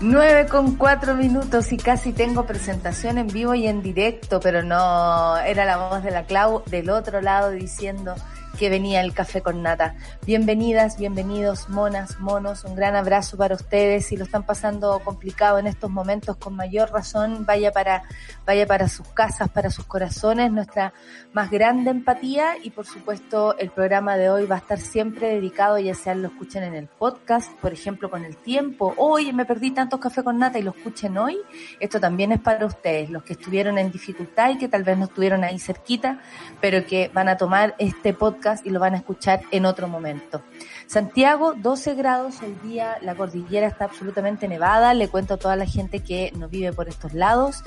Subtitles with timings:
[0.00, 5.36] 9 con 4 minutos y casi tengo presentación en vivo y en directo, pero no,
[5.38, 8.14] era la voz de la Clau del otro lado diciendo
[8.58, 9.94] que venía el café con nata.
[10.26, 14.06] Bienvenidas, bienvenidos, monas, monos, un gran abrazo para ustedes.
[14.06, 18.02] Si lo están pasando complicado en estos momentos, con mayor razón, vaya para,
[18.44, 20.92] vaya para sus casas, para sus corazones, nuestra
[21.32, 25.78] más grande empatía y por supuesto el programa de hoy va a estar siempre dedicado,
[25.78, 29.70] ya sea lo escuchen en el podcast, por ejemplo con el tiempo, hoy me perdí
[29.70, 31.38] tantos café con nata y lo escuchen hoy,
[31.78, 35.04] esto también es para ustedes, los que estuvieron en dificultad y que tal vez no
[35.04, 36.18] estuvieron ahí cerquita,
[36.60, 40.42] pero que van a tomar este podcast y lo van a escuchar en otro momento.
[40.86, 45.66] Santiago, 12 grados el día, la cordillera está absolutamente nevada, le cuento a toda la
[45.66, 47.62] gente que no vive por estos lados.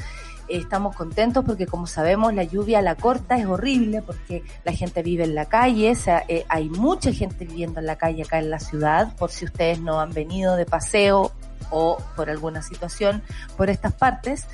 [0.47, 5.23] Estamos contentos porque como sabemos la lluvia la corta es horrible porque la gente vive
[5.23, 8.49] en la calle, o sea, eh, hay mucha gente viviendo en la calle acá en
[8.49, 11.31] la ciudad, por si ustedes no han venido de paseo
[11.69, 13.21] o por alguna situación
[13.57, 14.47] por estas partes.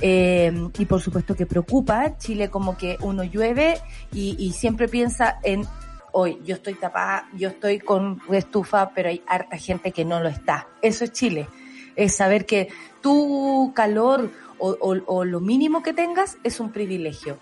[0.00, 3.80] Eh, y por supuesto que preocupa, Chile como que uno llueve
[4.12, 5.66] y, siempre piensa en
[6.12, 10.28] hoy yo estoy tapada, yo estoy con estufa, pero hay harta gente que no lo
[10.28, 10.68] está.
[10.82, 11.48] Eso es Chile.
[11.96, 12.68] Es saber que
[13.00, 17.38] tu calor o lo mínimo que tengas es un privilegio.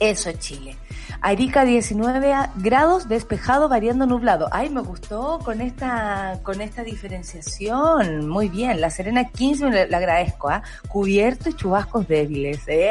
[0.00, 0.76] Eso es Chile.
[1.20, 4.48] Arica 19 grados, despejado, variando nublado.
[4.50, 8.28] Ay, me gustó con esta, con esta diferenciación.
[8.28, 8.80] Muy bien.
[8.80, 10.64] La Serena 15 le, agradezco, ¿ah?
[10.88, 12.66] Cubierto y chubascos débiles.
[12.66, 12.90] ¡Eh!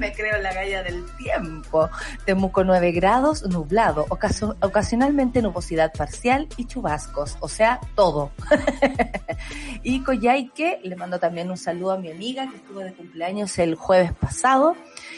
[0.00, 1.88] Me creo la galla del tiempo.
[2.24, 4.04] Temuco 9 grados, nublado.
[4.08, 7.36] Ocaso, ocasionalmente nubosidad parcial y chubascos.
[7.38, 8.32] O sea, todo.
[9.84, 13.76] y Coyhaique, le mando también un saludo a mi amiga que estuvo de cumpleaños el
[13.76, 14.74] jueves pasado.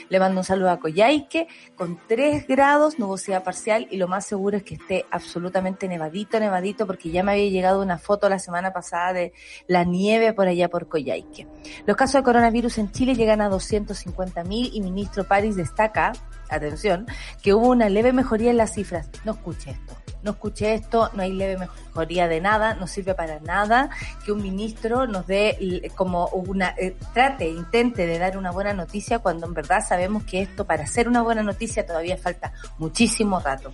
[0.09, 4.57] Le mando un saludo a Coyhaique con 3 grados, nubosidad parcial y lo más seguro
[4.57, 8.73] es que esté absolutamente nevadito, nevadito, porque ya me había llegado una foto la semana
[8.73, 9.33] pasada de
[9.67, 11.47] la nieve por allá por Coyhaique.
[11.87, 16.13] Los casos de coronavirus en Chile llegan a 250 mil y ministro París destaca,
[16.49, 17.07] atención,
[17.43, 19.11] que hubo una leve mejoría en las cifras.
[19.25, 23.41] No escuche esto no escuché esto, no hay leve mejoría de nada, no sirve para
[23.41, 23.91] nada
[24.25, 29.19] que un ministro nos dé como una, eh, trate, intente de dar una buena noticia
[29.19, 33.73] cuando en verdad sabemos que esto para hacer una buena noticia todavía falta muchísimo rato.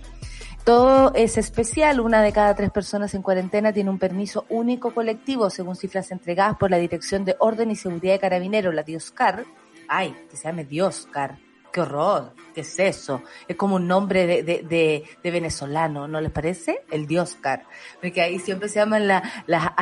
[0.63, 5.49] Todo es especial, una de cada tres personas en cuarentena tiene un permiso único colectivo,
[5.49, 9.45] según cifras entregadas por la Dirección de Orden y Seguridad de Carabineros, la Dioscar.
[9.87, 13.21] Ay, que se llame Dioscar qué horror, qué es eso.
[13.47, 16.83] Es como un nombre de, de, de, venezolano, ¿no les parece?
[16.91, 17.65] El Dioscar.
[18.01, 19.73] Porque ahí siempre se llaman la, la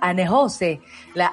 [0.00, 0.80] Anne José,
[1.14, 1.32] la,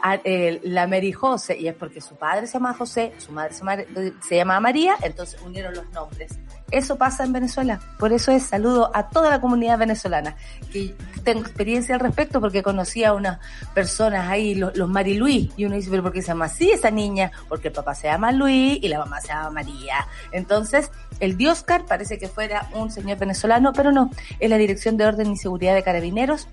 [0.64, 4.36] la Mary José, y es porque su padre se llama José, su madre se se
[4.36, 6.38] llama María, entonces unieron los nombres.
[6.72, 7.80] Eso pasa en Venezuela.
[8.00, 10.36] Por eso es saludo a toda la comunidad venezolana.
[10.72, 13.40] Que tengo experiencia al respecto porque conocí a unas
[13.74, 16.72] personas ahí, los, los Mari Luis, y uno dice, pero ¿por qué se llama así
[16.72, 17.32] esa niña?
[17.48, 20.08] Porque el papá se llama Luis y la mamá se llama María.
[20.32, 24.10] Entonces, el Dioscar parece que fuera un señor venezolano, pero no,
[24.40, 26.48] es la Dirección de Orden y Seguridad de Carabineros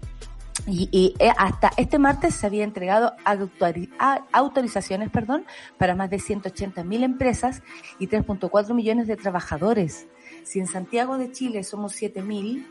[0.67, 3.15] y, y, hasta este martes se había entregado
[4.33, 5.45] autorizaciones perdón,
[5.79, 7.63] para más de 180 mil empresas
[7.99, 10.07] y 3.4 millones de trabajadores.
[10.45, 12.67] Si en Santiago de Chile somos 7 mil,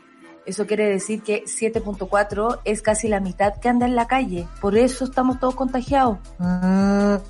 [0.46, 4.48] eso quiere decir que 7.4 es casi la mitad que anda en la calle.
[4.60, 6.18] Por eso estamos todos contagiados.
[6.40, 7.20] Ah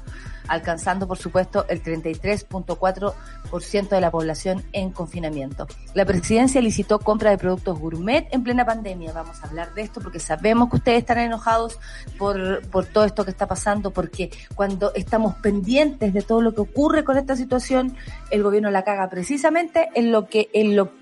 [0.49, 5.67] alcanzando por supuesto el 33.4% de la población en confinamiento.
[5.95, 9.13] La presidencia licitó compra de productos gourmet en plena pandemia.
[9.13, 11.79] Vamos a hablar de esto porque sabemos que ustedes están enojados
[12.19, 16.63] por, por todo esto que está pasando, porque cuando estamos pendientes de todo lo que
[16.63, 17.97] ocurre con esta situación,
[18.31, 20.93] el gobierno la caga precisamente en lo que, en lo,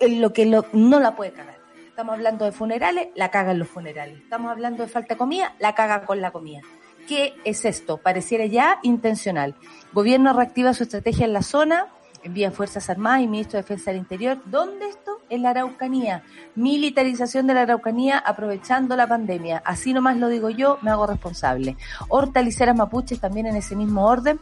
[0.00, 1.58] en lo que lo, no la puede cagar.
[1.88, 4.18] Estamos hablando de funerales, la caga en los funerales.
[4.18, 6.60] Estamos hablando de falta de comida, la caga con la comida.
[7.08, 7.96] ¿Qué es esto?
[7.96, 9.54] Pareciera ya intencional.
[9.94, 11.86] Gobierno reactiva su estrategia en la zona,
[12.22, 14.38] envía Fuerzas Armadas y Ministro de Defensa del Interior.
[14.44, 15.22] ¿Dónde esto?
[15.30, 16.22] En la Araucanía.
[16.54, 19.62] Militarización de la Araucanía aprovechando la pandemia.
[19.64, 21.78] Así nomás lo digo yo, me hago responsable.
[22.10, 24.38] Hortaliceras mapuches también en ese mismo orden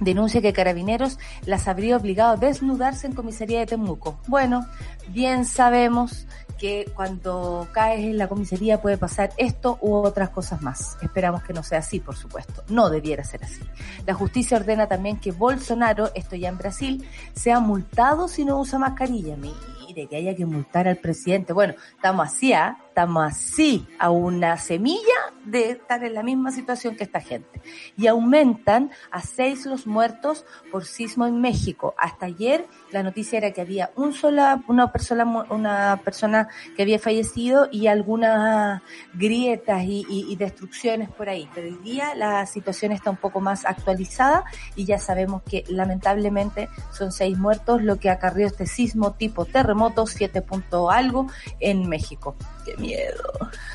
[0.00, 4.18] denuncia que Carabineros las habría obligado a desnudarse en comisaría de Temuco.
[4.26, 4.66] Bueno,
[5.08, 6.26] bien sabemos
[6.60, 10.98] que cuando caes en la comisaría puede pasar esto u otras cosas más.
[11.00, 12.62] Esperamos que no sea así, por supuesto.
[12.68, 13.62] No debiera ser así.
[14.06, 18.78] La justicia ordena también que Bolsonaro, esto ya en Brasil, sea multado si no usa
[18.78, 19.36] mascarilla.
[19.36, 21.54] Mire, que haya que multar al presidente.
[21.54, 22.76] Bueno, estamos así, ¿ah?
[22.90, 24.98] Estamos así a una semilla
[25.44, 27.62] de estar en la misma situación que esta gente.
[27.96, 31.94] Y aumentan a seis los muertos por sismo en México.
[31.96, 36.98] Hasta ayer la noticia era que había un sola, una persona, una persona que había
[36.98, 38.82] fallecido y algunas
[39.14, 41.48] grietas y, y, y destrucciones por ahí.
[41.54, 44.44] Pero hoy día la situación está un poco más actualizada
[44.74, 50.06] y ya sabemos que lamentablemente son seis muertos, lo que acarrió este sismo tipo terremoto,
[50.08, 51.28] siete punto algo
[51.60, 52.34] en México.
[52.80, 53.32] Miedo.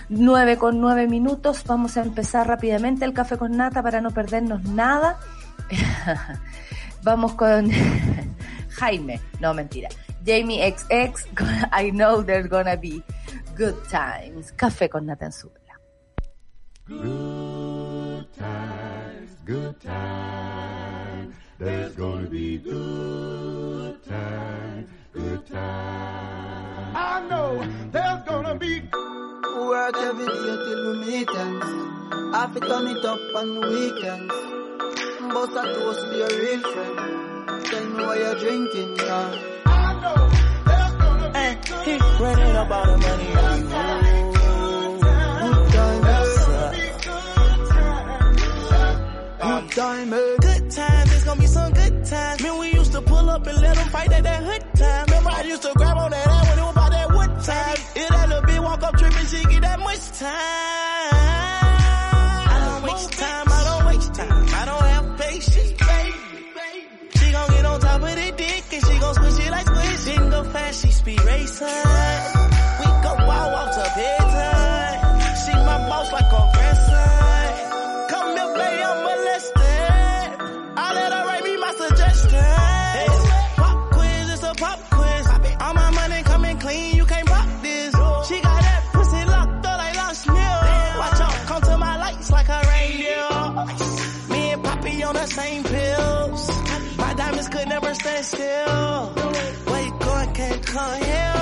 [0.10, 1.63] Nueve con nueve minutos.
[1.66, 5.19] Vamos a empezar rápidamente el café con nata para no perdernos nada.
[7.04, 7.69] Vamos con
[8.69, 9.22] Jaime.
[9.40, 9.90] No, mentira.
[10.25, 11.28] Jamie XX.
[11.72, 13.04] I know there's gonna be
[13.56, 14.52] good times.
[14.54, 15.31] Café con nata en
[16.88, 21.36] Good times, good times.
[21.58, 26.25] There's gonna be good times, good times.
[27.36, 28.82] I know there's gonna be
[29.58, 31.66] Work every day till we meet ends.
[32.34, 34.34] I fi turn it up on weekends.
[35.34, 37.66] Bust a toast to your real friend.
[37.66, 39.36] Tell me what you're drinking, yeah.
[39.66, 39.70] I
[40.02, 40.30] know
[40.68, 44.24] there's gonna be Hey, good keep running about the money on you.
[45.42, 46.16] Good times.
[49.42, 50.36] Good time, eh?
[50.42, 52.42] Good times, it's gonna be some good times.
[52.44, 55.06] Man, we used to pull up and let them fight at that hood time.
[55.08, 56.25] Remember, I used to grab on that
[57.46, 57.78] time.
[57.96, 60.30] It that little bitch walk up tripping, she get that much time.
[62.54, 64.46] I don't waste time, I don't waste time.
[64.62, 66.14] I don't have patience, baby.
[67.18, 70.06] She gon' get on top of the dick and she gon' squish it like squish.
[70.06, 71.68] Didn't go fast, she speed racing.
[72.80, 74.25] We go wild, walk to bedtime.
[97.96, 99.14] Stand still.
[99.70, 101.34] Where you going, can't come here.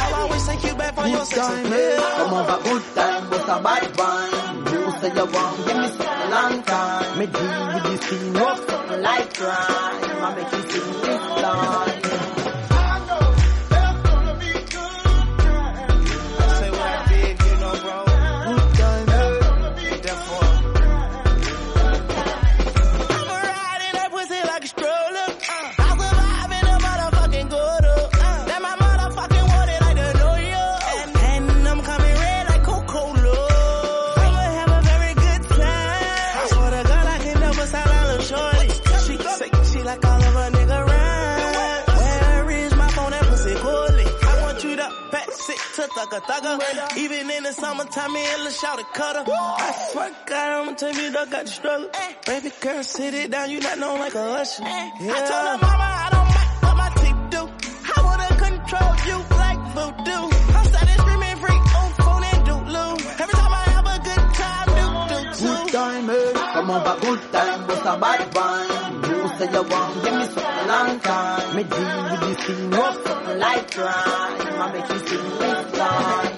[0.00, 1.72] I'll always take you back for your sex appeal.
[1.72, 2.14] Eh?
[2.16, 4.72] Come over, good time, but a bad one.
[4.72, 7.18] You say you want, give me something long time.
[7.18, 10.24] Me deal with this thing, up something like crime.
[10.26, 12.09] I make you sing this line.
[46.12, 46.96] It to thugger thugger.
[46.96, 49.24] Even in the summertime, me and Lil' Shawty cutter.
[49.30, 51.90] I swear to God, I'ma tell you, dog got the struggle.
[52.26, 54.62] Baby girl, sit it down, you not known like a usher.
[54.62, 54.90] Yeah.
[55.14, 57.42] I told her mama I don't like what my teeth do.
[57.96, 60.22] I wanna control you like voodoo.
[60.56, 62.92] I'm starting screaming freak on phone and doodloo.
[63.20, 65.72] Every time I have a good time, do do Good too.
[65.72, 66.32] time, eh?
[66.52, 69.10] Come over, good time, but a bad one.
[69.10, 71.56] You say you want, give me something long time.
[71.56, 74.29] Me deal with this thing, up something like crime.
[74.62, 76.29] I make you sing with fly.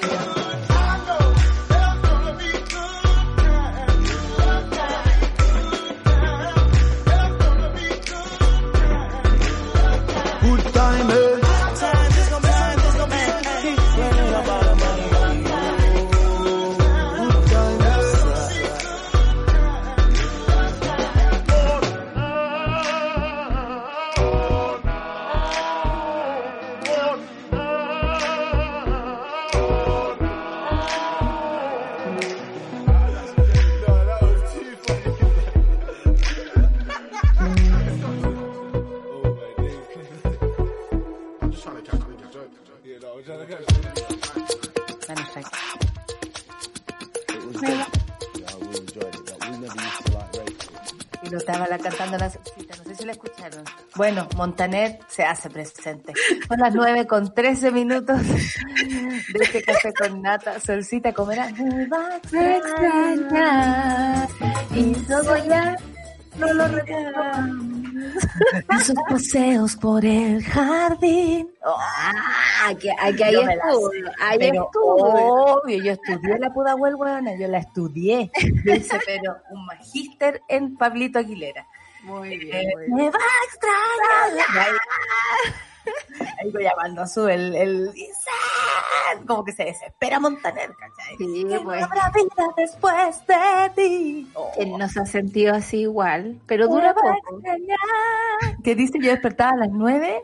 [53.94, 56.14] Bueno, Montaner se hace presente.
[56.48, 60.58] Son las 9 con 13 minutos de este café con nata.
[60.60, 61.50] Solcita comerá.
[61.52, 64.28] Me va a extrañar
[64.74, 65.76] y todo ya
[66.38, 66.64] no lo.
[68.80, 71.48] Esos paseos por el jardín.
[71.64, 71.76] Oh,
[72.64, 73.90] ahí la estuvo.
[73.90, 78.30] sé, Ahí pero obvio, yo estudié la Pudahuel, huevona, yo la estudié.
[78.64, 81.66] Yo hice, pero un magíster en Pablito Aguilera.
[82.02, 84.46] Muy Eh, me va a extrañar.
[85.84, 87.90] Ahí, ahí voy llamando a su el, el
[89.26, 91.16] como que se desespera Montaner, ¿cachai?
[91.18, 91.82] Sí, Que no pues.
[91.82, 94.30] habrá vida después de ti.
[94.34, 97.36] Oh, Él nos ha sentido así igual, pero me dura va a poco.
[97.38, 98.62] extrañar.
[98.62, 100.22] Que dice yo despertaba a las nueve,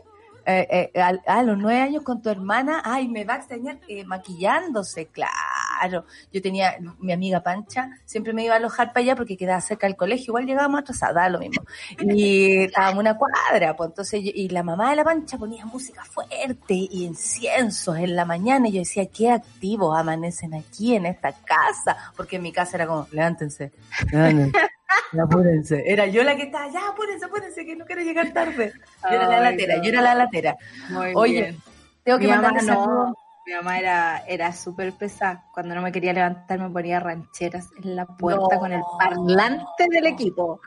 [0.50, 3.78] eh, eh, a, a los nueve años con tu hermana, ay, me va a extrañar
[3.86, 6.04] eh, maquillándose, claro.
[6.32, 9.86] Yo tenía, mi amiga Pancha, siempre me iba a alojar para allá porque quedaba cerca
[9.86, 11.62] del colegio, igual llegábamos atrasada, lo mismo.
[12.00, 16.02] Y estábamos una cuadra, pues entonces, yo- y la mamá de la Pancha ponía música
[16.04, 21.32] fuerte y inciensos en la mañana, y yo decía, qué activos amanecen aquí en esta
[21.32, 23.70] casa, porque en mi casa era como, levántense,
[24.10, 24.52] levántense.
[25.12, 25.83] Ya, apúrense.
[25.87, 28.73] Era yo la que estaba, ya, apúrense, apúrense, que no quiero llegar tarde.
[29.02, 30.57] Yo era la latera, yo era la latera.
[30.90, 31.57] Muy Oye, bien.
[32.04, 32.88] tengo que Mi mamá mandarle saludos.
[33.11, 33.14] no.
[33.47, 35.45] Mi mamá era, era súper pesada.
[35.54, 38.61] Cuando no me quería levantar me ponía rancheras en la puerta No.
[38.61, 40.61] con el parlante del equipo.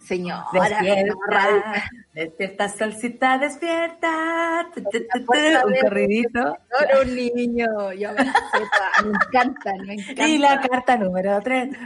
[0.00, 4.66] Señora, Despierta, despierta, solcita, despierta.
[4.76, 6.40] Un corridito.
[6.40, 7.92] no era un niño.
[7.92, 8.20] Yo me,
[9.10, 10.28] encantan, me encantan.
[10.28, 11.68] Y la carta número 3.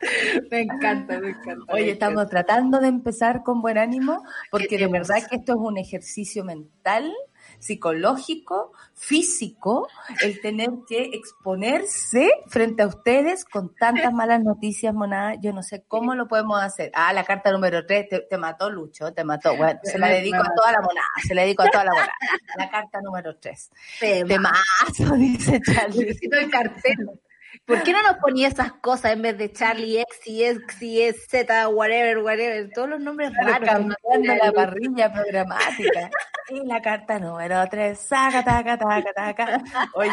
[0.50, 1.72] Me encanta, me encanta.
[1.72, 5.58] Oye, me estamos tratando de empezar con buen ánimo, porque de verdad que esto es
[5.58, 7.12] un ejercicio mental,
[7.58, 9.88] psicológico, físico,
[10.22, 15.34] el tener que exponerse frente a ustedes con tantas malas noticias, monada.
[15.40, 16.90] Yo no sé cómo lo podemos hacer.
[16.94, 19.56] Ah, la carta número 3, te, te mató Lucho, te mató.
[19.56, 22.14] Bueno, se la dedico a toda la monada, se la dedico a toda la monada.
[22.56, 23.70] La carta número 3.
[24.00, 24.26] Tema.
[24.26, 26.06] Temazo, dice Charlie.
[26.06, 27.20] Necesito el cartel.
[27.64, 31.02] ¿Por qué no nos ponía esas cosas en vez de Charlie X y X y
[31.02, 32.70] es Z, whatever, whatever?
[32.74, 33.86] Todos los nombres Claro, raros.
[34.22, 36.10] la el- parrilla programática.
[36.48, 39.62] Y la carta número 3, saca, taca, taca, taca.
[39.94, 40.10] Oye,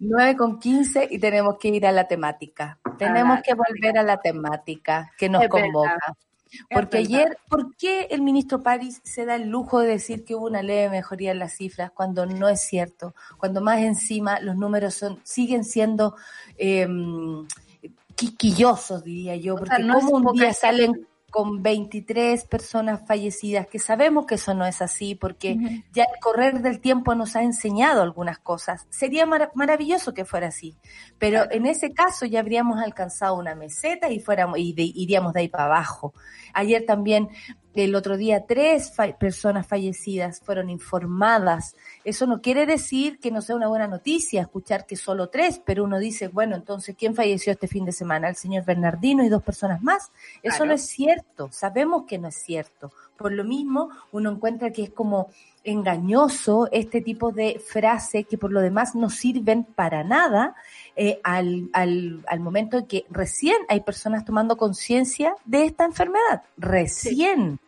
[0.00, 2.78] 9 con 15 y tenemos que ir a la temática.
[2.98, 5.96] Tenemos la que volver a la temática que nos Es verdad.
[6.70, 10.46] Porque ayer, ¿por qué el ministro París se da el lujo de decir que hubo
[10.46, 13.14] una leve mejoría en las cifras cuando no es cierto?
[13.38, 16.16] Cuando más encima los números son siguen siendo
[16.58, 16.86] eh,
[18.14, 20.60] quisquillosos, diría yo, O porque sea, no como un día gente.
[20.60, 26.20] salen con 23 personas fallecidas, que sabemos que eso no es así, porque ya el
[26.20, 28.86] correr del tiempo nos ha enseñado algunas cosas.
[28.90, 30.76] Sería mara- maravilloso que fuera así,
[31.18, 35.40] pero en ese caso ya habríamos alcanzado una meseta y fuéramos y de- iríamos de
[35.40, 36.14] ahí para abajo.
[36.54, 37.28] Ayer también,
[37.84, 41.76] el otro día, tres fa- personas fallecidas fueron informadas.
[42.04, 45.84] Eso no quiere decir que no sea una buena noticia escuchar que solo tres, pero
[45.84, 48.28] uno dice, bueno, entonces, ¿quién falleció este fin de semana?
[48.28, 50.10] El señor Bernardino y dos personas más.
[50.42, 50.66] Eso Claro.
[50.66, 52.92] no es cierto, sabemos que no es cierto.
[53.16, 55.30] Por lo mismo, uno encuentra que es como
[55.64, 60.54] engañoso este tipo de frase que por lo demás no sirven para nada
[60.94, 66.42] eh, al, al, al momento en que recién hay personas tomando conciencia de esta enfermedad.
[66.56, 67.58] Recién.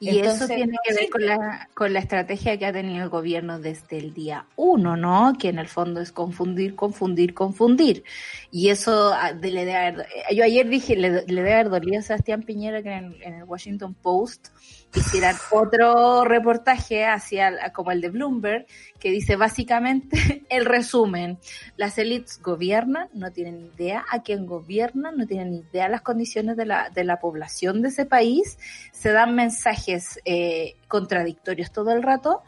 [0.00, 3.58] Y eso tiene que ver con la, con la estrategia que ha tenido el gobierno
[3.58, 5.32] desde el día uno, ¿no?
[5.38, 8.04] Que en el fondo es confundir, confundir, confundir.
[8.52, 11.98] Y eso ah, de- le haber, eh, yo ayer dije, le, le debe haber dolido
[11.98, 14.48] a Sebastián Piñera que en, en el Washington Post
[14.94, 18.66] hicieran otro reportaje hacia como el de Bloomberg,
[18.98, 21.38] que dice básicamente el resumen.
[21.76, 26.66] Las élites gobiernan, no tienen idea a quién gobiernan, no tienen idea las condiciones de
[26.66, 28.58] la, de la población de ese país,
[28.92, 32.42] se dan mensajes eh, contradictorios todo el rato,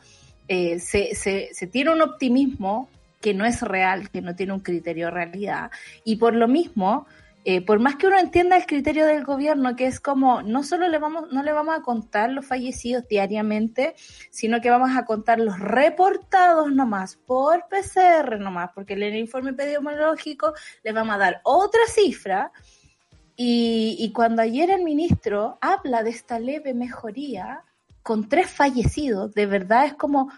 [0.49, 2.89] eh, se, se, se tiene un optimismo
[3.21, 5.71] que no es real, que no tiene un criterio de realidad,
[6.05, 7.07] y por lo mismo,
[7.45, 10.89] eh, por más que uno entienda el criterio del gobierno, que es como no solo
[10.89, 13.95] le vamos, no le vamos a contar los fallecidos diariamente,
[14.31, 19.51] sino que vamos a contar los reportados nomás, por PCR nomás, porque en el informe
[19.51, 22.53] epidemiológico les vamos a dar otra cifra.
[23.37, 27.63] Y, y cuando ayer el ministro habla de esta leve mejoría
[28.03, 30.31] con tres fallecidos, de verdad es como,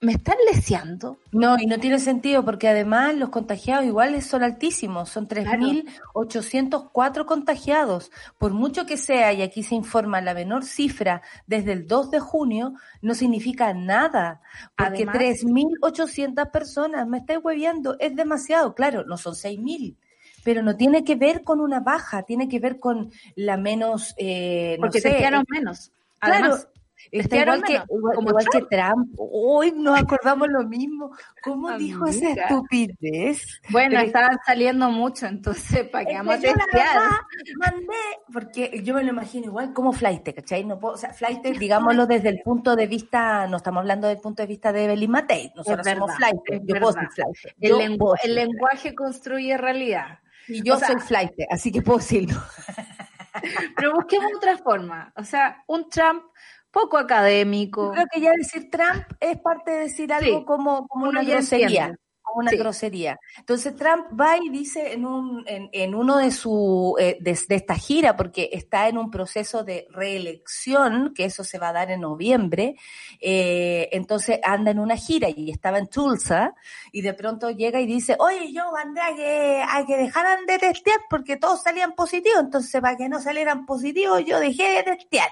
[0.00, 1.18] ¿me están leseando?
[1.32, 8.10] No, y no tiene sentido porque además los contagiados iguales son altísimos, son 3.804 contagiados.
[8.38, 12.20] Por mucho que sea, y aquí se informa la menor cifra desde el 2 de
[12.20, 14.40] junio, no significa nada.
[14.76, 18.74] Porque Además- 3.800 personas, me estáis hueviando, es demasiado.
[18.74, 19.96] Claro, no son 6.000,
[20.44, 24.76] pero no tiene que ver con una baja, tiene que ver con la menos, eh,
[24.78, 25.90] no Porque sé, testearon menos.
[26.20, 26.68] Claro, Además,
[27.10, 29.14] Está testearon igual que, menos, igual, como igual que Trump.
[29.18, 31.10] Hoy nos acordamos lo mismo.
[31.42, 32.42] ¿Cómo dijo esa Amiga.
[32.44, 33.60] estupidez?
[33.70, 36.94] bueno, Pero- estaban saliendo mucho, entonces, ¿para qué vamos a que testear?
[36.98, 37.10] verdad
[37.58, 37.94] mandé,
[38.32, 40.64] porque yo me lo imagino igual como flight, ¿cachai?
[40.64, 44.18] No puedo, o sea, flight, digámoslo desde el punto de vista, no estamos hablando del
[44.18, 47.14] punto de vista de Evelyn Matei, nosotros Es somos verdad, flight, yo puedo ser verdad.
[47.14, 47.56] flight.
[47.60, 50.18] El, yo lengu- el lenguaje construye realidad.
[50.48, 52.40] Y yo o sea- soy flight, así que puedo decirlo.
[53.76, 55.12] Pero busquemos otra forma.
[55.16, 56.22] O sea, un Trump
[56.70, 57.90] poco Yo académico.
[57.92, 61.96] creo que ya decir Trump es parte de decir algo Sí, como, una grosería.
[62.22, 62.58] Como una Sí.
[62.58, 63.18] grosería.
[63.38, 67.54] Entonces Trump va y dice en, un, en, en uno de su eh, de, de
[67.54, 71.90] esta gira, porque está en un proceso de reelección, que eso se va a dar
[71.90, 72.76] en noviembre,
[73.18, 76.54] eh, entonces anda en una gira y estaba en Tulsa,
[76.92, 80.58] y de pronto llega y dice, oye, yo mandé a que, a que dejaran de
[80.58, 85.28] testear porque todos salían positivos, entonces para que no salieran positivos yo dejé de testear.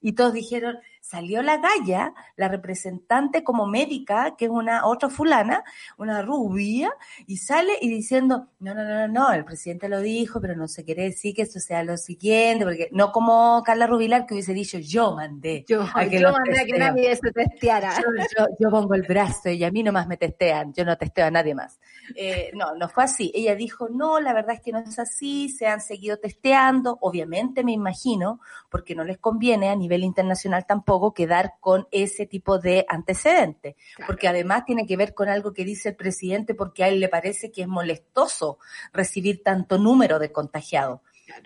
[0.00, 5.62] Y todos dijeron, salió la galla, la representante como médica, que es una otra fulana,
[5.98, 6.92] una rubia,
[7.28, 10.66] y sale y diciendo, no, no, no, no, no, el presidente lo dijo, pero no
[10.66, 14.52] se quiere decir que esto sea lo siguiente, porque no como Carla Rubilar que hubiese
[14.52, 15.64] dicho, yo mandé.
[15.68, 16.78] Yo, a que yo mandé a que testeo".
[16.78, 17.92] nadie se testeara.
[17.96, 18.02] Yo,
[18.38, 21.30] yo- yo pongo el brazo y a mí nomás me testean, yo no testeo a
[21.30, 21.78] nadie más.
[22.16, 23.30] Eh, no, no fue así.
[23.34, 27.62] Ella dijo, no, la verdad es que no es así, se han seguido testeando, obviamente
[27.62, 32.84] me imagino, porque no les conviene a nivel internacional tampoco quedar con ese tipo de
[32.88, 33.76] antecedentes,
[34.06, 37.08] porque además tiene que ver con algo que dice el presidente porque a él le
[37.08, 38.58] parece que es molestoso
[38.92, 41.00] recibir tanto número de contagiados,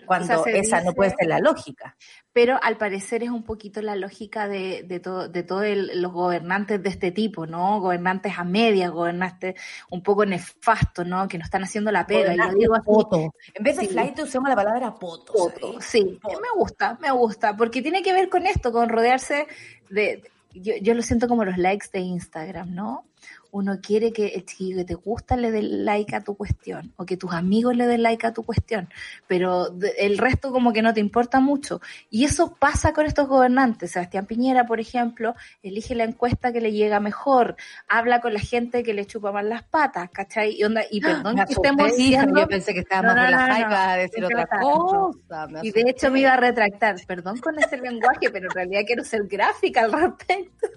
[0.05, 1.95] cuando O sea, se esa no dice- puede ser la lógica.
[2.33, 6.81] Pero al parecer es un poquito la lógica de, de, todo, de todos los gobernantes
[6.81, 7.81] de este tipo, ¿no?
[7.81, 9.55] Gobernantes a medias, gobernantes
[9.89, 11.27] un poco nefastos, ¿no?
[11.27, 12.33] Que no están haciendo la pega.
[12.33, 13.33] Yo digo así, poto.
[13.53, 13.89] En vez de Sí.
[13.89, 15.33] flight usamos la palabra poto.
[15.33, 19.47] Poto, sí, me gusta, me gusta, porque tiene que ver con esto, con rodearse
[19.89, 23.03] de, yo, yo lo siento como los likes de Instagram, ¿no?
[23.51, 27.05] Uno quiere que el chiquillo que te gusta le dé like a tu cuestión, o
[27.05, 28.89] que tus amigos le den like a tu cuestión,
[29.27, 31.81] pero el resto como que no te importa mucho.
[32.09, 33.91] Y eso pasa con estos gobernantes.
[33.91, 37.55] Sebastián Piñera, por ejemplo, elige la encuesta que le llega mejor,
[37.87, 40.55] habla con la gente que le chupa más las patas, ¿cachai?
[40.57, 42.41] Y, onda, y perdón Me que estemos diciendo...
[42.41, 45.47] yo pensé que estaba No, iba a decir otra cosa.
[45.61, 49.03] Y de hecho me iba a retractar, perdón con ese lenguaje, pero en realidad quiero
[49.03, 50.67] ser gráfica al respecto.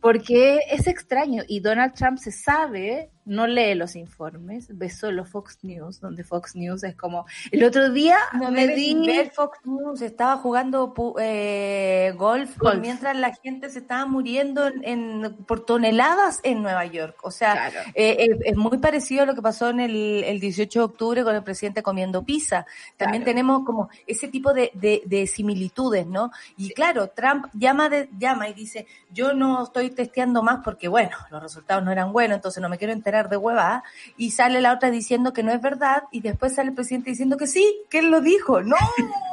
[0.00, 5.58] Porque es extraño y Donald Trump se sabe, no lee los informes, ve solo Fox
[5.62, 7.24] News, donde Fox News es como...
[7.50, 8.94] El otro día No me debes di...
[9.06, 12.80] ver Fox News, estaba jugando eh, golf, Golf.
[12.80, 17.16] mientras la gente se estaba muriendo en, en- por toneladas en Nueva York.
[17.22, 17.90] O sea, Claro.
[17.94, 21.24] eh, es, es muy parecido a lo que pasó en el, el 18 de octubre
[21.24, 22.66] con el presidente comiendo pizza.
[22.96, 23.30] También Claro.
[23.36, 26.30] tenemos como ese tipo de, de- de similitudes, ¿no?
[26.56, 31.16] Y claro, Trump llama, de, llama y dice, yo no estoy testeando más porque, bueno,
[31.30, 33.82] los resultados no eran buenos, entonces no me quiero enterar de hueva.
[34.16, 37.36] Y sale la otra diciendo que no es verdad y después sale el presidente diciendo
[37.36, 38.62] que sí, que él lo dijo.
[38.62, 38.76] No.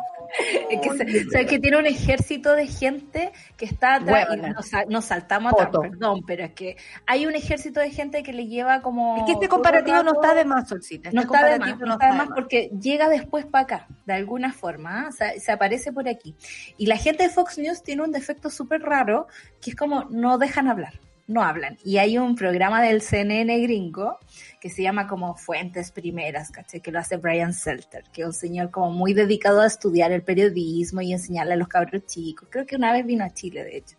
[0.70, 4.34] Es que, se- o sea, que tiene un ejército de gente que está atrás y
[4.34, 4.54] Huevona.
[4.54, 8.32] nos, sa- nos saltamos atrás, perdón, pero es que hay un ejército de gente que
[8.32, 9.18] le lleva como...
[9.18, 11.10] Es que este comparativo no está de más, Solcita.
[11.10, 14.13] Este no está de más, no está de más porque llega después para acá, de
[14.13, 15.06] alguna forma, ¿ah?
[15.10, 16.36] O sea, se aparece por aquí.
[16.78, 19.26] Y la gente de Fox News tiene un defecto súper raro,
[19.60, 20.94] que es como no dejan hablar,
[21.30, 21.78] no hablan.
[21.86, 24.18] Y hay un programa del CNN gringo
[24.60, 26.82] que se llama como Fuentes Primeras, ¿caché?
[26.82, 30.24] Que lo hace Brian Selter, que es un señor como muy dedicado a estudiar el
[30.24, 32.50] periodismo y enseñarle a los cabros chicos.
[32.52, 33.96] Creo que una vez vino a Chile, de hecho.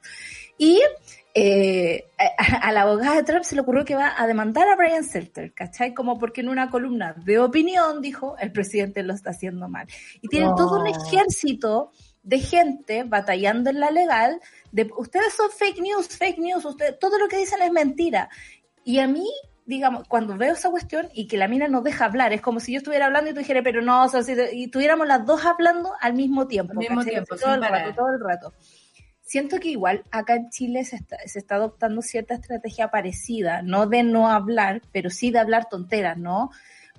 [0.58, 0.80] Y
[1.32, 4.76] eh, a, a la abogada de Trump se le ocurrió que va a demandar a
[4.76, 5.94] Brian Selter, ¿cachai?
[5.94, 9.86] Como porque en una columna de opinión dijo, el presidente lo está haciendo mal.
[10.20, 10.56] Y tienen No.
[10.56, 14.40] todo un ejército de gente batallando en la legal,
[14.72, 18.28] de ustedes son fake news, fake news, ustedes, todo lo que dicen es mentira.
[18.84, 19.26] Y a mí,
[19.64, 22.72] digamos, cuando veo esa cuestión y que la mina nos deja hablar, es como si
[22.72, 25.44] yo estuviera hablando y tú dijeras, pero no, o sea, si- y tuviéramos las dos
[25.44, 26.72] hablando al mismo tiempo.
[26.72, 27.12] Al mismo ¿cachai?
[27.12, 28.54] tiempo, todo el rato, todo el rato.
[29.22, 33.86] Siento que igual acá en Chile se está, se está adoptando cierta estrategia parecida, no
[33.86, 36.50] de no hablar, pero sí de hablar tonteras, ¿no?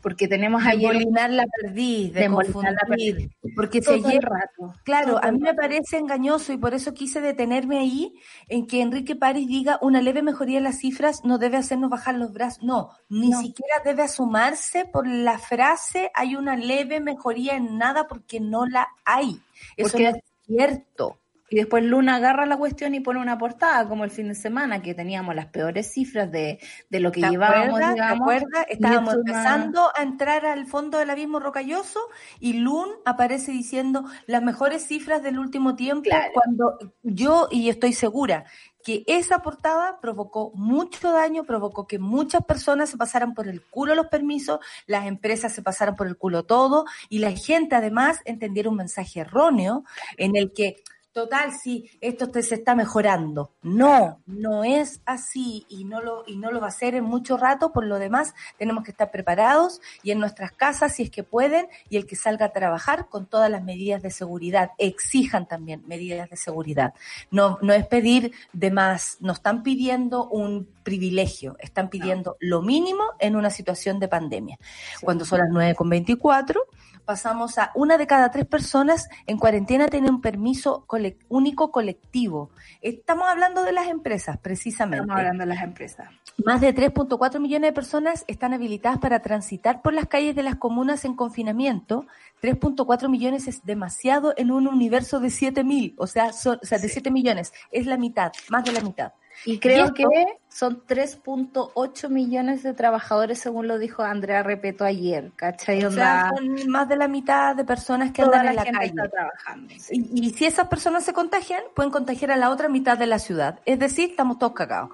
[0.02, 3.32] Porque tenemos embolinar la perdiz, de, la confundir.
[3.56, 4.74] Porque todo el ayer rato.
[4.84, 8.14] Claro, todo a mí me parece engañoso y por eso quise detenerme ahí
[8.48, 12.16] en que Enrique París diga una leve mejoría en las cifras no debe hacernos bajar
[12.16, 12.64] los brazos.
[12.64, 13.40] No, ni No.
[13.42, 18.88] siquiera debe asumarse por la frase hay una leve mejoría en nada porque no la
[19.06, 19.40] hay.
[19.78, 21.18] Eso Porque- no es cierto.
[21.52, 24.82] Y después Luna agarra la cuestión y pone una portada, como el fin de semana,
[24.82, 26.60] que teníamos las peores cifras de,
[26.90, 27.90] de lo que ¿Te llevábamos, acuerdas?
[27.90, 28.22] ¿Te digamos.
[28.22, 28.66] acuerdas?
[28.70, 32.00] Estábamos una- empezando a entrar al fondo del abismo rocalloso
[32.40, 36.32] y Lun aparece diciendo las mejores cifras del último tiempo Claro.
[36.34, 38.46] cuando yo, y estoy segura,
[38.82, 43.94] que esa portada provocó mucho daño, provocó que muchas personas se pasaran por el culo
[43.94, 48.70] los permisos, las empresas se pasaran por el culo todo y la gente además entendiera
[48.70, 49.84] un mensaje erróneo
[50.16, 50.82] en el que
[51.14, 53.52] Total, sí, esto te- se está mejorando.
[53.64, 57.36] No, no es así y no lo y no lo va a ser en mucho
[57.36, 57.74] rato.
[57.74, 61.68] Por lo demás, tenemos que estar preparados y en nuestras casas, si es que pueden,
[61.90, 64.72] y el que salga a trabajar con todas las medidas de seguridad.
[64.78, 66.94] Exijan también medidas de seguridad.
[67.30, 69.18] No, no es pedir de más.
[69.20, 74.58] No están pidiendo un privilegio, están pidiendo lo mínimo en una situación de pandemia.
[75.02, 76.62] Cuando son las 9 con 24,
[77.06, 80.86] pasamos a una de cada tres personas en cuarentena tiene un permiso
[81.30, 82.50] único colectivo.
[82.82, 85.02] Estamos hablando de las empresas, precisamente.
[85.04, 86.10] Estamos hablando de las empresas.
[86.46, 90.56] Más de 3.4 millones de personas están habilitadas para transitar por las calles de las
[90.56, 92.06] comunas en confinamiento.
[92.42, 96.80] 3.4 millones es demasiado en un universo de 7 mil, o sea, son- o sea,
[96.80, 97.54] de 7 millones.
[97.72, 99.14] Es la mitad, más de la mitad.
[99.46, 100.06] Y creo que
[100.48, 105.84] son 3.8 millones de trabajadores, según lo dijo Andrea Repeto ayer, ¿cachai?
[105.86, 108.86] O sea, son más de la mitad de personas que toda andan en la calle.
[108.88, 109.74] está trabajando.
[109.80, 110.10] sí.
[110.14, 113.18] Y, y si esas personas se contagian, pueden contagiar a la otra mitad de la
[113.18, 113.60] ciudad.
[113.66, 114.92] Es decir, estamos todos cagados.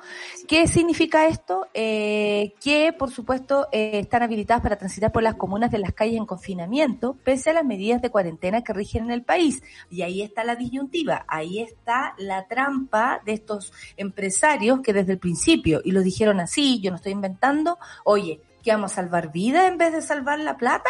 [0.47, 1.67] ¿Qué significa esto?
[1.73, 6.17] Eh, que, por supuesto, eh, están habilitadas para transitar por las comunas de las calles
[6.17, 9.63] en confinamiento, pese a las medidas de cuarentena que rigen en el país.
[9.89, 14.36] Y ahí está la disyuntiva, ahí está la trampa de estos empresarios
[14.83, 18.91] que desde el principio, y lo dijeron así, yo no estoy inventando, oye, ¿que vamos
[18.93, 20.89] a salvar vidas en vez de salvar la plata?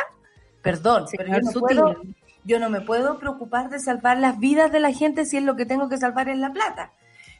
[0.61, 1.77] Perdón, pero yo no Sutil.
[1.77, 2.01] puedo
[2.47, 5.57] yo no me puedo preocupar de salvar las vidas de la gente si es lo
[5.57, 6.93] que tengo que salvar es la plata.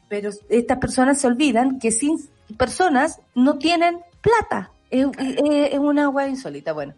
[0.06, 2.18] Pero estas personas se olvidan que sin
[2.58, 4.70] personas no tienen plata.
[4.90, 6.72] Es, es- es una agua insólita.
[6.72, 6.94] Bueno,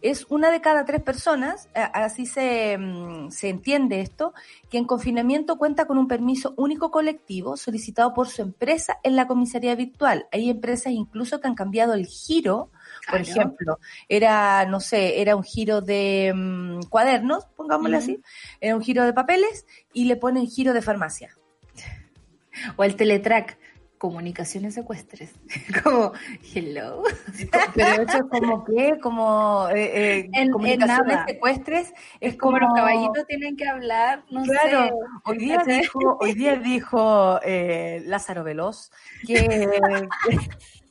[0.00, 4.32] es una de cada tres personas, a- así se, mm, se entiende esto,
[4.70, 9.26] que en confinamiento cuenta con un permiso único colectivo solicitado por su empresa en la
[9.26, 10.26] comisaría virtual.
[10.30, 12.70] Hay empresas incluso que han cambiado el giro
[13.10, 13.40] por Claro.
[13.40, 13.78] ejemplo,
[14.08, 18.20] era, no sé, era un giro de mm, cuadernos, pongámosle así,
[18.60, 21.36] era un giro de papeles y le ponen giro de farmacia.
[22.76, 23.58] O el teletrack,
[24.02, 25.30] comunicaciones secuestres.
[25.84, 26.10] Como,
[26.52, 27.04] hello.
[27.72, 29.76] Pero eso es como que, como eh,
[30.18, 31.24] eh, En- en comunicaciones nada.
[31.28, 34.92] secuestres, es Como como, los caballitos tienen que hablar, no Claro, sé.
[35.24, 38.90] hoy día dijo, hoy día dijo eh, Lázaro Veloz
[39.24, 40.08] que,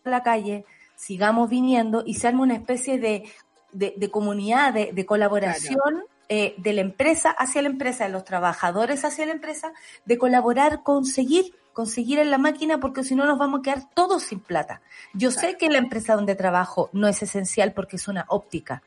[0.05, 0.65] a la calle,
[0.97, 3.25] sigamos viniendo y se arma una especie de,
[3.73, 8.25] de, de comunidad, de, de colaboración eh, de la empresa hacia la empresa, de los
[8.25, 9.73] trabajadores hacia la empresa,
[10.07, 14.23] de colaborar, conseguir, conseguir en la máquina, porque si no nos vamos a quedar todos
[14.23, 14.81] sin plata.
[15.13, 18.83] Yo sé que la empresa donde trabajo no es esencial porque es una óptica,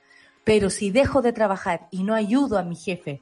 [0.46, 3.22] pero si dejo de trabajar y no ayudo a mi jefe,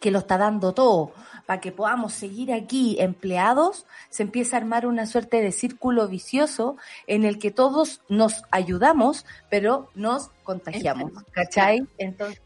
[0.00, 1.12] que lo está dando todo
[1.46, 6.76] para que podamos seguir aquí empleados, se empieza a armar una suerte de círculo vicioso
[7.06, 11.86] en el que todos nos ayudamos, pero nos contagiamos, ¿cachai?
[11.98, 12.40] Entonces,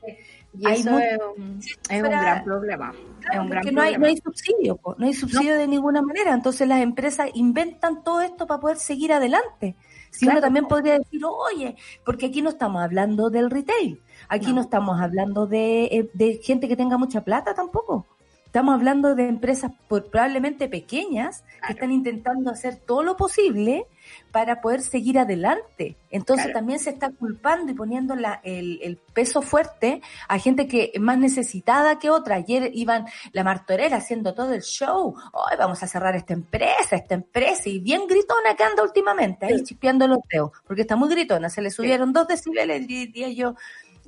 [0.56, 2.92] Y Hay eso mu- es un, es un fuera- gran problema.
[3.32, 4.06] es un gran porque no hay, no problema.
[4.06, 6.32] hay subsidio, no hay subsidio de ninguna manera.
[6.32, 9.74] Entonces las empresas inventan todo esto para poder seguir adelante.
[10.14, 14.56] Si uno también podría decir, oye, porque aquí no estamos hablando del retail, aquí no,
[14.56, 14.60] No.
[14.62, 18.06] estamos hablando de, eh, de gente que tenga mucha plata tampoco.
[18.54, 23.84] Estamos hablando de empresas por- probablemente pequeñas que están intentando hacer todo lo posible
[24.30, 25.96] para poder seguir adelante.
[26.08, 26.60] Entonces Claro.
[26.60, 31.00] también se está culpando y poniendo la- el, el peso fuerte a gente que es
[31.00, 32.36] más necesitada que otra.
[32.36, 35.16] Ayer iban la martorera haciendo todo el show.
[35.32, 37.68] Hoy vamos a cerrar esta empresa, esta empresa.
[37.68, 40.52] Y bien gritona que anda últimamente, ahí chispeando los dedos.
[40.64, 41.50] Porque está muy gritona.
[41.50, 43.56] Se le subieron dos decibeles, diría yo.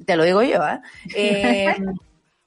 [0.04, 0.82] Te lo digo yo, ¿ah?
[1.16, 1.74] Eh,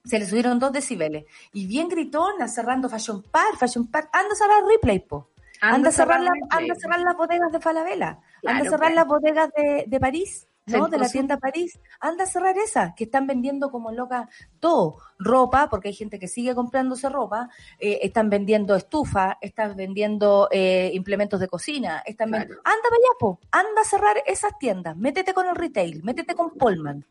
[0.09, 1.25] se le subieron dos decibeles.
[1.53, 4.09] Y bien gritona, cerrando Fashion Park, Fashion Park.
[4.11, 5.29] Anda a cerrar Replay, po.
[5.61, 8.19] Anda, a cerrar, la- anda a cerrar las bodegas de Falabella.
[8.45, 8.95] anda a cerrar pues.
[8.95, 10.45] las bodegas de, de París.
[10.67, 10.87] ¿no?
[10.87, 11.79] De la tienda París.
[11.99, 14.97] Anda a cerrar esas, que están vendiendo como loca todo.
[15.17, 17.49] Ropa, porque hay gente que sigue comprándose ropa.
[17.79, 22.03] eh, están vendiendo estufa, están vendiendo eh, implementos de cocina.
[22.05, 22.53] Están Claro.
[22.63, 23.39] Anda para allá, po.
[23.51, 24.95] Anda a cerrar esas tiendas.
[24.95, 27.03] Métete con el retail, métete con Polman.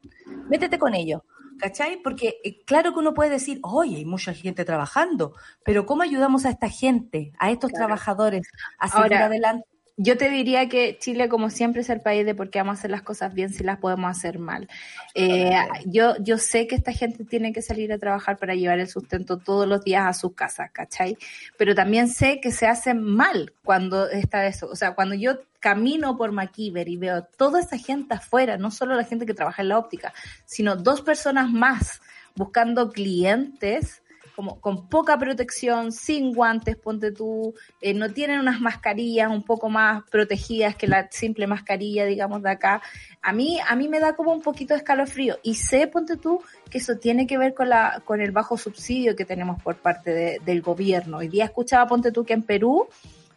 [0.48, 1.22] Métete con ellos.
[1.58, 2.00] ¿Cachai?
[2.02, 6.44] Porque eh, claro que uno puede decir, oye, hay mucha gente trabajando, pero ¿cómo ayudamos
[6.46, 7.86] a esta gente, a estos Claro.
[7.86, 9.66] trabajadores a seguir Ahora, adelante?
[10.00, 12.78] Yo te diría que Chile, como siempre, es el país de por qué vamos a
[12.78, 14.68] hacer las cosas bien si las podemos hacer mal.
[15.12, 15.50] Eh,
[15.86, 19.38] yo, yo sé que esta gente tiene que salir a trabajar para llevar el sustento
[19.38, 21.18] todos los días a sus casas, ¿cachai?
[21.56, 24.68] Pero también sé que se hace mal cuando está eso.
[24.68, 28.94] O sea, cuando yo camino por McKeever y veo toda esa gente afuera, no solo
[28.94, 32.00] la gente que trabaja en la óptica, sino dos personas más
[32.36, 34.00] buscando clientes
[34.38, 39.68] como con poca protección, sin guantes, ponte tú, eh, no tienen unas mascarillas un poco
[39.68, 42.80] más protegidas que la simple mascarilla, digamos, de acá.
[43.20, 46.40] A mí, a mí me da como un poquito de escalofrío y sé, ponte tú,
[46.70, 50.12] que eso tiene que ver con la, con el bajo subsidio que tenemos por parte
[50.14, 51.16] de- del gobierno.
[51.16, 52.86] Hoy día escuchaba, ponte tú, que en Perú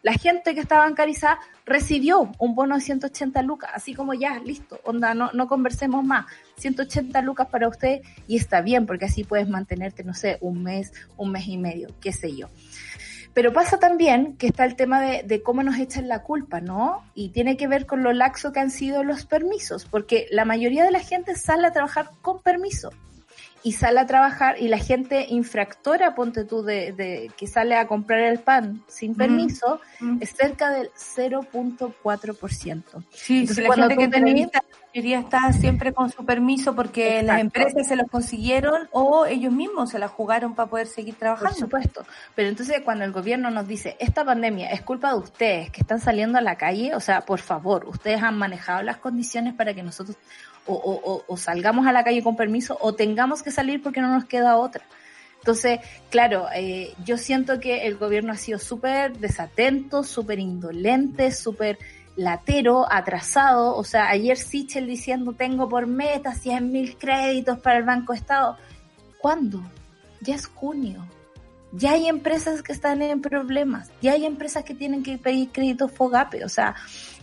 [0.02, 4.80] la gente que estaba bancarizada recibió un bono de 180 lucas, así como ya, listo,
[4.84, 9.48] onda, no, no conversemos más, 180 lucas para usted y está bien, porque así puedes
[9.48, 12.48] mantenerte, no sé, un mes, un mes y medio, qué sé yo.
[13.34, 17.02] Pero pasa también que está el tema de, de cómo nos echan la culpa, ¿no?
[17.14, 20.84] Y tiene que ver con lo laxo que han sido los permisos, porque la mayoría
[20.84, 22.90] de la gente sale a trabajar con permiso
[23.64, 27.86] y sale a trabajar y la gente infractora, ponte tú, de, de que sale a
[27.86, 30.18] comprar el pan sin permiso, Mm.
[30.20, 33.02] es cerca del 0.4%.
[33.10, 34.62] Sí, Entonces, si la cuando gente que tenés- la
[34.94, 37.40] mayoría está siempre con su permiso porque las Exacto.
[37.40, 41.54] empresas se los consiguieron o ellos mismos se la jugaron para poder seguir Por trabajando.
[41.56, 42.04] supuesto.
[42.34, 46.00] Pero entonces cuando el gobierno nos dice, esta pandemia es culpa de ustedes que están
[46.00, 49.82] saliendo a la calle, o sea, por favor, ustedes han manejado las condiciones para que
[49.82, 50.16] nosotros
[50.66, 54.56] o, salgamos a la calle con permiso o tengamos que salir porque no nos queda
[54.56, 54.84] otra.
[55.38, 61.78] Entonces, claro, eh, yo siento que el gobierno ha sido súper desatento, súper indolente, súper
[62.14, 63.76] latero, atrasado.
[63.76, 68.56] O sea, ayer Sichel diciendo tengo por meta 100 mil créditos para el Banco Estado.
[69.18, 69.62] ¿Cuándo?
[70.20, 71.04] Ya es junio.
[71.72, 73.90] Ya hay empresas que están en problemas.
[74.02, 76.44] Ya hay empresas que tienen que pedir créditos FOGAPE.
[76.44, 76.74] O sea,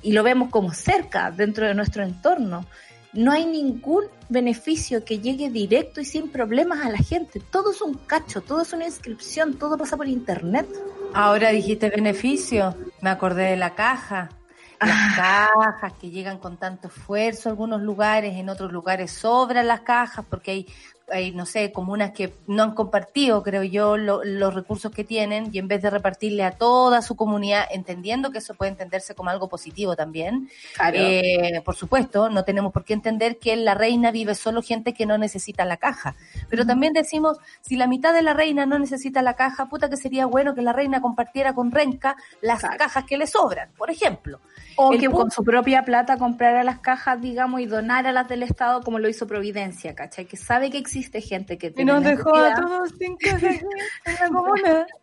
[0.02, 2.65] y lo vemos como cerca dentro de nuestro entorno.
[3.13, 7.39] No hay ningún beneficio que llegue directo y sin problemas a la gente.
[7.39, 10.67] Todo es un cacho, todo es una inscripción, todo pasa por internet.
[11.13, 14.30] Ahora dijiste beneficio, me acordé de la caja.
[14.80, 19.82] Las cajas que llegan con tanto esfuerzo a algunos lugares, en otros lugares sobran las
[19.82, 20.67] cajas porque hay,
[21.12, 25.50] hay no sé, comunas que no han compartido, creo yo, lo- los recursos que tienen
[25.54, 29.30] y en vez de repartirle a toda su comunidad, entendiendo que eso puede entenderse como
[29.30, 30.50] algo positivo también,
[30.93, 34.93] eh, por supuesto, no tenemos por qué entender que en la reina vive solo gente
[34.93, 36.15] que no necesita la caja.
[36.50, 39.98] Pero también decimos, si la mitad de la reina no necesita la caja, puta que
[39.98, 42.78] sería bueno que la reina compartiera con Renca las Claro.
[42.78, 44.39] cajas que le sobran, por ejemplo.
[44.76, 48.28] O El que punto- con su propia plata comprara las cajas, digamos, y donara las
[48.30, 50.26] del Estado como lo hizo Providencia, ¿cachai?
[50.26, 54.88] Que sabe que existe gente que tiene necesidad, todos sin caja en la comuna.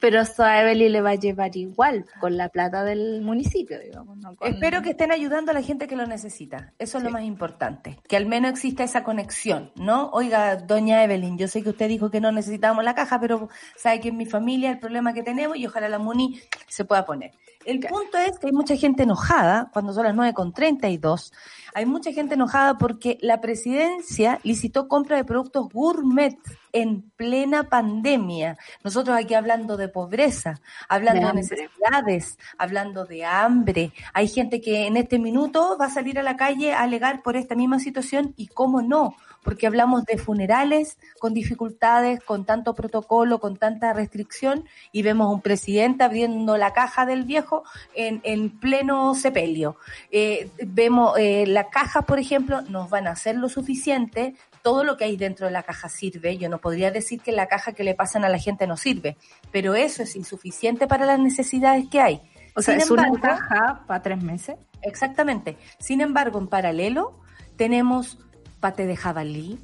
[0.00, 4.16] pero eso a Evelyn le va a llevar igual con la plata del municipio, digamos.
[4.18, 4.34] ¿no?
[4.36, 6.72] Con- Espero que estén ayudando a la gente que lo necesita.
[6.78, 7.98] Eso es lo más importante.
[8.08, 10.10] Que al menos exista esa conexión, ¿no?
[10.12, 14.00] Oiga, doña Evelyn, yo sé que usted dijo que no necesitábamos la caja, pero sabe
[14.00, 17.32] que en mi familia el problema que tenemos y ojalá la MUNI se pueda poner.
[17.68, 21.34] El punto es que hay mucha gente enojada, cuando son las 9.32,
[21.74, 26.38] hay mucha gente enojada porque la presidencia licitó compra de productos gourmet
[26.72, 28.56] en plena pandemia.
[28.82, 33.92] Nosotros aquí hablando de pobreza, hablando De de, necesidades, hablando de hambre.
[34.14, 37.36] Hay gente que en este minuto va a salir a la calle a alegar por
[37.36, 39.14] esta misma situación y cómo no,
[39.48, 45.40] porque hablamos de funerales con dificultades, con tanto protocolo, con tanta restricción, y vemos un
[45.40, 49.78] presidente abriendo la caja del viejo en, en pleno sepelio.
[50.10, 54.98] Eh, vemos eh, la caja, por ejemplo, nos van a hacer lo suficiente, todo lo
[54.98, 56.36] que hay dentro de la caja sirve.
[56.36, 59.16] Yo no podría decir que la caja que le pasan a la gente no sirve,
[59.50, 62.20] pero eso es insuficiente para las necesidades que hay.
[62.54, 64.56] O sea, Sin es una caja para tres meses.
[64.82, 65.56] Exactamente.
[65.78, 67.18] Sin embargo, en paralelo
[67.56, 68.18] tenemos
[68.60, 69.58] pate de jabalí,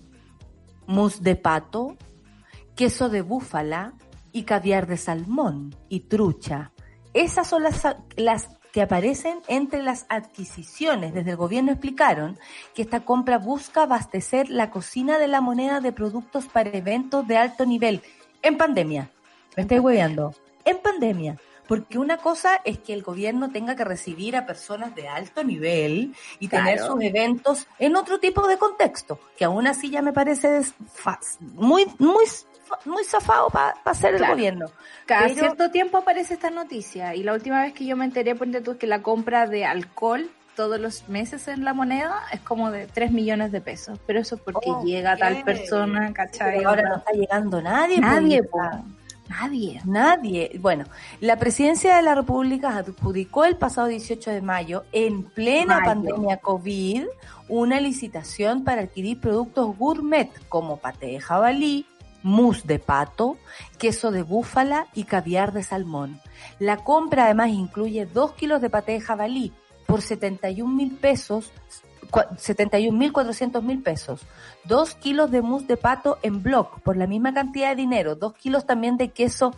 [0.86, 1.96] mousse de pato,
[2.74, 3.94] queso de búfala
[4.32, 6.72] y caviar de salmón y trucha.
[7.12, 7.82] Esas son las,
[8.16, 11.14] las que aparecen entre las adquisiciones.
[11.14, 12.36] Desde el gobierno explicaron
[12.74, 17.36] que esta compra busca abastecer la cocina de la moneda de productos para eventos de
[17.36, 18.02] alto nivel
[18.42, 19.10] en pandemia.
[19.56, 20.34] Me estoy hueveando.
[20.64, 21.38] En pandemia.
[21.66, 26.14] Porque una cosa es que el gobierno tenga que recibir a personas de alto nivel
[26.38, 26.92] y tener Claro.
[26.94, 30.60] sus eventos en otro tipo de contexto, que aún así ya me parece
[31.40, 32.24] muy, muy,
[32.84, 34.34] muy zafado para ser el Claro.
[34.34, 34.66] gobierno.
[35.06, 38.34] Cada Pero- cierto tiempo aparece esta noticia y la última vez que yo me enteré,
[38.34, 42.38] ponte tú, es que la compra de alcohol todos los meses en la moneda es
[42.40, 43.98] como de 3 millones de pesos.
[44.06, 46.58] Pero eso es porque Oh, llega tal persona, ¿cachai?
[46.58, 47.98] Pero ahora no está llegando nadie.
[48.00, 48.84] Nadie, pues, po.
[49.28, 49.80] Nadie.
[49.84, 50.58] Nadie.
[50.60, 50.84] Bueno,
[51.20, 55.86] la presidencia de la República adjudicó el pasado 18 de mayo, en plena Mayo.
[55.86, 57.04] pandemia COVID,
[57.48, 61.86] una licitación para adquirir productos gourmet como paté de jabalí,
[62.22, 63.36] mousse de pato,
[63.78, 66.20] queso de búfala y caviar de salmón.
[66.58, 69.52] La compra además incluye 2 kilos de paté de jabalí
[69.86, 71.50] por 71 mil pesos,
[72.10, 74.20] cua- 71 mil 400 mil pesos,
[74.64, 78.34] 2 kilos de mousse de pato en block por la misma cantidad de dinero, 2
[78.34, 79.54] kilos también de queso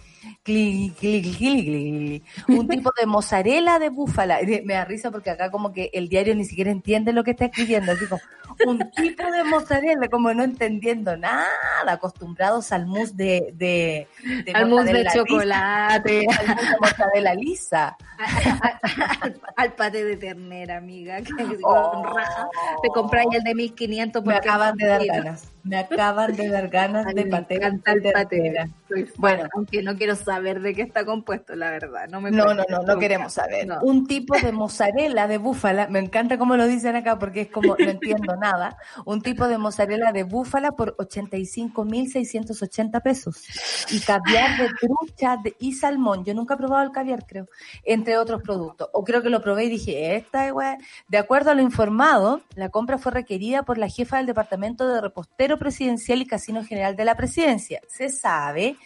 [2.49, 4.39] un tipo de mozzarella de búfala.
[4.65, 7.47] Me da risa porque acá como que el diario ni siquiera entiende lo que está
[7.47, 8.21] escribiendo, así como
[8.67, 11.47] un tipo de mozzarella, como no entendiendo nada,
[11.87, 14.09] acostumbrados al mousse de, de,
[14.45, 17.97] de Al mousse de lisa, chocolate, al mousse de mortadela lisa.
[19.21, 22.03] al, al paté de ternera, amiga, que que Oh.
[22.03, 22.49] raja
[22.83, 25.25] te compráis el de 1500 Me porque acaban de dar mentira.
[25.25, 25.56] ganas.
[25.67, 28.69] Me acaban de dar ganas Ay, de ternera.
[28.89, 29.49] Soy fan, Bueno.
[29.55, 32.07] aunque no quiero saber de qué está compuesto, la verdad.
[32.09, 33.67] No, me No, no, no, no queremos saber.
[33.67, 33.81] No.
[33.83, 37.75] Un tipo de mozzarella de búfala, me encanta cómo lo dicen acá porque es como,
[37.77, 38.77] no entiendo nada.
[39.05, 43.45] Un tipo de mozzarella de búfala por 85.680 pesos.
[43.91, 46.25] Y caviar de trucha de- y salmón.
[46.25, 47.49] Yo nunca he probado el caviar, creo.
[47.85, 48.89] Entre otros productos.
[48.93, 50.79] O creo que lo probé y dije, esta es weá".
[51.09, 55.01] De acuerdo a lo informado, la compra fue requerida por la jefa del Departamento de
[55.01, 57.81] Repostero Presidencial y Casino General de la Presidencia.
[57.89, 58.77] Se sabe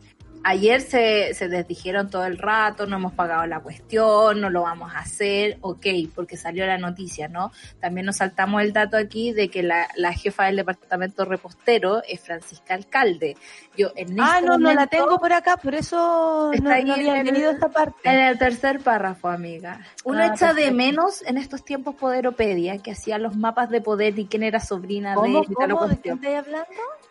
[0.44, 4.92] Ayer se, se desdijeron todo el rato, no hemos pagado la cuestión, no lo vamos
[4.94, 7.53] a hacer, ok, porque salió la noticia, ¿no?
[7.81, 12.20] También nos saltamos el dato aquí de que la, la jefa del departamento repostero es
[12.20, 13.37] Francisca Alcalde.
[13.77, 16.70] Yo en Ah, este no, no la momento- tengo por acá, por eso no, no
[16.74, 18.09] había leído esta parte.
[18.09, 19.81] En el tercer párrafo, amiga.
[20.05, 24.18] Uno Ah, echa de menos en estos tiempos Poderopedia, que hacía los mapas de poder
[24.18, 25.88] y quién era sobrina ¿Cómo, de cómo?
[25.88, 26.68] ¿De quién estáis hablando?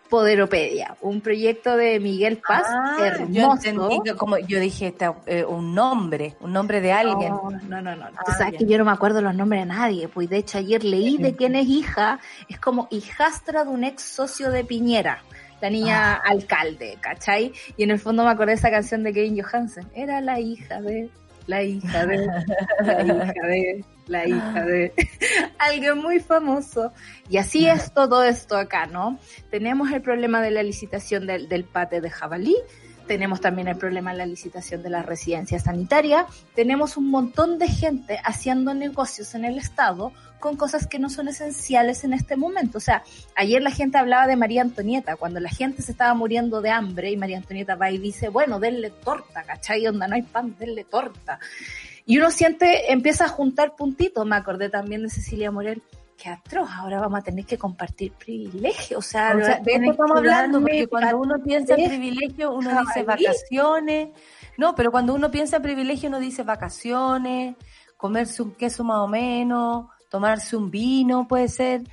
[0.10, 3.72] Poderopedia, un proyecto de Miguel Paz, Ah, hermoso.
[3.72, 7.32] yo que como yo dije esta, eh, un nombre, un nombre de alguien.
[7.32, 8.06] No, no, no, no.
[8.18, 10.08] Ah, sabes que yo no me acuerdo los nombres de nadie.
[10.08, 12.20] Pues de hecho ayer leí de quién es hija.
[12.50, 15.24] Es como hijastra de un ex socio de Piñera.
[15.62, 16.22] La niña Ah.
[16.30, 17.52] alcalde, ¿cachai?
[17.78, 19.88] Y en el fondo me acordé de esa canción de Kevin Johansen.
[19.96, 21.10] Era la hija de,
[21.48, 22.28] la hija de,
[22.86, 24.94] la hija de, la hija de.
[25.58, 26.92] Alguien muy famoso.
[27.30, 29.20] Y así es todo esto acá, ¿no?
[29.50, 32.56] Tenemos el problema de la licitación del, del pate de jabalí.
[33.08, 36.26] Tenemos también el problema de la licitación de la residencia sanitaria.
[36.56, 41.28] Tenemos un montón de gente haciendo negocios en el Estado con cosas que no son
[41.28, 42.78] esenciales en este momento.
[42.78, 43.04] O sea,
[43.36, 47.12] ayer la gente hablaba de María Antonieta, cuando la gente se estaba muriendo de hambre
[47.12, 49.88] y María Antonieta va y dice, bueno, denle torta, ¿cachai?
[49.88, 51.40] Onda, no hay pan, denle torta.
[52.08, 54.26] Y uno siente, empieza a juntar puntitos.
[54.26, 55.84] Me acordé también de Cecilia Morel.
[56.18, 58.98] Qué atroz, ahora vamos a tener que compartir privilegios.
[58.98, 62.72] O sea, O sea, de esto estamos hablando, porque cuando uno piensa en privilegio, uno
[62.82, 64.10] dice vacaciones.
[64.58, 67.56] No, pero cuando uno piensa en privilegio, uno dice vacaciones,
[67.98, 71.84] comerse un queso más o menos, tomarse un vino, puede ser.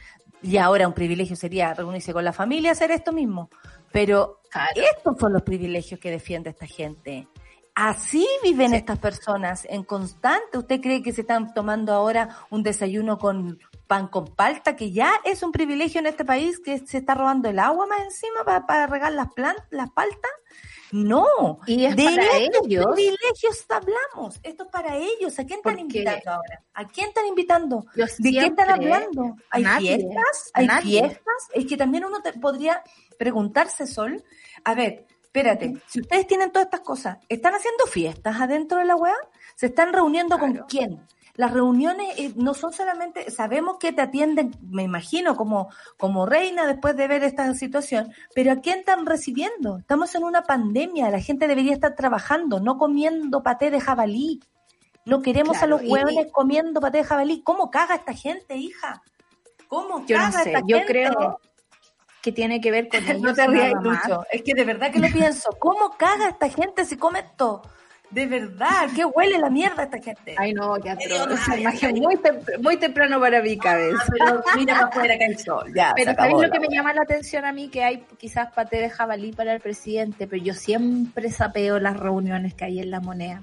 [0.43, 3.51] Y ahora un privilegio sería reunirse con la familia, hacer esto mismo.
[3.93, 4.81] Pero Claro.
[4.97, 7.27] estos son los privilegios que defiende esta gente.
[7.75, 8.77] Así viven Sí.
[8.77, 10.59] estas personas en constante.
[10.59, 13.59] ¿Usted cree que se están tomando ahora un desayuno con
[13.89, 17.49] pan con palta, que ya es un privilegio en este país, que se está robando
[17.49, 20.31] el agua más encima para, para regar las plantas, las paltas?
[20.93, 22.87] No, Y es de para estos ellos.
[22.95, 24.39] privilegios hablamos.
[24.45, 25.37] Esto es para ellos.
[25.41, 26.63] ¿A quién están invitando ahora?
[26.75, 27.85] ¿A quién están invitando?
[27.97, 29.35] Yo ¿De qué están hablando?
[29.51, 30.51] ¿Hay nadie, fiestas?
[30.55, 31.01] ¿Hay nadie.
[31.01, 31.49] fiestas?
[31.53, 32.81] Es que también uno te podría
[33.19, 34.23] preguntarse, Sol,
[34.63, 38.95] a ver, espérate, si ustedes tienen todas estas cosas, ¿están haciendo fiestas adentro de la
[38.95, 39.13] web?
[39.57, 41.05] ¿Se están reuniendo con quién?
[41.35, 45.69] Las reuniones eh, no son solamente, sabemos que te atienden, me imagino, como,
[45.99, 49.79] como reina después de ver esta situación, pero ¿a quién están recibiendo?
[49.79, 54.39] Estamos en una pandemia, la gente debería estar trabajando, no comiendo paté de jabalí.
[55.05, 57.43] No queremos Claro, a los y- hueones comiendo paté de jabalí.
[57.43, 59.03] ¿Cómo caga esta gente, hija?
[59.67, 60.93] ¿Cómo Yo no caga sé, esta yo gente?
[60.93, 61.41] creo
[62.25, 63.73] que tiene que ver con No te rías.
[63.83, 64.25] Lucho.
[64.33, 65.51] Es que de verdad que lo pienso.
[65.59, 67.61] ¿Cómo caga esta gente si come esto?
[68.11, 70.37] De verdad, ¿qué huele la mierda esta gente?
[70.39, 71.31] Ay, no, qué atroz.
[71.41, 73.99] Esa imagen muy, tem- muy temprano para mi cabeza.
[74.03, 75.73] Ah, pero mira para afuera que hay sol.
[75.75, 77.69] Ya, Pero ¿sabéis lo que me llama la atención a mí?
[77.69, 82.55] Que hay quizás paté de jabalí para el presidente, pero yo siempre sapeo las reuniones
[82.55, 83.43] que hay en la moneda.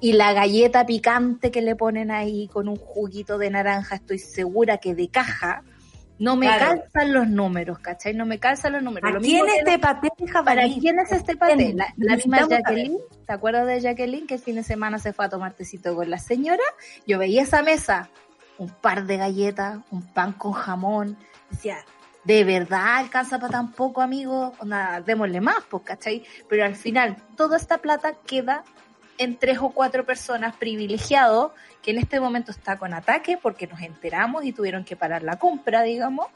[0.00, 4.78] Y la galleta picante que le ponen ahí con un juguito de naranja, estoy segura
[4.78, 5.62] que de caja
[6.18, 6.80] no me Claro.
[6.80, 8.14] calzan los números, ¿cachai?
[8.14, 9.10] No me calzan los números.
[9.10, 10.08] ¿A Lo quién es de paté
[10.44, 11.74] ¿Para quién es este paté?
[11.74, 15.24] La, la misma Jacqueline, ¿te acuerdas de Jacqueline que el fin de semana se fue
[15.24, 16.62] a tomar tecito con la señora?
[17.06, 18.08] Yo veía esa mesa,
[18.58, 21.16] un par de galletas, un pan con jamón,
[21.50, 21.78] decía,
[22.24, 24.52] ¿de verdad alcanza para tan poco, amigo?
[24.60, 26.24] Onda, démosle más, pues, ¿cachai?
[26.48, 28.62] Pero al final, toda esta plata queda
[29.18, 31.52] en tres o cuatro personas privilegiados
[31.82, 35.38] que en este momento está con ataque porque nos enteramos y tuvieron que parar la
[35.38, 36.26] compra, digamos,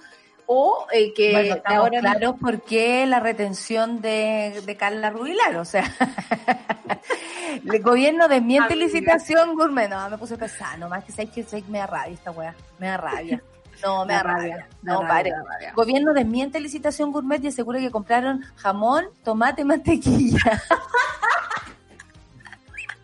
[0.47, 5.57] o eh, que Bueno, ahora no- claros por qué la retención de, de Carla Rubilar,
[5.57, 5.85] o sea,
[7.65, 11.71] el gobierno desmiente licitación gourmet, no, me puse pesada, nomás que sabes que sé que
[11.71, 13.43] me da rabia esta weá, me da rabia,
[13.83, 15.33] no, me da rabia, no, pare.
[15.75, 20.63] Gobierno desmiente licitación gourmet y asegura que compraron jamón, tomate y mantequilla.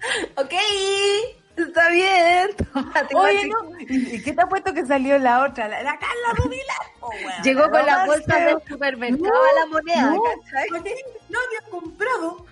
[0.36, 0.52] Ok,
[1.56, 2.50] está bien.
[3.14, 5.68] Oye, no, ¿y qué te ha puesto que salió la otra?
[5.68, 6.76] La, la Carla Rubilar.
[7.00, 10.22] weona, Llegó con la bolsa del supermercado a la moneda, no.
[10.70, 12.46] Nadie ha comprado.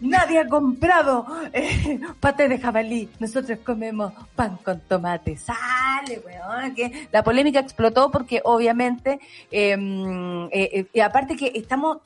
[0.00, 3.08] Nadie ha comprado eh, paté de jabalí.
[3.20, 5.36] Nosotros comemos pan con tomate.
[5.36, 6.74] Sale, weón.
[6.74, 9.76] Que la polémica explotó porque obviamente, eh,
[10.50, 11.98] eh, eh, y aparte que estamos,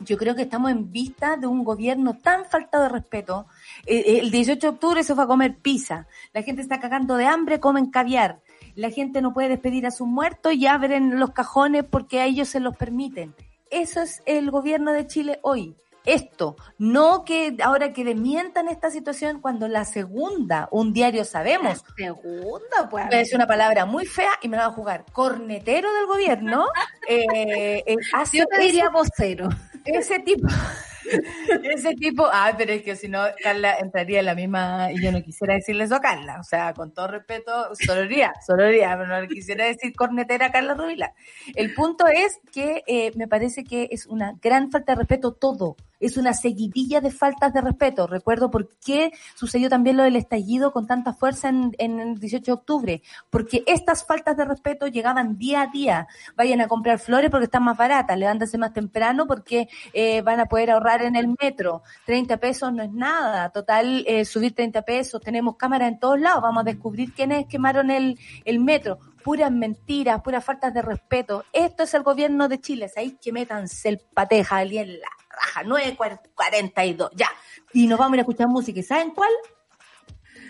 [0.00, 3.46] yo creo que estamos en vista de un gobierno tan faltado de respeto.
[3.86, 6.06] Eh, el 18 de octubre se fue a comer pizza.
[6.32, 8.40] La gente está cagando de hambre, comen caviar.
[8.74, 12.48] La gente no puede despedir a sus muertos y abren los cajones porque a ellos
[12.48, 13.34] se los permiten.
[13.70, 15.76] Eso es el gobierno de Chile hoy.
[16.04, 22.90] Esto, no que ahora que desmientan esta situación cuando la segunda, un diario sabemos, Segunda,
[22.90, 23.06] pues.
[23.10, 26.66] es una palabra muy fea y me la va a jugar, cornetero del gobierno,
[27.08, 29.48] eh, eh, hace Yo te diría vocero.
[29.84, 30.48] Ese tipo,
[31.62, 35.12] ese tipo, ay, pero es que si no, Carla entraría en la misma, y yo
[35.12, 39.20] no quisiera decirle eso a Carla, o sea, con todo respeto, sororía, sororía, pero no
[39.20, 41.12] le quisiera decir cornetera a Carla Rubila.
[41.54, 45.76] El punto es que eh, me parece que es una gran falta de respeto todo,
[46.06, 48.06] es una seguidilla de faltas de respeto.
[48.06, 52.44] Recuerdo por qué sucedió también lo del estallido con tanta fuerza en, en el 18
[52.44, 56.08] de octubre, porque estas faltas de respeto llegaban día a día.
[56.36, 60.46] Vayan a comprar flores porque están más baratas, levántense más temprano porque eh, van a
[60.46, 61.82] poder ahorrar en el metro.
[62.06, 66.42] 30 pesos no es nada, total, eh, subir 30 pesos, tenemos cámaras en todos lados,
[66.42, 68.98] vamos a descubrir quiénes quemaron el, el metro.
[69.22, 71.44] Puras mentiras, puras faltas de respeto.
[71.50, 75.62] Esto es el gobierno de Chile, ahí que métanse el pateja ali en la raja,
[75.64, 77.28] 9.42, ya.
[77.72, 78.80] Y nos vamos a ir a escuchar música.
[78.80, 79.30] ¿Y saben cuál?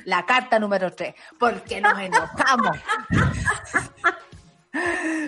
[0.04, 2.76] La carta número 3, porque nos enojamos.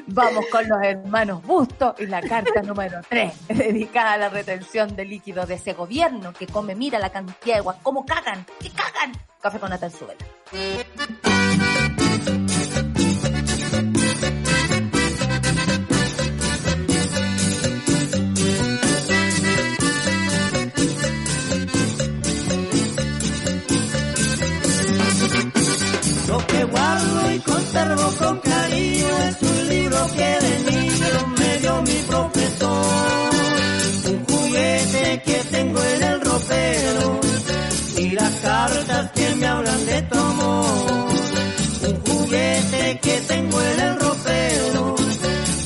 [0.08, 5.04] Vamos con los hermanos Busto y la carta número 3, dedicada a la retención de
[5.04, 9.12] líquidos de ese gobierno que come, mira la cantidad de guas, cómo cagan, que cagan.
[9.40, 10.16] Café con Natal Suela.
[28.18, 33.30] Con cariño es un libro que de niño me dio mi profesor.
[34.10, 37.20] Un juguete que tengo en el ropero
[37.98, 41.08] y las cartas que me hablan de tu amor.
[41.88, 44.96] Un juguete que tengo en el ropero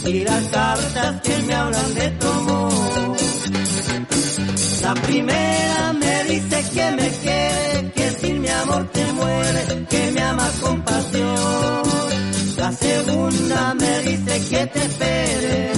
[0.06, 3.16] y las cartas que me hablan de tu amor.
[4.82, 10.22] La primera me dice que me quede, que sin mi amor te muere, que me
[10.22, 11.89] amas con pasión.
[12.70, 15.72] La segunda me dice que te espere,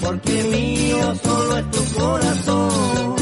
[0.00, 3.16] porque mío solo es tu corazón.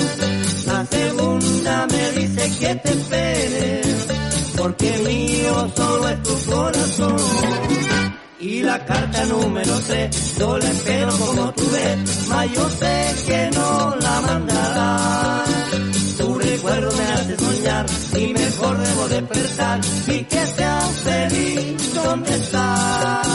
[0.64, 3.82] La segunda me dice que te espere,
[4.56, 7.16] porque mío solo es tu corazón.
[8.40, 13.50] Y la carta número 3, yo la espero como tú ves, mas yo sé que
[13.54, 15.43] no la mandarás.
[16.64, 17.86] Recuerdo me hace soñar
[18.16, 23.33] y mejor debo despertar y que seas feliz donde estás.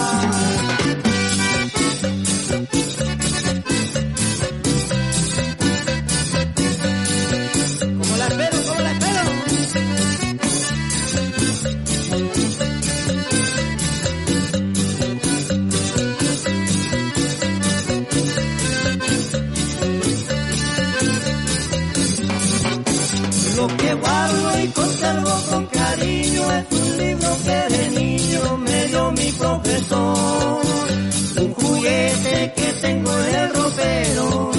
[29.91, 34.51] Un juguete que tengo en el ropero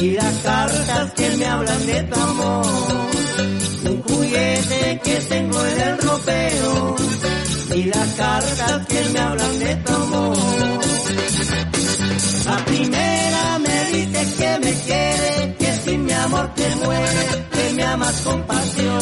[0.00, 2.66] y las cartas que me hablan de tu amor.
[3.84, 6.96] Un juguete que tengo en el ropero
[7.74, 10.36] y las cartas que me hablan de tu amor.
[12.44, 17.84] La primera me dice que me quiere, que sin mi amor te muere, que me
[17.84, 19.00] amas con pasión.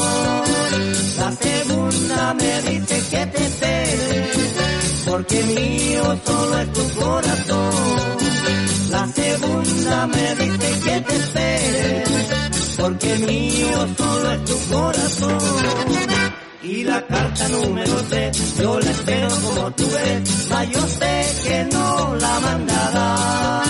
[1.19, 3.78] La segunda me dice que te espere,
[5.19, 7.73] porque mío solo es tu corazón.
[8.91, 12.05] La segunda me dice que te espere,
[12.79, 15.39] porque mío solo es tu corazón.
[16.63, 21.65] Y la carta número 3, yo la espero como tú ves, mas yo sé que
[21.73, 23.63] no la mandará.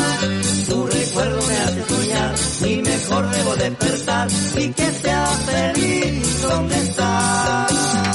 [0.68, 2.34] Tu recuerdo me hace soñar
[2.66, 8.07] y mejor debo despertar y que sea feliz donde estás.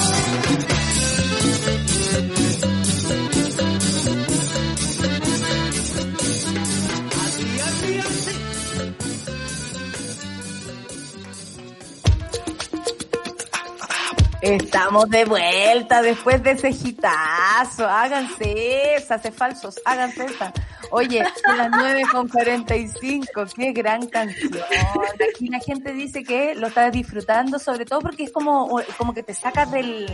[14.43, 17.87] Estamos de vuelta después de ese hitazo.
[17.87, 20.51] Háganse esa, hace falsos, háganse esa.
[20.91, 24.61] Oye, son las 9 con 45, qué gran canción.
[25.33, 29.23] Aquí la gente dice que lo está disfrutando, sobre todo porque es como, como que
[29.23, 30.07] te saca del,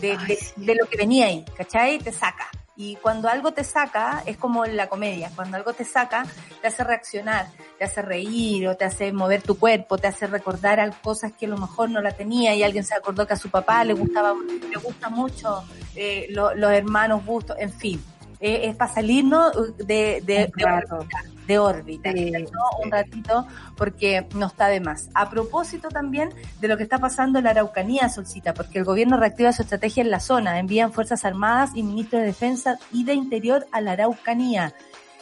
[0.00, 2.00] de, de, de lo que venía ahí, ¿cachai?
[2.00, 2.50] Te saca.
[2.82, 6.24] Y cuando algo te saca, es como la comedia, cuando algo te saca,
[6.62, 7.46] te hace reaccionar,
[7.78, 11.50] te hace reír o te hace mover tu cuerpo, te hace recordar cosas que a
[11.50, 14.32] lo mejor no la tenía y alguien se acordó que a su papá le gustaba,
[14.70, 15.62] le gusta mucho
[15.94, 18.02] eh, lo- los hermanos Bustos, en fin.
[18.40, 22.58] Eh, es para salirnos de, de, de órbita, de órbita, Sí, ¿cierto?
[22.82, 25.10] un ratito, porque no está de más.
[25.14, 29.18] A propósito también de lo que está pasando en la Araucanía, Solcita, porque el gobierno
[29.18, 33.12] reactiva su estrategia en la zona, envían Fuerzas Armadas y Ministro de Defensa y de
[33.12, 34.72] Interior a la Araucanía.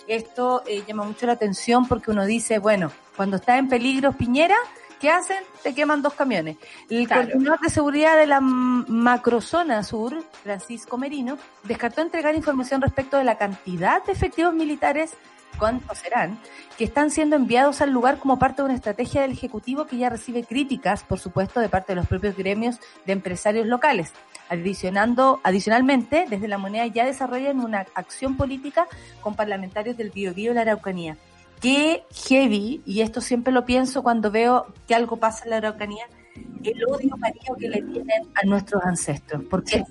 [0.07, 4.57] Esto eh, llama mucho la atención porque uno dice, bueno, cuando está en peligro Piñera,
[5.01, 5.39] ¿qué hacen?
[5.63, 6.57] Te queman dos camiones.
[6.91, 7.23] El Claro.
[7.31, 13.39] coordinador de seguridad de la macrozona sur, Francisco Merino, descartó entregar información respecto de la
[13.39, 15.13] cantidad de efectivos militares,
[15.59, 16.39] cuántos serán,
[16.77, 20.09] que están siendo enviados al lugar como parte de una estrategia del Ejecutivo que ya
[20.09, 24.13] recibe críticas, por supuesto, de parte de los propios gremios de empresarios locales.
[24.51, 28.87] Adicionando, adicionalmente, desde la moneda ya desarrollan una acción política
[29.21, 31.17] con parlamentarios del Biobío y la Araucanía.
[31.61, 36.07] Qué heavy, y esto siempre lo pienso cuando veo que algo pasa en la Araucanía,
[36.63, 39.43] el odio marido que le tienen a nuestros ancestros.
[39.45, 39.85] ¿Por qué?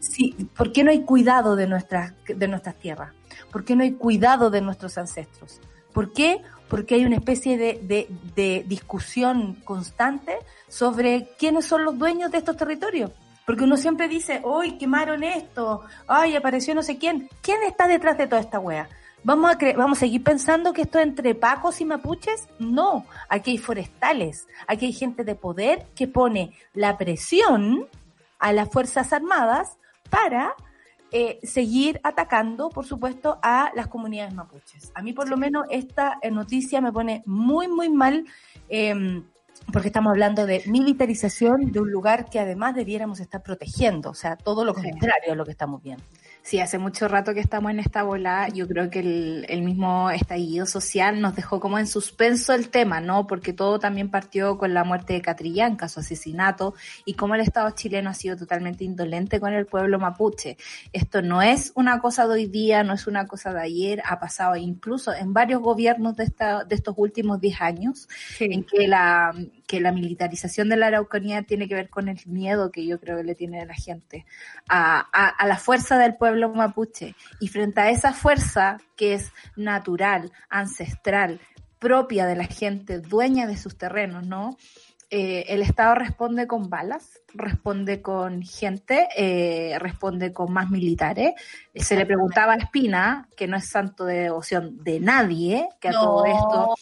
[0.00, 3.12] Sí, ¿Por qué no hay cuidado de nuestras, de nuestras tierras?
[3.50, 5.60] ¿Por qué no hay cuidado de nuestros ancestros?
[5.92, 6.42] ¿Por qué?
[6.68, 10.36] Porque hay una especie de, de, de discusión constante
[10.68, 13.12] sobre quiénes son los dueños de estos territorios.
[13.46, 17.30] Porque uno siempre dice, hoy quemaron esto, ay, apareció no sé quién.
[17.40, 18.88] ¿Quién está detrás de toda esta wea?
[19.26, 22.48] ¿Vamos a, cre- ¿Vamos a seguir pensando que esto es entre pacos y mapuches?
[22.60, 27.88] No, aquí hay forestales, aquí hay gente de poder que pone la presión
[28.38, 29.78] a las Fuerzas Armadas
[30.10, 30.54] para
[31.10, 34.92] eh, seguir atacando, por supuesto, a las comunidades mapuches.
[34.94, 38.24] A mí, por lo menos, esta eh, noticia me pone muy, muy mal.
[38.68, 39.22] eh,
[39.72, 44.36] porque estamos hablando de militarización de un lugar que además debiéramos estar protegiendo, o sea,
[44.36, 46.04] todo lo contrario a lo que estamos viendo.
[46.46, 48.46] Sí, hace mucho rato que estamos en esta bola.
[48.54, 53.00] Yo creo que el, el mismo estallido social nos dejó como en suspenso el tema,
[53.00, 53.26] ¿no?
[53.26, 56.74] Porque todo también partió con la muerte de Catrillanca, su asesinato,
[57.04, 60.56] y cómo el Estado chileno ha sido totalmente indolente con el pueblo mapuche.
[60.92, 64.20] Esto no es una cosa de hoy día, no es una cosa de ayer, ha
[64.20, 69.34] pasado incluso en varios gobiernos de, esta, de estos últimos 10 años, en que la,
[69.66, 73.16] que la militarización de la Araucanía tiene que ver con el miedo que yo creo
[73.16, 74.26] que le tiene la gente
[74.68, 77.14] a, a, a la fuerza del pueblo mapuche.
[77.40, 81.40] Y frente a esa fuerza que es natural, ancestral,
[81.78, 84.56] propia de la gente, dueña de sus terrenos, ¿no?
[85.08, 91.32] Eh, el Estado responde con balas, responde con gente, eh, responde con más militares.
[91.74, 95.92] Se le preguntaba a Espina, que no es santo de devoción de nadie, que a
[95.92, 96.74] todo esto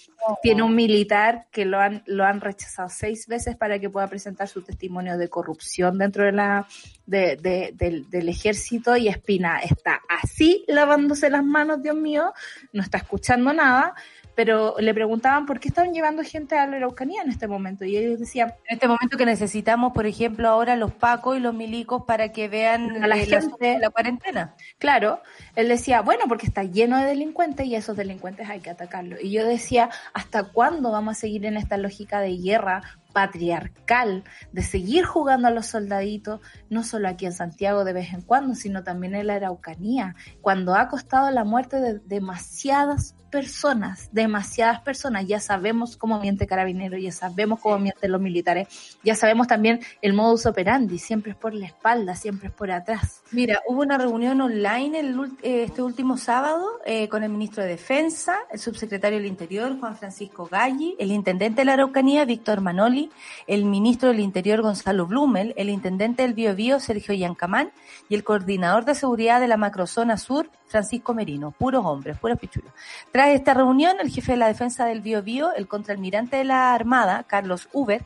[0.43, 4.49] tiene un militar que lo han, lo han rechazado seis veces para que pueda presentar
[4.49, 6.67] su testimonio de corrupción dentro de la,
[7.05, 8.97] de, de- del, del ejército.
[8.97, 12.33] Y Espina está así lavándose las manos, Dios mío,
[12.73, 13.95] no está escuchando nada,
[14.35, 17.97] pero le preguntaban por qué estaban llevando gente a la Araucanía en este momento y
[17.97, 22.05] ellos decían, En este momento que necesitamos, por ejemplo, ahora los pacos y los milicos
[22.07, 23.79] para que vean A la eh, gente.
[23.79, 24.55] la cuarentena.
[24.79, 25.21] Claro,
[25.55, 29.21] él decía, bueno, porque está lleno de delincuentes y esos delincuentes hay que atacarlos.
[29.23, 32.83] Y yo decía, ¿hasta cuándo vamos a seguir en esta lógica de guerra
[33.15, 38.23] patriarcal, de seguir jugando a los soldaditos, no solo aquí en Santiago de vez en
[38.23, 44.81] cuando, sino también en la Araucanía, cuando ha costado la muerte de demasiadas personas, demasiadas
[44.83, 48.69] personas, ya sabemos cómo miente Carabinero, ya sabemos cómo mienten los militares,
[49.03, 53.25] ya sabemos también el modus operandi, siempre es por la espalda, siempre es por atrás.
[53.33, 57.71] Mira, hubo una reunión online el eh, este último sábado eh, con el ministro de
[57.71, 63.11] Defensa, el subsecretario del Interior, Juan Francisco Galli, el intendente de la Araucanía, Víctor Manoli,
[63.49, 67.73] el ministro del Interior, Gonzalo Blumel, el intendente del Biobío, Sergio Yancamán,
[68.09, 71.53] y el coordinador de seguridad de la macrozona sur, Francisco Merino.
[71.53, 72.73] Puros hombres, puros pichulos.
[73.13, 77.23] Tras esta reunión, el jefe de la defensa del Biobío, el contraalmirante de la Armada,
[77.23, 78.05] Carlos Uber,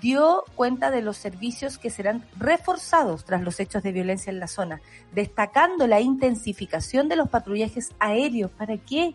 [0.00, 4.48] dio cuenta de los servicios que serán reforzados tras los hechos de violencia en la
[4.48, 4.80] zona,
[5.12, 8.50] destacando la intensificación de los patrullajes aéreos.
[8.50, 9.14] ¿Para qué?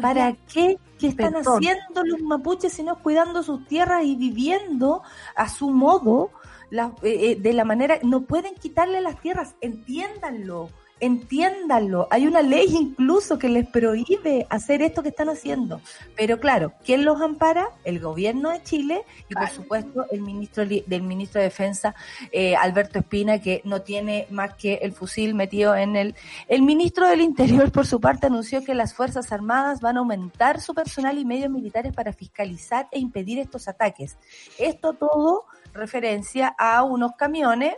[0.00, 0.78] ¿Para qué?
[1.00, 1.56] ¿Qué están Perdón.
[1.56, 5.02] haciendo los mapuches si no es cuidando sus tierras y viviendo
[5.34, 6.30] a su modo
[6.70, 7.98] la- eh, eh, de la manera...
[8.04, 10.70] No pueden quitarle las tierras, entiéndanlo,
[11.02, 12.06] entiéndanlo.
[12.10, 15.80] Hay una ley incluso que les prohíbe hacer esto que están haciendo.
[16.16, 17.70] Pero claro, ¿quién los ampara?
[17.82, 21.96] El gobierno de Chile y por supuesto el ministro del ministro de Defensa,
[22.30, 26.14] eh, Alberto Espina, que no tiene más que el fusil metido en el...
[26.46, 30.60] El ministro del Interior, por su parte, anunció que las Fuerzas Armadas van a aumentar
[30.60, 34.16] su personal y medios militares para fiscalizar e impedir estos ataques.
[34.56, 37.74] Esto todo referencia a unos camiones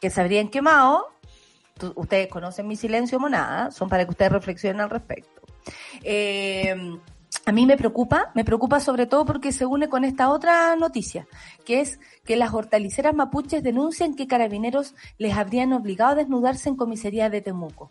[0.00, 1.12] que se habrían quemado.
[1.94, 5.42] Ustedes conocen mi silencio monada, son para que ustedes reflexionen al respecto.
[6.02, 6.74] Eh,
[7.44, 11.26] a mí me preocupa, me preocupa sobre todo porque se une con esta otra noticia,
[11.64, 16.76] que es que las hortaliceras mapuches denuncian que carabineros les habrían obligado a desnudarse en
[16.76, 17.90] comisaría de Temuco.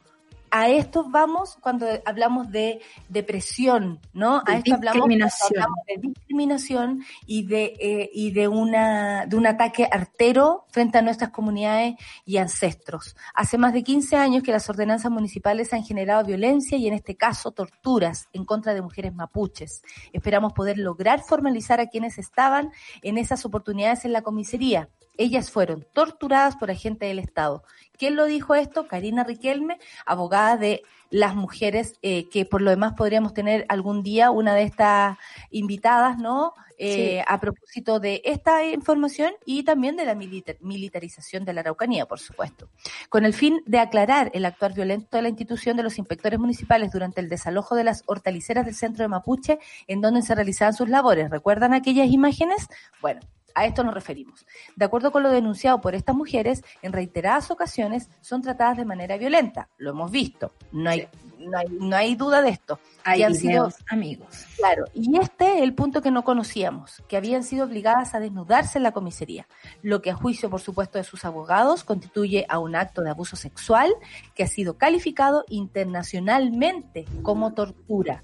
[0.52, 4.41] A esto vamos cuando hablamos de depresión, ¿no?
[4.43, 9.47] De a esto hablamos hablamos de discriminación y de eh, y de una de un
[9.47, 11.95] ataque artero frente a nuestras comunidades
[12.26, 13.16] y ancestros.
[13.34, 17.16] Hace más de 15 años que las ordenanzas municipales han generado violencia y en este
[17.16, 19.84] caso torturas en contra de mujeres mapuches.
[20.12, 22.72] Esperamos poder lograr formalizar a quienes estaban
[23.02, 24.89] en esas oportunidades en la comisaría.
[25.18, 27.64] Ellas fueron torturadas por agentes del Estado.
[27.97, 28.88] ¿Quién lo dijo esto?
[28.88, 34.32] Karina Riquelme, abogada de las mujeres, eh, que por lo demás podríamos tener algún día
[34.32, 35.18] una de estas
[35.51, 36.53] invitadas, ¿no?
[36.78, 37.24] Eh, Sí.
[37.28, 42.18] A propósito de esta información y también de la milita- militarización de la Araucanía, por
[42.20, 42.70] supuesto.
[43.09, 46.91] Con el fin de aclarar el actuar violento de la institución de los inspectores municipales
[46.91, 50.89] durante el desalojo de las hortaliceras del centro de Mapuche, en donde se realizaban sus
[50.89, 51.30] labores.
[51.30, 52.68] ¿Recuerdan aquellas imágenes?
[52.99, 53.20] Bueno,
[53.56, 54.45] a esto nos referimos.
[54.76, 59.18] De acuerdo con lo denunciado por estas mujeres, en reiteradas ocasiones son tratadas de manera
[59.18, 59.70] violenta.
[59.78, 60.54] Lo hemos visto.
[60.72, 61.08] No hay,
[61.39, 62.80] no hay, no hay duda de esto.
[63.04, 64.45] Hay han sido- amigos.
[64.58, 68.78] Claro, y este es el punto que no conocíamos, que habían sido obligadas a desnudarse
[68.78, 69.47] en la comisaría,
[69.82, 73.36] lo que a juicio, por supuesto, de sus abogados constituye a un acto de abuso
[73.36, 73.91] sexual
[74.36, 78.24] que ha sido calificado internacionalmente como tortura.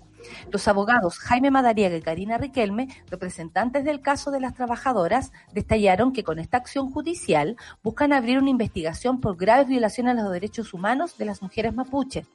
[0.52, 6.24] Los abogados Jaime Madariaga y Karina Riquelme, representantes del caso de las trabajadoras, detallaron que
[6.24, 11.18] con esta acción judicial buscan abrir una investigación por graves violaciones a los derechos humanos
[11.18, 12.28] de las mujeres mapuches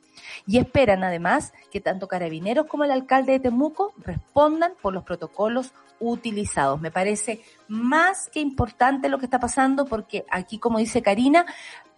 [0.46, 5.72] y esperan además que tanto carabineros como el alcalde de Temuco respondan por los protocolos
[6.00, 6.80] utilizados.
[6.80, 11.46] Me parece más que importante lo que está pasando porque aquí, como dice Karina,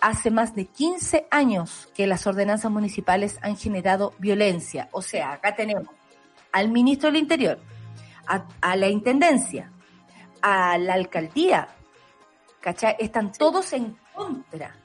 [0.00, 4.88] hace más de 15 años que las ordenanzas municipales han generado violencia.
[4.92, 5.88] O sea, acá tenemos
[6.52, 7.58] al ministro del Interior,
[8.26, 9.72] a, a la Intendencia,
[10.42, 11.68] a la alcaldía,
[12.60, 12.96] ¿cachai?
[12.98, 14.76] Están todos en contra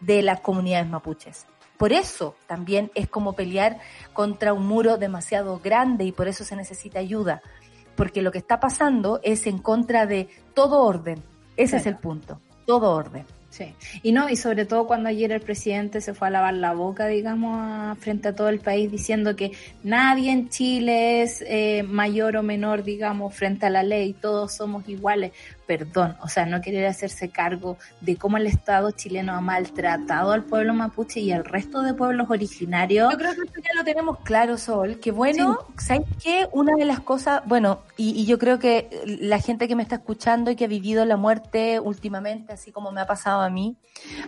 [0.00, 1.46] de las comunidades mapuches.
[1.78, 3.78] Por eso también es como pelear
[4.12, 7.42] contra un muro demasiado grande y por eso se necesita ayuda,
[7.96, 11.22] porque lo que está pasando es en contra de todo orden.
[11.56, 13.24] Ese es el punto, todo orden.
[13.48, 16.74] Sí, y no, y sobre todo cuando ayer el presidente se fue a lavar la
[16.74, 19.52] boca, digamos, a- frente a todo el país, diciendo que
[19.82, 24.86] nadie en Chile es eh, mayor o menor, digamos, frente a la ley, todos somos
[24.90, 25.32] iguales.
[25.66, 30.44] Perdón, o sea, no querer hacerse cargo de cómo el Estado chileno ha maltratado al
[30.44, 33.10] pueblo mapuche y al resto de pueblos originarios.
[33.10, 36.48] Yo creo que esto ya lo tenemos claro, Sol, que bueno, ¿sabes qué?
[36.52, 39.96] Una de las cosas, bueno, y, y yo creo que la gente que me está
[39.96, 43.76] escuchando y que ha vivido la muerte últimamente, así como me ha pasado a mí,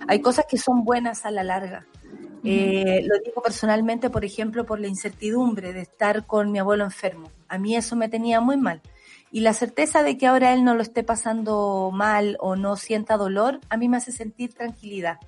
[0.08, 1.86] hay cosas que son buenas a la larga.
[2.44, 7.30] Eh, lo digo personalmente, por ejemplo, por la incertidumbre de estar con mi abuelo enfermo.
[7.48, 8.80] A mí eso me tenía muy mal.
[9.30, 13.16] Y la certeza de que ahora él no lo esté pasando mal o no sienta
[13.16, 15.18] dolor, a mí me hace sentir tranquilidad.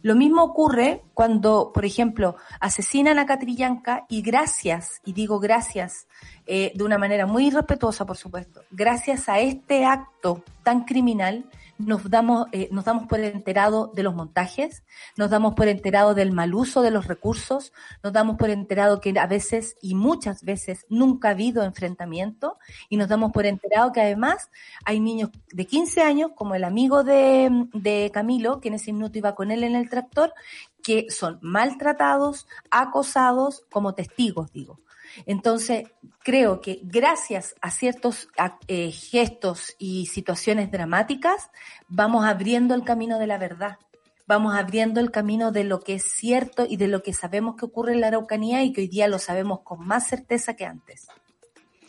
[0.00, 6.06] Lo mismo ocurre cuando, por ejemplo, asesinan a Catrillanca y gracias, y digo gracias
[6.46, 11.46] eh, de una manera muy respetuosa, por supuesto, gracias a este acto tan criminal,
[11.78, 14.82] nos damos, eh, nos damos por enterado de los montajes,
[15.16, 17.72] nos damos por enterado del mal uso de los recursos,
[18.02, 22.58] nos damos por enterado que a veces y muchas veces nunca ha habido enfrentamiento
[22.88, 24.50] y nos damos por enterado que además
[24.84, 29.18] hay niños de 15 años, como el amigo de, de Camilo, que en ese minuto
[29.18, 30.34] iba con él en el tractor,
[30.82, 34.80] que son maltratados, acosados como testigos, digo.
[35.26, 35.88] Entonces,
[36.22, 38.28] creo que gracias a ciertos
[38.66, 41.50] eh, gestos y situaciones dramáticas,
[41.88, 43.78] vamos abriendo el camino de la verdad.
[44.26, 47.64] Vamos abriendo el camino de lo que es cierto y de lo que sabemos que
[47.64, 51.08] ocurre en la Araucanía y que hoy día lo sabemos con más certeza que antes.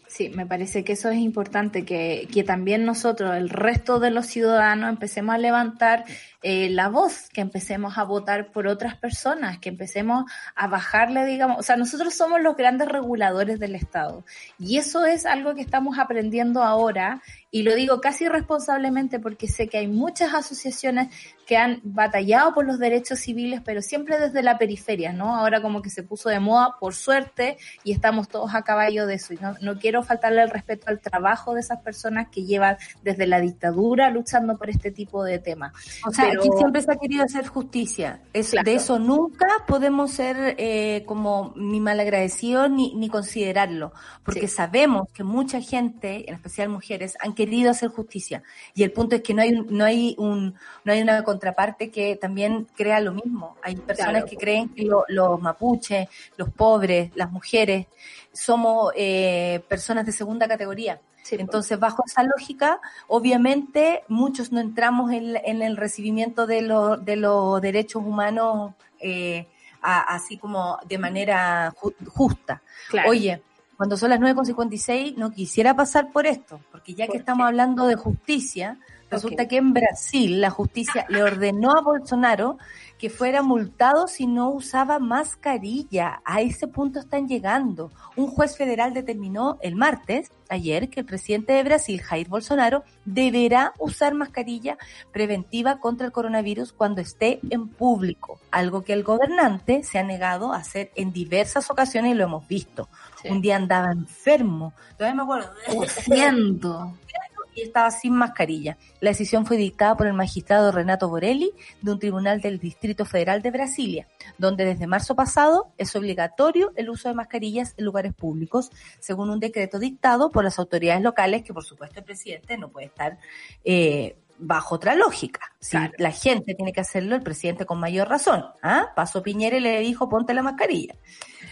[0.10, 4.26] Sí, me parece que eso es importante, que, que también nosotros, el resto de los
[4.26, 6.04] ciudadanos, empecemos a levantar
[6.42, 11.60] eh, la voz, que empecemos a votar por otras personas, que empecemos a bajarle, digamos,
[11.60, 14.26] o sea, nosotros somos los grandes reguladores del Estado.
[14.58, 17.22] Y eso es algo que estamos aprendiendo ahora,
[17.52, 21.08] y lo digo casi responsablemente porque sé que hay muchas asociaciones
[21.48, 25.36] que han batallado por los derechos civiles, pero siempre desde la periferia, ¿no?
[25.36, 29.16] Ahora como que se puso de moda, por suerte, y estamos todos a caballo de
[29.16, 29.34] eso.
[29.34, 33.26] Y no, no quiero faltarle el respeto al trabajo de esas personas que llevan desde
[33.26, 35.74] la dictadura luchando por este tipo de temas.
[36.06, 38.22] O sea, Pero- aquí siempre se ha querido hacer justicia.
[38.34, 38.66] Es, Claro.
[38.70, 43.92] De eso nunca podemos ser eh, como ni malagradecidos ni, ni considerarlo,
[44.24, 44.56] porque Sí.
[44.56, 48.44] sabemos que mucha gente, en especial mujeres, han querido hacer justicia.
[48.76, 51.90] Y el punto es que no hay, un- no hay, un, no hay una contraparte
[51.90, 53.56] que también crea lo mismo.
[53.64, 54.28] Hay personas Claro.
[54.28, 57.88] que creen que lo- los mapuches, los pobres, las mujeres,
[58.34, 60.96] somos eh, personas de segunda categoría.
[61.24, 61.42] Sí, pues.
[61.42, 67.16] Entonces, bajo esa lógica, obviamente muchos no entramos en, en el recibimiento de, lo- de
[67.16, 69.46] los derechos humanos eh,
[69.82, 72.62] a- así como de manera ju- justa.
[72.90, 73.10] Claro.
[73.12, 73.42] Oye,
[73.80, 77.88] cuando son las 9.56 no quisiera pasar por esto, porque ya ¿Por que estamos hablando
[77.88, 78.78] de justicia,
[79.10, 82.58] resulta que en Brasil la justicia le ordenó a Bolsonaro
[83.00, 86.22] que fuera multado si no usaba mascarilla.
[86.26, 87.92] A ese punto están llegando.
[88.18, 93.74] Un juez federal determinó el martes, ayer, que el presidente de Brasil, Jair Bolsonaro, deberá
[93.80, 94.78] usar mascarilla
[95.14, 100.52] preventiva contra el coronavirus cuando esté en público, algo que el gobernante se ha negado
[100.52, 102.90] a hacer en diversas ocasiones y lo hemos visto.
[103.22, 103.30] Sí.
[103.30, 106.98] Un día andaba enfermo, todavía me acuerdo, Tosiendo.
[107.62, 108.78] estaba sin mascarilla.
[109.00, 111.52] La decisión fue dictada por el magistrado Renato Borelli
[111.82, 114.08] de un tribunal del Distrito Federal de Brasilia,
[114.38, 119.40] donde desde marzo pasado es obligatorio el uso de mascarillas en lugares públicos, según un
[119.40, 123.18] decreto dictado por las autoridades locales, que por supuesto el presidente no puede estar
[123.64, 125.42] eh, bajo otra lógica.
[125.60, 125.94] Si Claro.
[125.98, 128.46] la gente tiene que hacerlo, el presidente con mayor razón.
[128.64, 128.88] ¿ah?
[128.96, 130.96] Pasó Piñera y le dijo, ponte la mascarilla.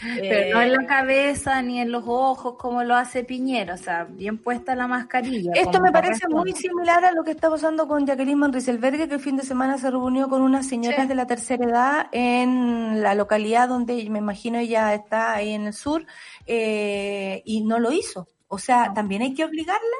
[0.01, 3.77] Pero no Eh, en la cabeza ni en los ojos como lo hace Piñera, o
[3.77, 5.51] sea, bien puesta la mascarilla.
[5.55, 9.15] Esto me parece muy similar a lo que está pasando con Jacqueline Van Rieselberghe, que
[9.15, 11.07] el fin de semana se reunió con unas señoras Sí.
[11.07, 15.73] de la tercera edad en la localidad donde me imagino ella está ahí en el
[15.73, 16.05] sur,
[16.45, 18.27] eh, y no lo hizo.
[18.47, 19.97] O sea, también hay que obligarla.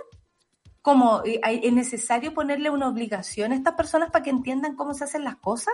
[0.88, 5.04] Como eh, es necesario ponerle una obligación a estas personas para que entiendan cómo se
[5.04, 5.74] hacen las cosas.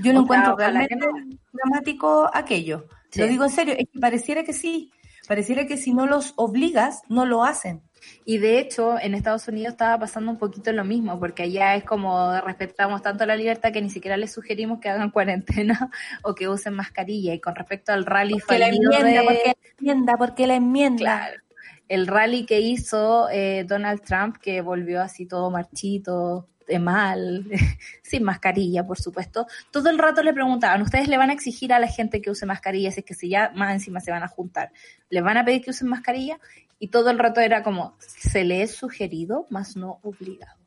[0.00, 1.06] Yo lo O sea, encuentro que realmente
[1.52, 2.86] dramático aquello.
[3.10, 3.20] Sí.
[3.20, 4.90] Lo digo en serio, es que pareciera que sí.
[5.28, 7.82] Pareciera que si no los obligas, no lo hacen.
[8.24, 11.84] Y de hecho, en Estados Unidos estaba pasando un poquito lo mismo, porque allá es
[11.84, 15.88] como respetamos tanto la libertad que ni siquiera les sugerimos que hagan cuarentena
[16.24, 17.32] o que usen mascarilla.
[17.32, 20.98] Y con respecto al rally Porque la enmienda, de- porque la enmienda, porque la enmienda.
[20.98, 21.42] Claro.
[21.90, 27.44] El rally que hizo eh, Donald Trump, que volvió así todo marchito, de mal,
[28.02, 29.48] sin mascarilla, por supuesto.
[29.72, 32.46] Todo el rato le preguntaban, ¿ustedes le van a exigir a la gente que use
[32.46, 34.70] mascarilla si es que si ya más encima se van a juntar?
[35.08, 36.38] ¿Le van a pedir que usen mascarilla?
[36.78, 40.59] Y todo el rato era como, se le es sugerido, más no obligado.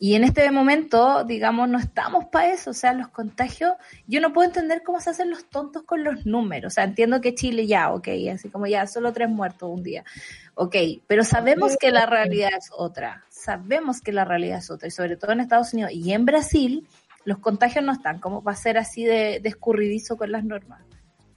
[0.00, 2.70] Y en este momento, digamos, no estamos para eso.
[2.70, 3.72] O sea, los contagios,
[4.06, 6.72] yo no puedo entender cómo se hacen los tontos con los números.
[6.72, 10.04] O sea, entiendo que Chile ya, ok, así como ya, solo tres muertos un día.
[10.54, 10.76] Ok,
[11.08, 13.24] pero sabemos que la realidad es otra.
[13.28, 14.86] Sabemos que la realidad es otra.
[14.86, 16.86] Y sobre todo en Estados Unidos y en Brasil,
[17.24, 20.87] los contagios no están como para ser así de, de escurridizo con las normas.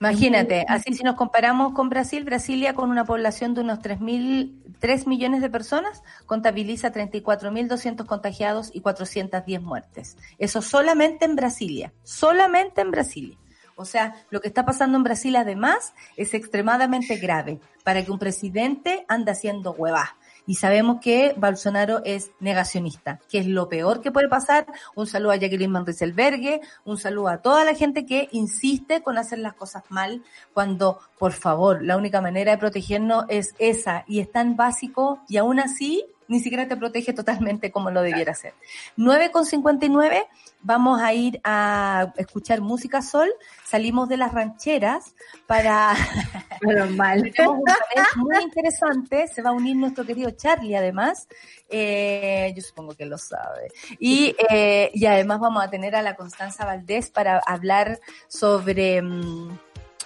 [0.02, 5.06] Imagínate, así si nos comparamos con Brasil, Brasilia con una población de unos 3.000, 3
[5.06, 10.16] millones de personas, contabiliza 34.200 contagiados y 410 muertes.
[10.38, 13.38] Eso solamente en Brasilia, solamente en Brasilia.
[13.76, 18.18] O sea, lo que está pasando en Brasil además es extremadamente grave para que un
[18.18, 20.08] presidente ande haciendo huevas.
[20.46, 24.66] Y sabemos que Bolsonaro es negacionista, que es lo peor que puede pasar.
[24.94, 29.18] Un saludo a Jacqueline Van Rieselberghe, un saludo a toda la gente que insiste con
[29.18, 30.22] hacer las cosas mal,
[30.52, 35.36] cuando, por favor, la única manera de protegernos es esa, y es tan básico, y
[35.36, 38.54] aún así ni siquiera te protege totalmente como lo debiera ser.
[38.96, 40.26] 9.59,
[40.62, 43.28] vamos a ir a escuchar música sol,
[43.64, 45.14] salimos de las rancheras
[45.46, 45.94] para
[46.60, 47.22] Pero mal.
[47.36, 51.28] tenemos un panel muy interesante, se va a unir nuestro querido Charlie además,
[51.68, 56.14] eh, yo supongo que lo sabe, y, eh, y además vamos a tener a la
[56.14, 59.02] Constanza Valdés para hablar sobre...
[59.02, 59.58] mm,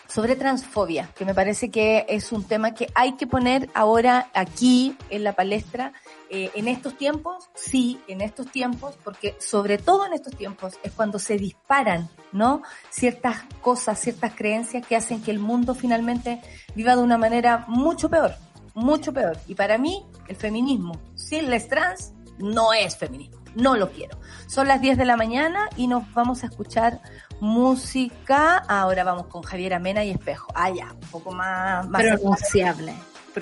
[0.08, 4.96] sobre transfobia, que me parece que es un tema que hay que poner ahora aquí
[5.10, 5.92] en la palestra,
[6.28, 10.92] eh, en estos tiempos, sí, en estos tiempos, porque sobre todo en estos tiempos es
[10.92, 12.62] cuando se disparan, ¿no?
[12.90, 16.40] Ciertas cosas, ciertas creencias que hacen que el mundo finalmente
[16.74, 18.34] viva de una manera mucho peor,
[18.74, 19.38] mucho peor.
[19.46, 24.18] Y para mí, el feminismo sin les trans no es feminismo, no lo quiero.
[24.48, 27.00] Son las 10 de la mañana y nos vamos a escuchar
[27.40, 28.58] música.
[28.58, 30.48] Ahora vamos con Javier Amena y Espejo.
[30.54, 32.94] Ah, ya, un poco más, más Pronunciable.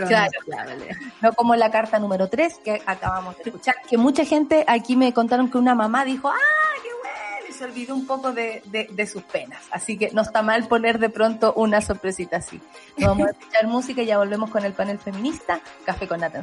[0.02, 0.32] Claro.
[1.20, 5.12] No como la carta número 3 que acabamos de escuchar, que mucha gente aquí me
[5.12, 7.48] contaron que una mamá dijo, ¡ah, qué bueno!
[7.48, 9.62] Y se olvidó un poco de, de, de sus penas.
[9.70, 12.60] Así que no está mal poner de pronto una sorpresita así.
[12.96, 16.42] Nos vamos a escuchar música y ya volvemos con el panel feminista, Café con Nata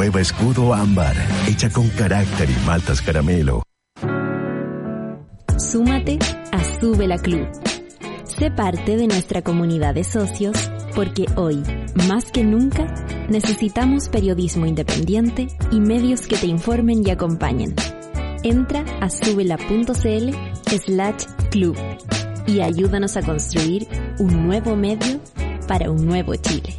[0.00, 1.14] Nueva Escudo Ámbar,
[1.46, 3.62] hecha con carácter y maltas caramelo.
[5.58, 6.18] Súmate
[6.52, 7.46] a Sube la Club.
[8.24, 10.56] Sé parte de nuestra comunidad de socios
[10.94, 11.62] porque hoy,
[12.08, 12.86] más que nunca,
[13.28, 17.74] necesitamos periodismo independiente y medios que te informen y acompañen.
[18.42, 20.30] Entra a subela.cl
[20.64, 21.76] slash club
[22.46, 23.86] y ayúdanos a construir
[24.18, 25.20] un nuevo medio
[25.68, 26.74] para un nuevo Chile.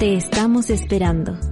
[0.00, 1.51] Te estamos esperando.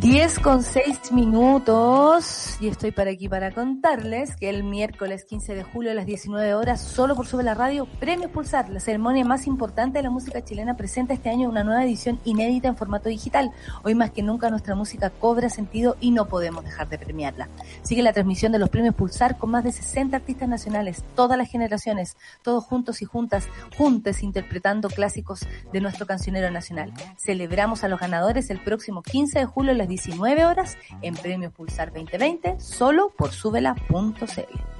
[0.00, 5.62] 10 con 6 minutos y estoy para aquí para contarles que el miércoles 15 de
[5.62, 9.46] julio a las 19 horas, solo por Sube la Radio, Premios Pulsar, la ceremonia más
[9.46, 13.50] importante de la música chilena, presenta este año una nueva edición inédita en formato digital.
[13.82, 17.50] Hoy más que nunca nuestra música cobra sentido y no podemos dejar de premiarla.
[17.82, 21.50] Sigue la transmisión de los Premios Pulsar con más de 60 artistas nacionales, todas las
[21.50, 26.90] generaciones, todos juntos y juntas, juntes interpretando clásicos de nuestro cancionero nacional.
[27.18, 31.52] Celebramos a los ganadores el próximo 15 de julio a las 19 horas en Premios
[31.52, 34.70] Pulsar 2020, solo por subela.cl.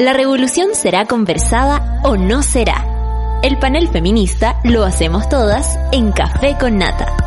[0.00, 3.40] La revolución será conversada o no será.
[3.44, 7.21] El panel feminista lo hacemos todas en Café con Nata.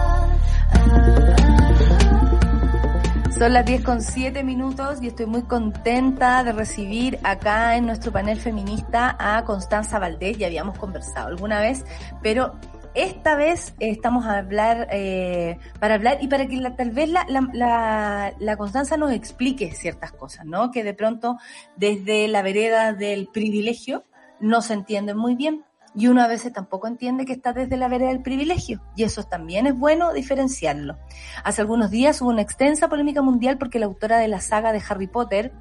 [3.38, 8.12] Son las 10 con 7 minutos y estoy muy contenta de recibir acá en nuestro
[8.14, 10.38] panel feminista a Constanza Valdés.
[10.38, 11.84] Ya habíamos conversado alguna vez,
[12.22, 12.54] pero
[12.94, 17.26] esta vez estamos a hablar, eh, para hablar y para que la- tal vez la,
[17.28, 20.72] la, la Constanza nos explique ciertas cosas, ¿no?
[20.72, 21.38] Que de pronto
[21.76, 24.06] desde la vereda del privilegio
[24.40, 25.66] no se entienden muy bien.
[25.96, 28.82] Y uno a veces tampoco entiende que está desde la vereda del privilegio.
[28.96, 30.98] Y eso también es bueno diferenciarlo.
[31.44, 34.82] Hace algunos días hubo una extensa polémica mundial porque la autora de la saga de
[34.88, 35.54] Harry Potter,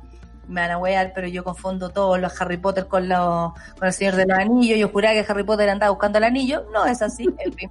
[0.48, 3.92] me van a wear, pero yo confundo todos los Harry Potter con, los, con el
[3.92, 4.78] Señor de los Anillos.
[4.78, 6.66] Yo juraba que Harry Potter andaba buscando el anillo.
[6.72, 7.70] No es así, en.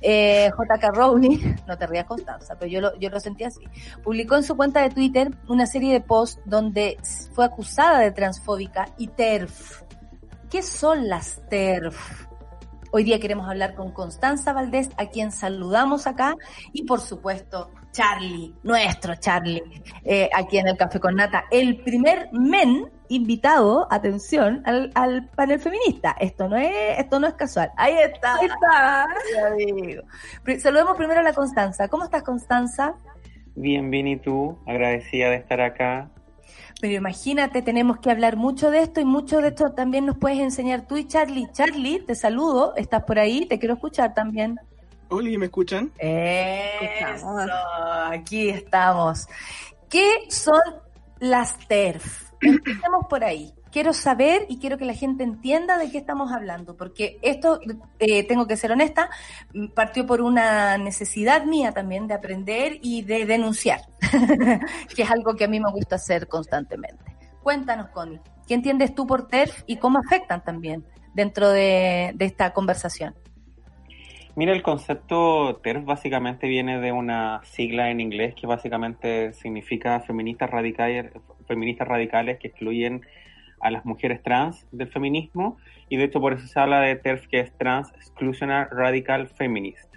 [0.00, 0.90] Eh, J.K.
[0.90, 3.60] Rowling, no te rías Constanza, pero yo lo, yo lo sentí así.
[4.02, 6.98] Publicó en su cuenta de Twitter una serie de posts donde
[7.32, 9.82] fue acusada de transfóbica y TERF.
[10.50, 12.26] ¿Qué son las TERF?
[12.90, 16.34] Hoy día queremos hablar con Constanza Valdés, a quien saludamos acá,
[16.72, 19.62] y por supuesto, Charlie, nuestro Charlie,
[20.02, 25.60] eh, aquí en el Café con Nata, el primer men invitado, atención, al, al panel
[25.60, 26.16] feminista.
[26.18, 27.70] Esto no es, esto no es casual.
[27.76, 28.34] Ahí está.
[28.34, 29.06] Ahí está.
[30.58, 31.86] Saludemos primero a la Constanza.
[31.86, 32.96] ¿Cómo estás, Constanza?
[33.54, 34.58] Bien, bien, ¿y tú?
[34.66, 36.10] Agradecida de estar acá.
[36.80, 40.38] Pero imagínate, tenemos que hablar mucho de esto y mucho de esto también nos puedes
[40.38, 41.48] enseñar tú y Charlie.
[41.52, 44.58] Charlie, te saludo, estás por ahí, te quiero escuchar también.
[45.08, 45.92] Oli, ¿me escuchan?
[45.98, 47.36] Eso,
[48.06, 49.26] aquí estamos.
[49.88, 50.60] ¿Qué son
[51.18, 52.30] las TERF?
[52.40, 53.52] Empecemos por ahí.
[53.70, 57.60] Quiero saber y quiero que la gente entienda de qué estamos hablando, porque esto,
[58.00, 59.10] eh, tengo que ser honesta,
[59.74, 63.80] partió por una necesidad mía también de aprender y de denunciar,
[64.94, 67.16] que es algo que a mí me gusta hacer constantemente.
[67.42, 72.52] Cuéntanos, Connie, ¿qué entiendes tú por TERF y cómo afectan también dentro de, de esta
[72.52, 73.14] conversación?
[74.36, 80.50] Mira, el concepto TERF básicamente viene de una sigla en inglés que básicamente significa feministas
[80.50, 81.12] radicales,
[81.46, 83.02] feministas radicales que excluyen
[83.60, 85.56] a las mujeres trans del feminismo
[85.88, 89.94] y de hecho por eso se habla de TERF que es Trans Exclusionary Radical Feminist.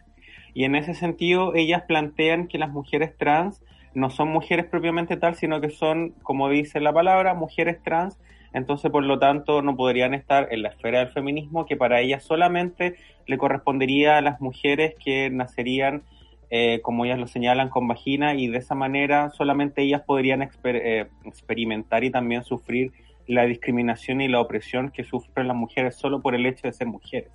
[0.53, 5.36] Y en ese sentido ellas plantean que las mujeres trans no son mujeres propiamente tal,
[5.36, 8.20] sino que son, como dice la palabra, mujeres trans
[8.53, 12.24] entonces por lo tanto no podrían estar en la esfera del feminismo que para ellas
[12.24, 12.95] solamente
[13.26, 16.03] le correspondería a las mujeres que nacerían,
[16.51, 20.82] eh, como ellas lo señalan, con vagina y de esa manera solamente ellas podrían exper-
[20.84, 22.91] eh, experimentar y también sufrir
[23.28, 26.88] la discriminación y la opresión que sufren las mujeres solo por el hecho de ser
[26.88, 27.32] mujeres.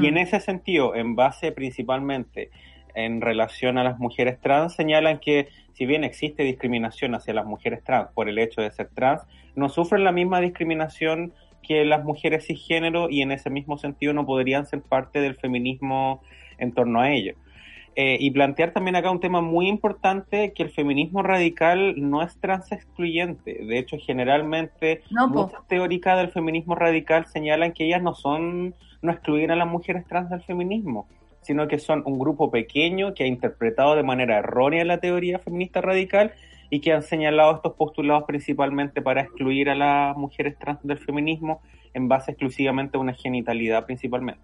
[0.00, 2.50] Y en ese sentido, en base principalmente
[2.94, 7.82] en relación a las mujeres trans, señalan que si bien existe discriminación hacia las mujeres
[7.82, 9.22] trans por el hecho de ser trans,
[9.56, 11.32] no sufren la misma discriminación
[11.62, 16.22] que las mujeres cisgénero y en ese mismo sentido no podrían ser parte del feminismo
[16.58, 17.34] en torno a ello.
[17.96, 22.38] Eh, y plantear también acá un tema muy importante, que el feminismo radical no es
[22.38, 23.64] trans excluyente.
[23.64, 29.12] De hecho, generalmente No, muchas teóricas del feminismo radical señalan que ellas no son, no
[29.12, 31.08] excluyen a las mujeres trans del feminismo,
[31.42, 35.80] sino que son un grupo pequeño que ha interpretado de manera errónea la teoría feminista
[35.80, 36.32] radical
[36.70, 41.60] y que han señalado estos postulados principalmente para excluir a las mujeres trans del feminismo
[41.92, 44.40] en base exclusivamente a una genitalidad principalmente.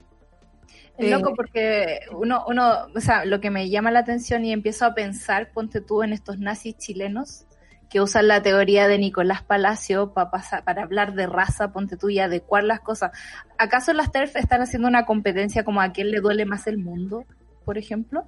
[0.98, 4.86] Es loco porque uno, uno, o sea, lo que me llama la atención y empiezo
[4.86, 7.46] a pensar, ponte tú en estos nazis chilenos
[7.88, 12.08] que usan la teoría de Nicolás Palacio para pasar, para hablar de raza, ponte tú
[12.08, 13.12] y adecuar las cosas.
[13.58, 17.24] ¿Acaso las TERF están haciendo una competencia como a quién le duele más el mundo,
[17.64, 18.24] por ejemplo?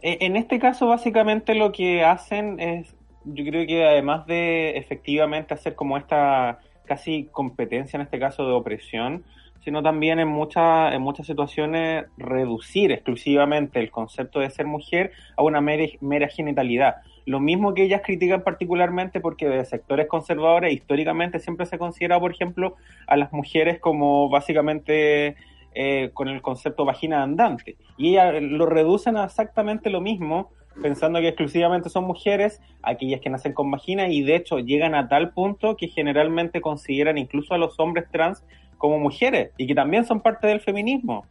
[0.00, 2.94] Eh, En este caso, básicamente lo que hacen es,
[3.24, 8.52] yo creo que además de efectivamente hacer como esta casi competencia, en este caso de
[8.52, 9.24] opresión,
[9.64, 15.42] sino también en, muchas en muchas situaciones reducir exclusivamente el concepto de ser mujer a
[15.42, 16.96] una mera, mera genitalidad.
[17.24, 22.32] Lo mismo que ellas critican particularmente porque de sectores conservadores históricamente siempre se considera, por
[22.32, 22.74] ejemplo,
[23.06, 25.36] a las mujeres como básicamente
[25.74, 27.76] eh, con el concepto vagina andante.
[27.96, 30.50] Y ellas lo reducen a exactamente lo mismo,
[30.82, 35.08] pensando que exclusivamente son mujeres, aquellas que nacen con vagina, y de hecho llegan a
[35.08, 38.44] tal punto que generalmente consideran incluso a los hombres trans
[38.82, 41.24] como mujeres, y que también son parte del feminismo.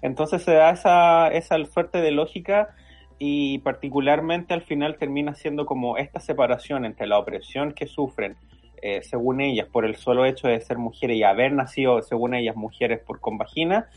[0.00, 2.68] Entonces se da esa, esa suerte de lógica
[3.18, 8.36] y particularmente al final termina siendo como esta separación entre la opresión que sufren
[8.80, 12.54] eh, según ellas, por el solo hecho de ser mujeres y haber nacido, según ellas,
[12.54, 13.88] mujeres por con vagina,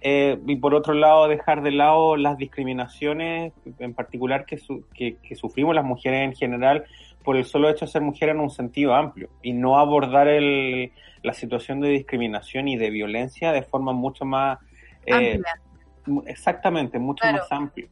[0.00, 5.16] eh, y por otro lado dejar de lado las discriminaciones, en particular que, su- que,
[5.16, 6.84] que sufrimos las mujeres en general,
[7.24, 10.92] por el solo hecho de ser mujer en un sentido amplio, y no abordar el,
[11.22, 14.58] la situación de discriminación y de violencia de forma mucho más...
[15.06, 15.60] eh, Amplia.
[16.26, 17.38] exactamente, mucho Claro.
[17.38, 17.88] más amplio.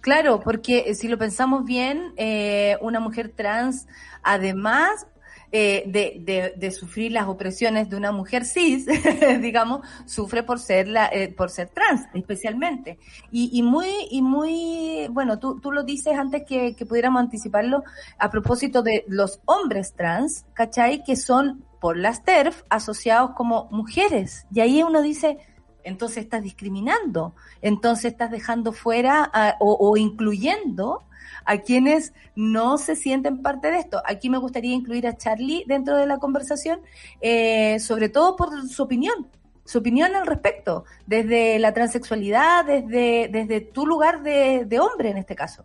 [0.00, 3.88] Claro, porque eh, si lo pensamos bien, eh, una mujer trans,
[4.22, 5.08] además
[5.50, 8.86] eh, de, de, de sufrir las opresiones de una mujer cis,
[9.40, 12.98] digamos, sufre por ser la, eh, por ser trans, especialmente.
[13.30, 17.82] Y, y muy, y muy, bueno, tú, tú lo dices antes que, que pudiéramos anticiparlo
[18.18, 21.02] a propósito de los hombres trans, ¿cachai?
[21.02, 24.46] Que son por las TERF asociados como mujeres.
[24.52, 25.38] Y ahí uno dice,
[25.82, 29.30] entonces estás discriminando, entonces estás dejando fuera
[29.60, 31.07] o, o incluyendo
[31.44, 34.02] a quienes no se sienten parte de esto.
[34.04, 36.80] Aquí me gustaría incluir a Charlie dentro de la conversación,
[37.20, 39.28] eh, sobre todo por su opinión,
[39.64, 45.18] su opinión al respecto, desde la transexualidad, desde, desde tu lugar de, de hombre en
[45.18, 45.64] este caso.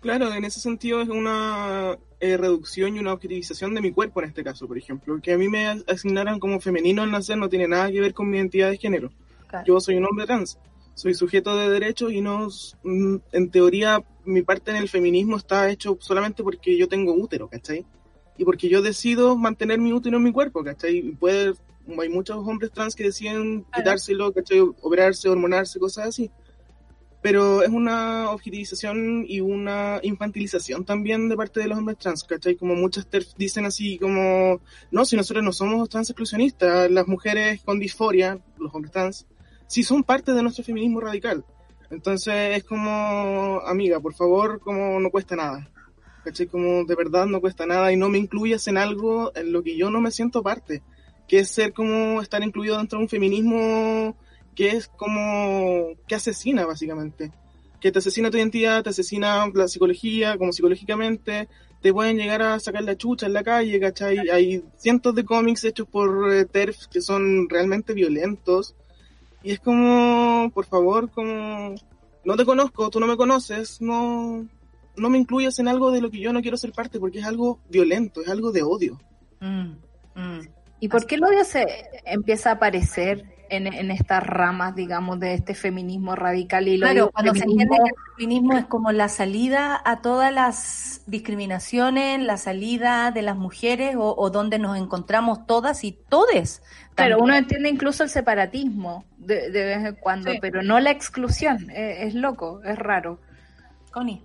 [0.00, 4.28] Claro, en ese sentido es una eh, reducción y una objetivización de mi cuerpo en
[4.28, 5.20] este caso, por ejemplo.
[5.20, 8.30] Que a mí me asignaran como femenino al nacer no tiene nada que ver con
[8.30, 9.10] mi identidad de género.
[9.64, 10.58] Yo soy un hombre trans,
[10.96, 12.48] soy sujeto de derechos y no,
[12.82, 17.48] mm, en teoría, mi parte en el feminismo está hecho solamente porque yo tengo útero,
[17.48, 17.84] ¿cachai?
[18.38, 20.96] Y porque yo decido mantener mi útero en mi cuerpo, ¿cachai?
[20.96, 21.52] Y puede,
[22.00, 24.60] hay muchos hombres trans que deciden quitárselo, ¿cachai?
[24.60, 26.30] Operarse, hormonarse, cosas así.
[27.20, 32.56] Pero es una objetivización y una infantilización también de parte de los hombres trans, ¿cachai?
[32.56, 33.06] Como muchas
[33.36, 38.74] dicen así como, no, si nosotros no somos trans exclusionistas, las mujeres con disforia, los
[38.74, 39.26] hombres trans,
[39.66, 41.44] sí son parte de nuestro feminismo radical.
[41.90, 45.68] Entonces es como, amiga, por favor, como no cuesta nada.
[46.24, 46.46] ¿Cachai?
[46.46, 49.76] Como de verdad no cuesta nada y no me incluyas en algo en lo que
[49.76, 50.82] yo no me siento parte,
[51.28, 54.16] que es ser como estar incluido dentro de un feminismo
[54.56, 57.30] que es como, que asesina básicamente.
[57.80, 61.48] Que te asesina tu identidad, te asesina la psicología, como psicológicamente,
[61.82, 64.30] te pueden llegar a sacar la chucha en la calle, ¿cachai?
[64.30, 68.74] Hay cientos de cómics hechos por eh, TERF que son realmente violentos.
[69.42, 71.74] Y es como, por favor, como,
[72.24, 74.46] no te conozco, tú no me conoces, no,
[74.96, 77.24] no me incluyas en algo de lo que yo no quiero ser parte, porque es
[77.24, 78.98] algo violento, es algo de odio.
[80.80, 81.66] ¿Y por qué el odio se
[82.04, 86.66] empieza a aparecer en, en estas ramas, digamos, de este feminismo radical?
[86.68, 90.00] Y lo Claro, digo cuando se entiende que el feminismo es como la salida a
[90.00, 95.92] todas las discriminaciones, la salida de las mujeres o, o donde nos encontramos todas y
[95.92, 96.62] todes.
[96.96, 97.24] Claro, También.
[97.24, 100.38] uno entiende incluso el separatismo de, de vez en cuando, Sí.
[100.40, 101.70] pero no la exclusión.
[101.70, 103.20] Es, es loco, es raro.
[103.92, 104.22] Connie.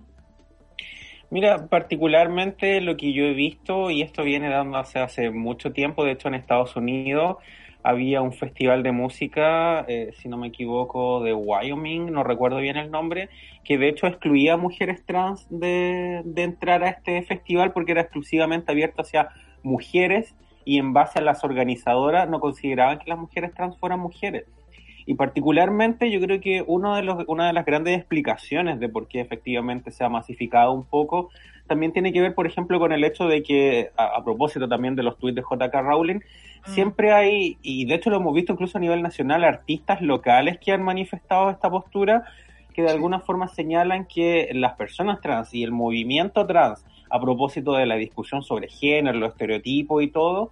[1.30, 6.12] Mira, particularmente lo que yo he visto, y esto viene dándose hace mucho tiempo, de
[6.12, 7.36] hecho en Estados Unidos
[7.84, 12.76] había un festival de música, eh, si no me equivoco, de Wyoming, no recuerdo bien
[12.76, 13.28] el nombre,
[13.64, 18.02] que de hecho excluía a mujeres trans de, de entrar a este festival porque era
[18.02, 19.30] exclusivamente abierto hacia
[19.62, 24.44] mujeres y en base a las organizadoras no consideraban que las mujeres trans fueran mujeres.
[25.04, 29.08] Y particularmente yo creo que uno de los, una de las grandes explicaciones de por
[29.08, 31.30] qué efectivamente se ha masificado un poco
[31.66, 34.94] también tiene que ver, por ejemplo, con el hecho de que, a, a propósito también
[34.94, 36.20] de los tuits de JK Rowling,
[36.66, 40.72] siempre hay, y de hecho lo hemos visto incluso a nivel nacional, artistas locales que
[40.72, 42.24] han manifestado esta postura
[42.72, 47.74] que de alguna forma señalan que las personas trans y el movimiento trans, a propósito
[47.74, 50.50] de la discusión sobre género, los estereotipos y todo,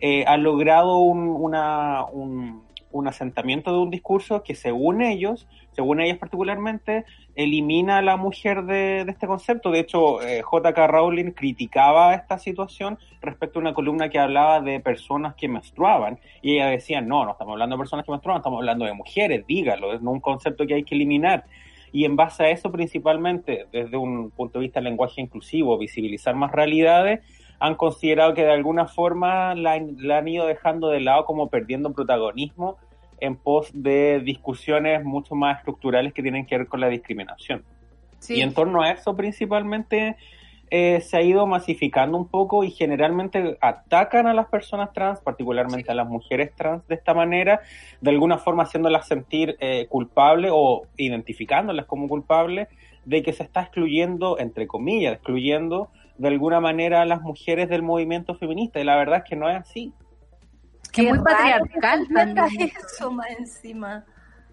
[0.00, 6.00] eh, ha logrado un, una, un, un asentamiento de un discurso que según ellos, según
[6.00, 7.04] ellas particularmente,
[7.34, 9.70] elimina a la mujer de, de este concepto.
[9.70, 10.86] De hecho, eh, J.K.
[10.86, 16.54] Rowling criticaba esta situación respecto a una columna que hablaba de personas que menstruaban y
[16.54, 19.92] ella decía, no, no estamos hablando de personas que menstruaban, estamos hablando de mujeres, dígalo,
[19.92, 21.44] es un concepto que hay que eliminar.
[21.92, 26.34] Y en base a eso, principalmente, desde un punto de vista del lenguaje inclusivo, visibilizar
[26.34, 27.20] más realidades,
[27.60, 31.92] han considerado que de alguna forma la, la han ido dejando de lado como perdiendo
[31.92, 32.76] protagonismo
[33.20, 37.64] en pos de discusiones mucho más estructurales que tienen que ver con la discriminación.
[38.20, 38.36] Sí.
[38.36, 40.16] Y en torno a eso principalmente
[40.70, 45.90] eh, se ha ido masificando un poco y generalmente atacan a las personas trans, particularmente
[45.90, 47.60] a las mujeres trans de esta manera,
[48.00, 52.68] de alguna forma haciéndolas sentir eh, culpables o identificándolas como culpables
[53.04, 57.82] de que se está excluyendo, entre comillas, excluyendo de alguna manera a las mujeres del
[57.82, 58.80] movimiento feminista.
[58.80, 59.92] Y la verdad es que no es así.
[60.92, 62.70] Que es muy patriarcal también.
[62.86, 64.04] eso más encima.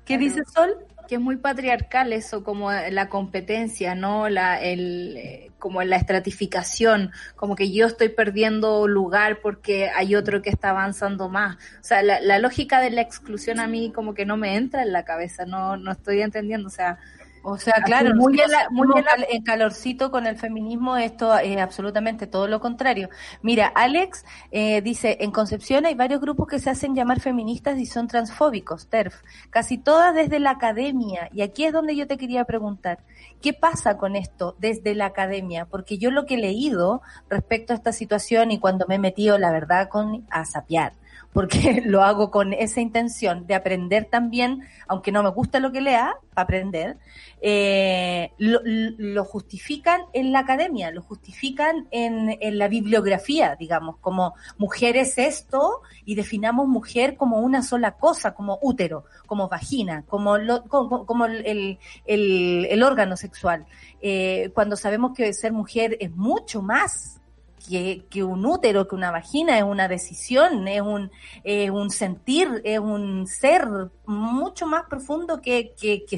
[0.05, 0.77] ¿Qué dice Sol?
[1.07, 4.29] Que es muy patriarcal eso, como la competencia, ¿no?
[4.29, 10.41] La, el, eh, como la estratificación, como que yo estoy perdiendo lugar porque hay otro
[10.41, 11.55] que está avanzando más.
[11.55, 14.83] O sea, la, la lógica de la exclusión a mí como que no me entra
[14.83, 16.99] en la cabeza, no, no estoy entendiendo, o sea...
[17.47, 20.09] O sea, claro, muy si en la- nos muy sentimos en la- cal- en calorcito
[20.09, 23.09] con el feminismo, esto es absolutamente todo lo contrario.
[23.43, 27.85] Mira, Alex eh, dice, en Concepción hay varios grupos que se hacen llamar feministas y
[27.85, 31.29] son transfóbicos, TERF, casi todas desde la academia.
[31.33, 32.99] Y aquí es donde yo te quería preguntar,
[33.43, 35.65] ¿qué pasa con esto desde la academia?
[35.65, 39.37] Porque yo lo que he leído respecto a esta situación y cuando me he metido,
[39.37, 40.93] la verdad, con a sapear,
[41.35, 45.81] porque lo hago con esa intención de aprender también, aunque no me gusta lo que
[45.81, 46.97] lea, aprender,
[47.41, 54.95] eh, lo, justifican en la academia, lo justifican en, en la bibliografía, digamos, como mujer
[54.95, 60.63] es esto y definamos mujer como una sola cosa, como útero, como vagina, como, lo-
[60.63, 63.65] como, como el- el órgano sexual.
[64.01, 67.19] Eh, cuando sabemos que ser mujer es mucho más
[67.67, 71.11] que, que un útero, que una vagina, es una decisión, es un,
[71.43, 73.67] es un sentir, es un ser
[74.05, 76.17] mucho más profundo que, que, que,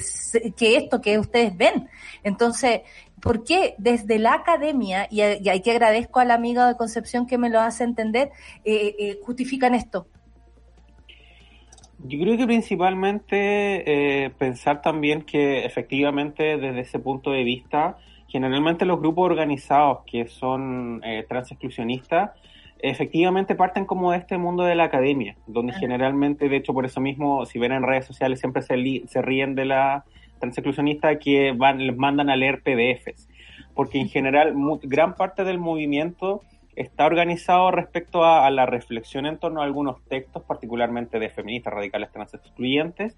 [0.55, 1.89] que esto que ustedes ven.
[2.23, 2.81] Entonces,
[3.21, 7.37] ¿por qué desde la academia, y, y aquí agradezco a la amiga de Concepción que
[7.37, 8.31] me lo hace entender,
[8.63, 10.07] eh, eh, justifican esto?
[11.99, 18.85] Yo creo que principalmente eh, pensar también que efectivamente desde ese punto de vista, generalmente
[18.85, 22.31] los grupos organizados que son eh, transexclusionistas,
[22.79, 27.01] efectivamente parten como de este mundo de la academia, donde generalmente, de hecho por eso
[27.01, 30.03] mismo, si ven en redes sociales siempre se, li- se ríen de la
[30.39, 33.27] transexclusionista que van, les mandan a leer PDFs,
[33.73, 36.41] porque en general mu- gran parte del movimiento
[36.75, 41.73] está organizado respecto a, a la reflexión en torno a algunos textos, particularmente de feministas
[41.73, 43.17] radicales trans excluyentes,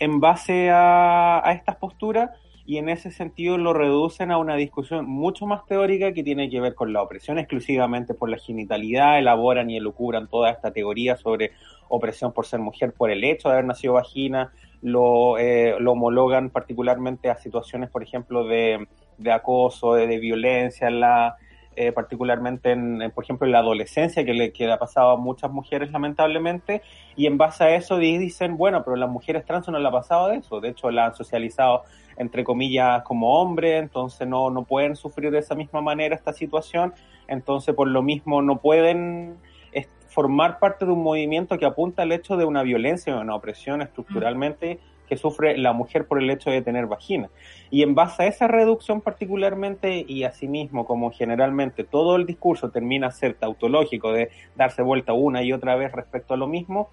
[0.00, 2.30] en base a, a estas posturas
[2.70, 6.60] y en ese sentido lo reducen a una discusión mucho más teórica que tiene que
[6.60, 11.50] ver con la opresión exclusivamente por la genitalidad, elaboran y elucubran toda esta teoría sobre
[11.88, 14.52] opresión por ser mujer por el hecho de haber nacido vagina,
[14.82, 18.86] lo, eh, lo homologan particularmente a situaciones, por ejemplo, de,
[19.18, 21.38] de acoso, de, de violencia en la,
[21.76, 25.50] eh, particularmente en, por ejemplo, en la adolescencia, que le, que ha pasado a muchas
[25.50, 26.82] mujeres lamentablemente,
[27.16, 29.92] y en base a eso di- dicen, bueno, pero las mujeres trans no le ha
[29.92, 31.82] pasado de eso, de hecho la han socializado
[32.16, 36.92] entre comillas como hombres, entonces no, no pueden sufrir de esa misma manera esta situación,
[37.28, 39.36] entonces por lo mismo no pueden
[39.72, 43.34] es- formar parte de un movimiento que apunta al hecho de una violencia o una
[43.36, 44.80] opresión estructuralmente
[45.10, 47.28] que sufre la mujer por el hecho de tener vagina.
[47.68, 53.08] Y en base a esa reducción particularmente y asimismo como generalmente todo el discurso termina
[53.08, 56.90] a ser tautológico de darse vuelta una y otra vez respecto a lo mismo,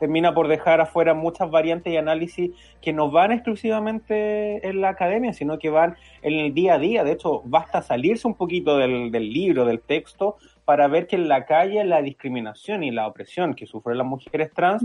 [0.00, 5.34] termina por dejar afuera muchas variantes y análisis que no van exclusivamente en la academia,
[5.34, 7.04] sino que van en el día a día.
[7.04, 11.28] De hecho, basta salirse un poquito del, del libro, del texto, para ver que en
[11.28, 14.84] la calle la discriminación y la opresión que sufren las mujeres trans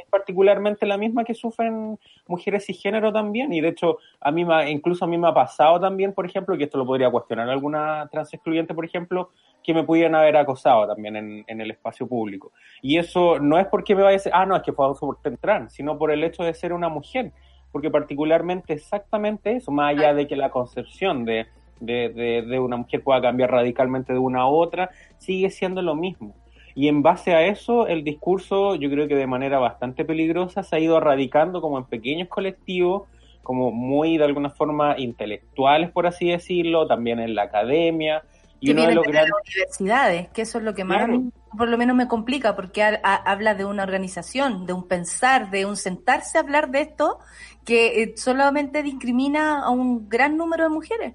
[0.00, 3.52] es particularmente la misma que sufren mujeres cisgénero también.
[3.52, 6.64] Y de hecho, a mí incluso a mí me ha pasado también, por ejemplo, que
[6.64, 9.30] esto lo podría cuestionar alguna trans excluyente, por ejemplo,
[9.62, 12.52] que me pudieran haber acosado también en, el espacio público.
[12.82, 15.18] Y eso no es porque me vaya a decir, ah, no, es que fue por
[15.40, 17.32] trans, sino por el hecho de ser una mujer.
[17.72, 21.46] Porque particularmente exactamente eso, más allá de que la concepción de,
[21.78, 25.94] de, de, de una mujer pueda cambiar radicalmente de una a otra, sigue siendo lo
[25.94, 26.34] mismo.
[26.74, 30.76] Y en base a eso, el discurso, yo creo que de manera bastante peligrosa, se
[30.76, 33.08] ha ido radicando como en pequeños colectivos,
[33.42, 38.22] como muy de alguna forma intelectuales, por así decirlo, también en la academia.
[38.60, 40.98] Y que uno de los de grandes las universidades, que eso es lo que más
[40.98, 41.14] Claro.
[41.14, 44.86] a mí, por lo menos me complica, porque ha- habla de una organización, de un
[44.86, 47.18] pensar, de un sentarse a hablar de esto,
[47.64, 51.14] que eh, solamente discrimina a un gran número de mujeres.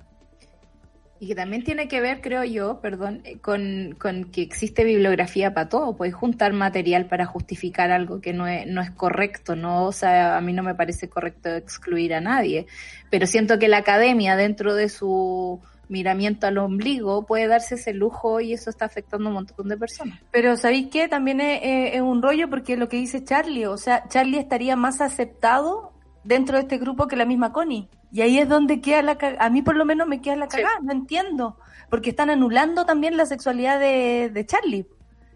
[1.20, 5.54] Y que también tiene que ver, creo yo, perdón, eh, con, con que existe bibliografía
[5.54, 5.96] para todo.
[5.96, 9.86] Puedes juntar material para justificar algo que no es, no es correcto, ¿no?
[9.86, 12.68] O sea, a mí no me parece correcto excluir a nadie.
[13.10, 18.42] Pero siento que la academia, dentro de su miramiento al ombligo, puede darse ese lujo
[18.42, 20.20] y eso está afectando a un montón de personas.
[20.32, 21.08] Pero ¿sabéis qué?
[21.08, 25.95] También es un rollo porque lo que dice Charlie, o sea, Charlie estaría más aceptado
[26.26, 27.88] dentro de este grupo que la misma Connie.
[28.12, 29.46] Y ahí es donde queda la cagada.
[29.46, 31.58] A mí por lo menos me queda la cagada, no entiendo.
[31.90, 34.86] Porque están anulando también la sexualidad de, de Charlie.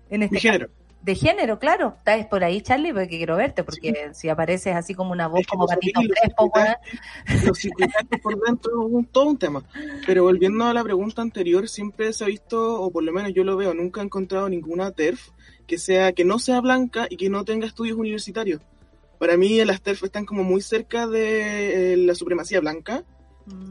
[0.10, 0.68] En este De género.
[0.68, 0.80] caso.
[1.02, 1.94] De género, claro.
[1.98, 5.64] Estás por ahí, Charlie, porque quiero verte, porque si apareces así como una voz como
[5.64, 6.52] los patito orígenes, crespo,
[7.45, 9.64] los por dentro es un- todo un tema.
[10.06, 13.45] Pero volviendo a la pregunta anterior, siempre se ha visto, o por lo menos yo
[13.45, 15.30] lo veo, nunca he encontrado ninguna TERF
[15.68, 18.60] que sea que no sea blanca y que no tenga estudios universitarios.
[19.20, 23.04] Para mí las TERF están como muy cerca de eh, la supremacía blanca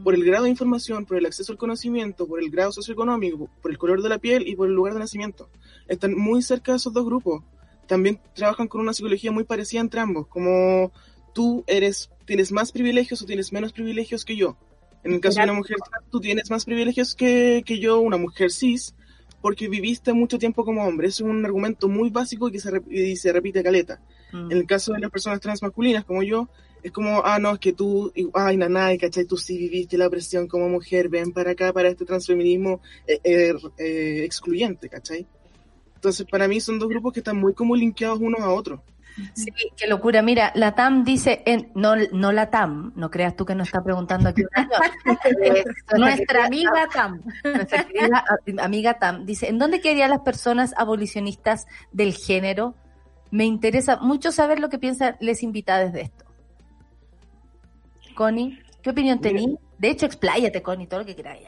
[0.03, 3.71] por el grado de información, por el acceso al conocimiento, por el grado socioeconómico, por
[3.71, 5.49] el color de la piel y por el lugar de nacimiento.
[5.87, 7.43] Están muy cerca de esos dos grupos.
[7.87, 10.91] También trabajan con una psicología muy parecida entre ambos, como
[11.33, 14.57] tú eres, tienes más privilegios o tienes menos privilegios que yo.
[15.03, 15.77] En el caso de una mujer
[16.11, 18.93] tú tienes más privilegios que, que yo, una mujer cis,
[19.41, 21.07] porque viviste mucho tiempo como hombre.
[21.07, 24.01] Es un argumento muy básico y que se, y se repite caleta.
[24.31, 26.47] En el caso de las personas trans masculinas como yo,
[26.83, 29.25] es como, ah, no, es que tú, y- ay, nanay, ¿cachai?
[29.25, 33.53] Tú sí viviste la opresión como mujer, ven para acá, para este transfeminismo eh, eh,
[33.77, 35.25] eh, excluyente, ¿cachai?
[35.95, 38.79] Entonces, para mí son dos grupos que están muy como linkeados unos a otros.
[39.33, 40.21] Sí, qué locura.
[40.21, 43.83] Mira, la TAM dice, en, no, no la TAM, no creas tú que nos está
[43.83, 44.43] preguntando aquí.
[44.43, 44.69] un año.
[45.43, 45.65] Eh,
[45.97, 47.19] Nuestra amiga Tam.
[47.43, 52.75] Nuestra querida a- amiga Tam dice, ¿en dónde quedarían las personas abolicionistas del género?
[53.31, 56.25] Me interesa mucho saber lo que piensan les invitadas de esto.
[58.15, 59.55] Connie, ¿qué opinión tenís?
[59.77, 61.47] De hecho, expláyate, Connie, todo lo que queráis.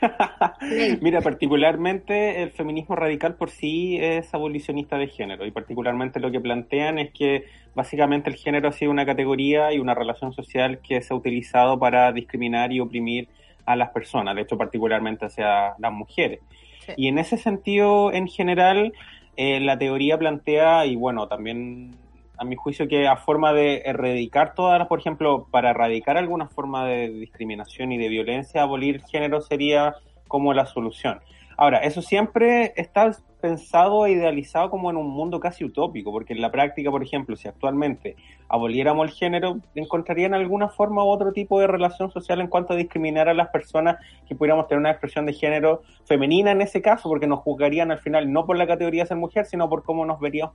[1.00, 6.40] Mira, particularmente el feminismo radical por sí es abolicionista de género y particularmente lo que
[6.40, 11.02] plantean es que básicamente el género ha sido una categoría y una relación social que
[11.02, 13.28] se ha utilizado para discriminar y oprimir
[13.64, 16.40] a las personas, de hecho particularmente hacia las mujeres.
[16.86, 16.92] Sí.
[16.96, 18.92] Y en ese sentido, en general,
[19.36, 21.96] eh, la teoría plantea, y bueno, también
[22.38, 26.86] a mi juicio, que a forma de erradicar todas por ejemplo, para erradicar alguna forma
[26.86, 29.94] de discriminación y de violencia, abolir género sería
[30.28, 31.20] como la solución.
[31.62, 36.40] Ahora, eso siempre está pensado e idealizado como en un mundo casi utópico, porque en
[36.40, 38.16] la práctica, por ejemplo, si actualmente
[38.48, 42.76] aboliéramos el género, encontrarían alguna forma u otro tipo de relación social en cuanto a
[42.76, 47.08] discriminar a las personas que pudiéramos tener una expresión de género femenina en ese caso,
[47.08, 50.04] porque nos juzgarían al final no por la categoría de ser mujer, sino por cómo
[50.04, 50.52] nos veríamos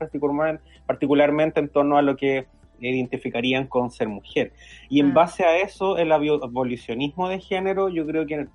[0.85, 2.47] particularmente, en torno a lo que
[2.81, 4.51] identificarían con ser mujer.
[4.89, 5.13] Y en Mm.
[5.13, 8.47] base a eso, el abolicionismo de género, yo creo que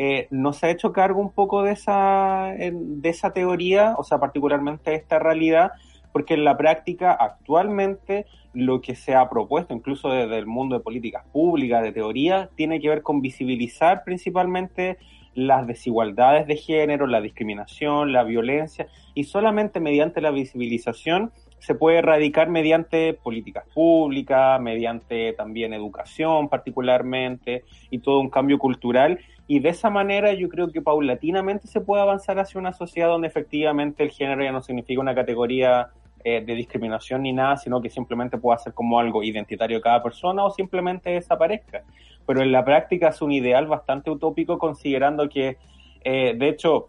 [0.00, 4.20] eh, no se ha hecho cargo un poco de esa, de esa teoría, o sea,
[4.20, 5.72] particularmente de esta realidad,
[6.12, 10.84] porque en la práctica actualmente lo que se ha propuesto, incluso desde el mundo de
[10.84, 14.98] políticas públicas, de teoría, tiene que ver con visibilizar principalmente
[15.34, 21.98] las desigualdades de género, la discriminación, la violencia, y solamente mediante la visibilización se puede
[21.98, 29.18] erradicar mediante políticas públicas, mediante también educación particularmente, y todo un cambio cultural.
[29.50, 33.28] Y de esa manera yo creo que paulatinamente se puede avanzar hacia una sociedad donde
[33.28, 35.88] efectivamente el género ya no significa una categoría
[36.22, 40.02] eh, de discriminación ni nada, sino que simplemente pueda ser como algo identitario de cada
[40.02, 41.82] persona o simplemente desaparezca.
[42.26, 45.56] Pero en la práctica es un ideal bastante utópico considerando que,
[46.04, 46.86] eh, de hecho,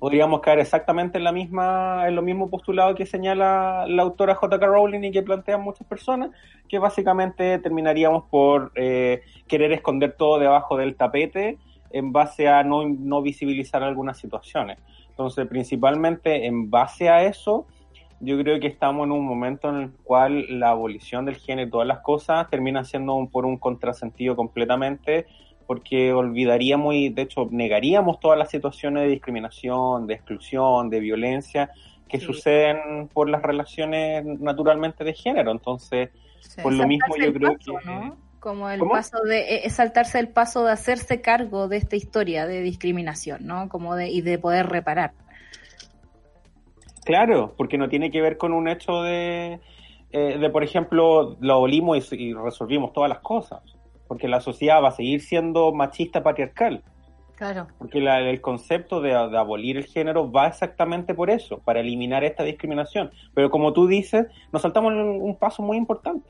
[0.00, 4.66] podríamos caer exactamente en la misma en lo mismo postulado que señala la autora J.K.
[4.66, 6.30] Rowling y que plantean muchas personas
[6.68, 11.58] que básicamente terminaríamos por eh, querer esconder todo debajo del tapete
[11.94, 14.78] en base a no, no visibilizar algunas situaciones
[15.10, 17.66] entonces principalmente en base a eso
[18.20, 21.70] yo creo que estamos en un momento en el cual la abolición del género y
[21.70, 25.26] todas las cosas termina siendo un- por un contrasentido completamente
[25.66, 31.70] porque olvidaríamos y de hecho negaríamos todas las situaciones de discriminación, de exclusión, de violencia
[32.08, 32.26] que Sí.
[32.26, 35.50] suceden por las relaciones naturalmente de género.
[35.50, 36.10] Entonces,
[36.62, 37.86] por lo mismo yo creo paso, que...
[37.86, 38.16] ¿no?
[38.44, 38.92] Como el ¿Cómo?
[38.92, 43.46] paso de, eh, es saltarse el paso de hacerse cargo de esta historia de discriminación,
[43.46, 43.70] ¿no?
[43.70, 45.12] Como de, y de poder reparar.
[47.06, 49.60] Claro, porque no tiene que ver con un hecho de,
[50.12, 53.62] eh, de por ejemplo, lo abolimos y, y resolvimos todas las cosas.
[54.08, 56.82] Porque la sociedad va a seguir siendo machista patriarcal.
[57.36, 57.66] Claro.
[57.78, 62.22] Porque la- el concepto de, de abolir el género va exactamente por eso, para eliminar
[62.24, 63.10] esta discriminación.
[63.32, 66.28] Pero como tú dices, nos saltamos un, un paso muy importante.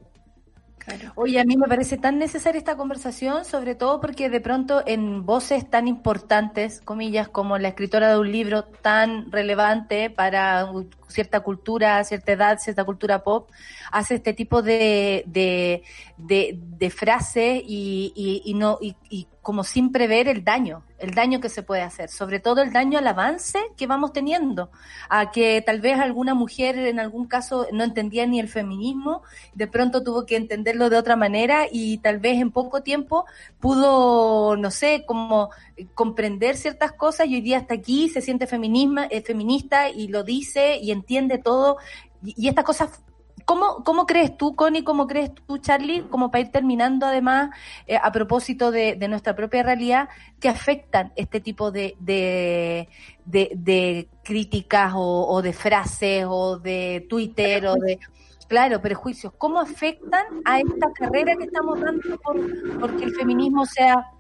[1.15, 5.24] Oye, a mí me parece tan necesaria esta conversación, sobre todo porque de pronto en
[5.24, 10.70] voces tan importantes, comillas, como la escritora de un libro tan relevante para
[11.09, 13.48] cierta cultura, cierta edad, cierta cultura pop,
[13.93, 15.82] hace este tipo de, de,
[16.16, 21.14] de, de frases y, y, y no, y, y como sin prever el daño, el
[21.14, 24.70] daño que se puede hacer, sobre todo el daño al avance que vamos teniendo,
[25.10, 29.22] a que tal vez alguna mujer en algún caso no entendía ni el feminismo,
[29.52, 33.26] de pronto tuvo que entenderlo de otra manera y tal vez en poco tiempo
[33.60, 35.50] pudo, no sé, como
[35.92, 40.24] comprender ciertas cosas y hoy día está aquí, se siente feminisma, eh, feminista y lo
[40.24, 41.76] dice y entiende todo.
[42.24, 43.02] Y, y estas cosas,
[43.44, 47.50] ¿cómo, ¿cómo crees tú, Connie, cómo crees tú, Charlie, como para ir terminando además,
[47.86, 50.08] eh, a propósito de, nuestra propia realidad,
[50.40, 52.88] que afectan este tipo de, de,
[53.24, 57.98] de, críticas o, o de frases o de Twitter o de...
[58.46, 59.32] Claro, prejuicios.
[59.38, 62.38] ¿Cómo afectan a esta carrera que estamos dando por
[62.78, 64.10] porque el feminismo sea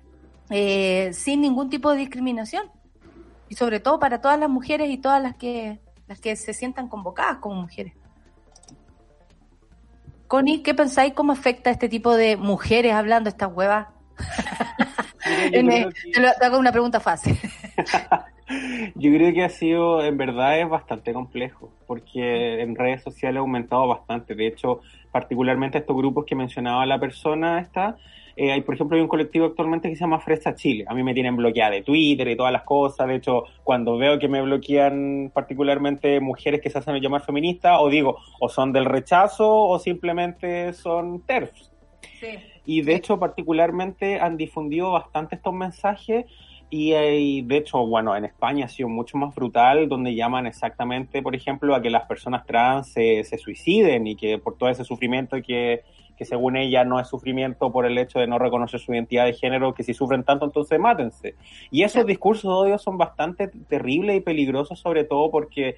[0.50, 2.70] eh, sin ningún tipo de discriminación?
[3.48, 6.88] Y sobre todo para todas las mujeres y todas las que las que se sientan
[6.88, 7.94] convocadas como mujeres.
[10.26, 11.12] Connie, ¿qué pensáis?
[11.14, 13.88] ¿Cómo afecta este tipo de mujeres hablando estas huevas?
[15.24, 17.38] Te hago una pregunta fácil.
[18.94, 23.40] Yo creo que ha sido, en verdad es bastante complejo, porque en redes sociales ha
[23.40, 24.34] aumentado bastante.
[24.34, 24.80] De hecho,
[25.10, 27.96] particularmente estos grupos que mencionaba la persona esta,
[28.36, 30.84] eh, hay, por ejemplo, hay un colectivo actualmente que se llama Fresa Chile.
[30.88, 33.06] A mí me tienen bloqueada de Twitter y todas las cosas.
[33.06, 37.88] De hecho, cuando veo que me bloquean particularmente mujeres que se hacen llamar feministas, o
[37.88, 41.70] digo, o son del rechazo o simplemente son TERFs.
[42.64, 46.24] Y de hecho, particularmente han difundido bastante estos mensajes
[46.70, 50.46] y, eh, y, de hecho, bueno, en España ha sido mucho más brutal, donde llaman
[50.46, 54.70] exactamente, por ejemplo, a que las personas trans se, se suiciden y que por todo
[54.70, 55.82] ese sufrimiento que,
[56.16, 59.34] que según ella no es sufrimiento por el hecho de no reconocer su identidad de
[59.34, 61.34] género, que si sufren tanto, entonces mátense.
[61.70, 65.76] Y esos discursos de odio son bastante terribles y peligrosos, sobre todo porque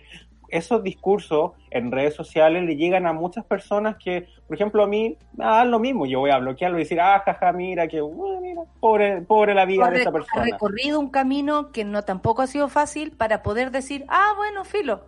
[0.48, 5.16] esos discursos en redes sociales le llegan a muchas personas que, por ejemplo, a mí
[5.32, 6.06] dan lo mismo.
[6.06, 9.64] Yo voy a bloquearlo y decir, ah, jaja, mira, que uh, mira, pobre, pobre la
[9.64, 10.42] vida de esa persona.
[10.42, 14.64] Ha recorrido un camino que no tampoco ha sido fácil para poder decir, ah, bueno,
[14.64, 15.06] filo.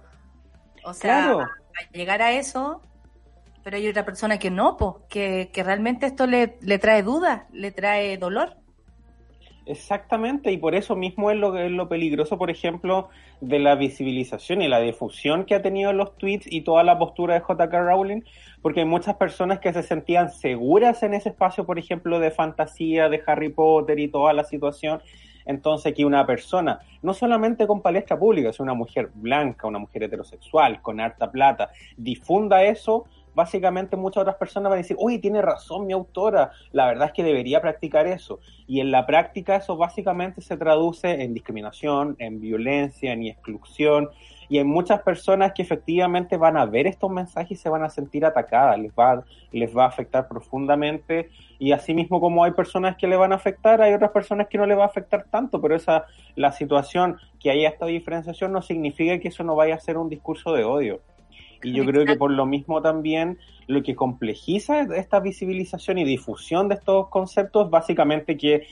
[0.85, 1.41] O sea, Claro.
[1.41, 2.83] a llegar a eso,
[3.63, 7.43] pero hay otra persona que no, po, que, que realmente esto le, le trae dudas,
[7.53, 8.57] le trae dolor.
[9.69, 13.11] Exactamente, y por eso mismo es lo, es lo peligroso, por ejemplo,
[13.43, 17.35] de la visibilización y la difusión que ha tenido los tweets y toda la postura
[17.35, 18.23] de JK Rowling,
[18.63, 23.11] porque hay muchas personas que se sentían seguras en ese espacio, por ejemplo, de fantasía,
[23.11, 25.03] de Harry Potter y toda la situación.
[25.45, 30.05] Entonces, que una persona, no solamente con palestra pública, es una mujer blanca, una mujer
[30.05, 33.05] heterosexual, con harta plata, difunda eso,
[33.39, 37.13] básicamente muchas otras personas van a decir, oye, tiene razón mi autora, la verdad es
[37.13, 38.41] que debería practicar eso.
[38.67, 44.09] Y en la práctica eso básicamente se traduce en discriminación, en violencia, en exclusión,
[44.49, 47.91] y hay muchas personas que efectivamente van a ver estos mensajes y se van a
[47.91, 51.29] sentir atacadas, les va, les va a afectar profundamente,
[51.61, 54.59] y así mismo como hay personas que le van a afectar, hay otras personas que
[54.59, 58.63] no le va a afectar tanto, pero esa, la situación que haya esta diferenciación no
[58.63, 61.01] significa que eso no vaya a ser un discurso de odio.
[61.63, 66.69] Y yo creo que por lo mismo también lo que complejiza esta visibilización y difusión
[66.69, 68.67] de estos conceptos es básicamente que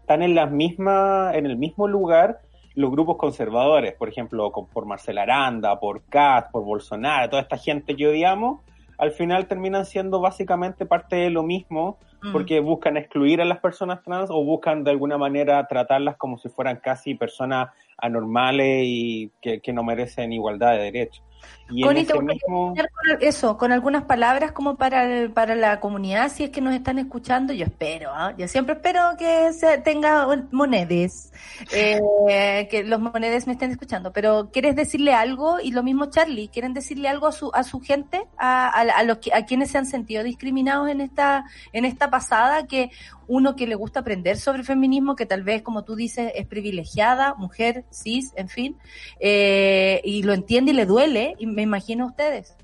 [0.00, 2.40] están en las mismas, en el mismo lugar
[2.74, 7.96] los grupos conservadores, por ejemplo, por Marcela Aranda, por Katz, por Bolsonaro, toda esta gente
[7.96, 8.60] que odiamos,
[8.96, 12.32] al final terminan siendo básicamente parte de lo mismo, Mm.
[12.32, 16.48] porque buscan excluir a las personas trans o buscan de alguna manera tratarlas como si
[16.48, 21.24] fueran casi personas anormales y que, que no merecen igualdad de derechos.
[21.72, 22.74] Y Connie, ¿te mismo...
[22.74, 26.74] con eso, con algunas palabras como para, el- para la comunidad, si es que nos
[26.74, 28.34] están escuchando, yo espero, ¿ah?
[28.36, 31.32] yo siempre espero que se tenga monedes,
[31.72, 35.60] eh, que los monedes me estén escuchando, pero ¿quieres decirle algo?
[35.60, 39.02] Y lo mismo Charlie, ¿quieren decirle algo a su, a su gente, a, a, a
[39.04, 42.90] los que, a quienes se han sentido discriminados en esta, en esta pasada, que
[43.28, 47.34] uno que le gusta aprender sobre feminismo, que tal vez, como tú dices, es privilegiada,
[47.34, 48.76] mujer, cis, en fin,
[49.20, 52.56] eh, y lo entiende y le duele, y me imagino a ustedes.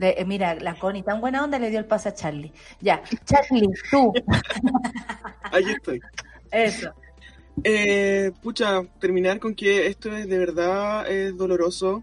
[0.00, 2.52] Eh, mira, la Connie, tan buena onda le dio el pase a Charlie.
[2.80, 4.12] Ya, Charlie, tú.
[5.52, 6.00] Aquí estoy.
[6.50, 6.92] Eso.
[7.62, 12.02] Eh, pucha, terminar con que esto es de verdad es doloroso.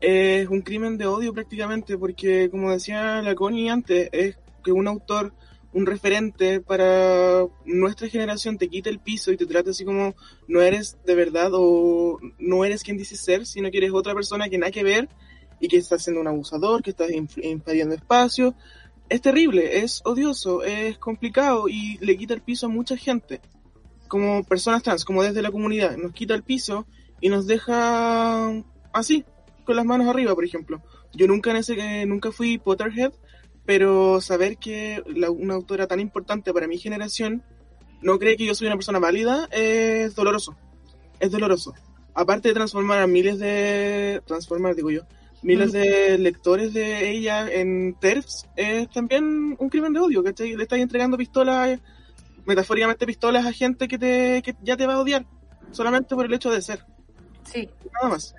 [0.00, 4.86] Es un crimen de odio prácticamente, porque como decía la Connie antes, es que un
[4.86, 5.32] autor,
[5.74, 10.14] un referente para nuestra generación te quita el piso y te trata así como
[10.48, 14.48] no eres de verdad o no eres quien dices ser, sino que eres otra persona
[14.48, 15.08] que nada que ver
[15.60, 18.54] y que estás siendo un abusador, que estás invadiendo espacio.
[19.08, 23.40] Es terrible, es odioso, es complicado y le quita el piso a mucha gente
[24.08, 26.86] como personas trans, como desde la comunidad, nos quita el piso
[27.20, 28.48] y nos deja
[28.92, 29.24] así,
[29.64, 30.82] con las manos arriba, por ejemplo.
[31.12, 33.12] Yo nunca en ese, eh, nunca fui Potterhead,
[33.66, 37.42] pero saber que la- una autora tan importante para mi generación
[38.02, 40.56] no cree que yo soy una persona válida es doloroso.
[41.20, 41.74] Es doloroso.
[42.14, 45.02] Aparte de transformar a miles de transformar digo yo,
[45.42, 50.54] miles de lectores de ella en TERFs, es también un crimen de odio, ¿cachai?
[50.56, 51.80] Le estáis entregando pistolas
[52.46, 55.24] metafóricamente pistolas a gente que, te, que ya te va a odiar
[55.72, 56.84] solamente por el hecho de ser.
[57.44, 57.68] Sí.
[57.92, 58.34] Nada más.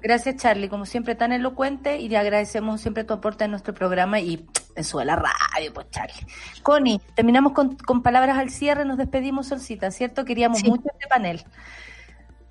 [0.00, 4.20] Gracias, Charlie, como siempre tan elocuente y le agradecemos siempre tu aporte en nuestro programa
[4.20, 4.46] y
[4.76, 6.24] en su de la radio, pues Charlie.
[6.62, 10.24] Connie, terminamos con, con palabras al cierre, nos despedimos, Solcita, ¿cierto?
[10.24, 10.70] Queríamos Sí.
[10.70, 11.42] mucho este panel.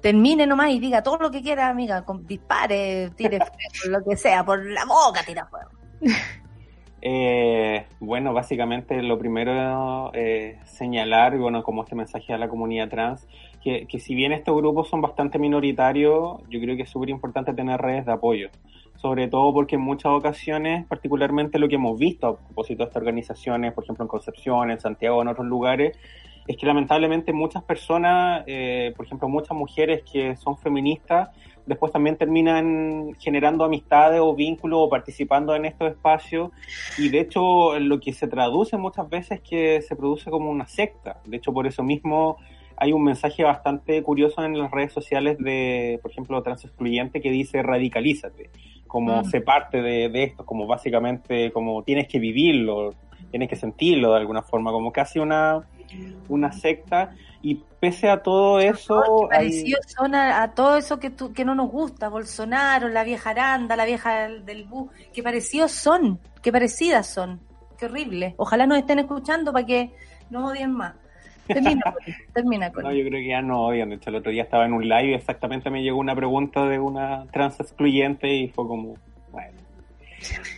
[0.01, 3.37] Termine nomás y diga todo lo que quiera, amiga, con, dispare, tire
[3.83, 5.69] fuego, lo que sea, por la boca tira fuego.
[6.99, 13.27] Eh, bueno, básicamente lo primero eh, señalar, bueno, como este mensaje a la comunidad trans,
[13.68, 17.53] que, que si bien estos grupos son bastante minoritarios, yo creo que es súper importante
[17.53, 18.49] tener redes de apoyo,
[18.95, 23.02] sobre todo porque en muchas ocasiones, particularmente lo que hemos visto a propósito de estas
[23.02, 25.98] organizaciones, por ejemplo en Concepción, en Santiago, en otros lugares,
[26.48, 31.27] es que lamentablemente muchas personas, eh, por ejemplo, muchas mujeres que son feministas,
[31.65, 36.52] después también terminan generando amistades o vínculos o participando en estos espacios
[36.98, 40.68] y de hecho lo que se traduce muchas veces es que se produce como una
[40.68, 41.19] secta.
[41.26, 42.38] De hecho, por eso mismo
[42.77, 47.61] hay un mensaje bastante curioso en las redes sociales de, por ejemplo, Transexcluyente que dice
[47.63, 48.49] radicalízate,
[48.87, 49.25] como Mm.
[49.25, 52.93] se parte de, de esto, como básicamente como tienes que vivirlo,
[53.31, 55.67] tienes que sentirlo de alguna forma, como casi una,
[56.29, 57.13] una secta.
[57.41, 59.01] Y pese a todo eso,
[59.31, 63.03] hay- Parecidos son a, a todo eso que, tú- que no nos gusta, Bolsonaro, la
[63.03, 67.39] vieja Aranda, la vieja del, del bus, que parecidos son, que parecidas son.
[67.77, 68.33] Qué horrible.
[68.37, 69.91] Ojalá nos estén escuchando para que
[70.31, 70.95] no odien más.
[71.47, 71.95] Termina,
[72.33, 73.89] termina con No, yo creo que ya no odian.
[73.89, 76.65] De hecho, el otro día estaba en un live y exactamente me llegó una pregunta
[76.65, 78.95] de una trans excluyente y fue como,
[79.31, 79.57] bueno.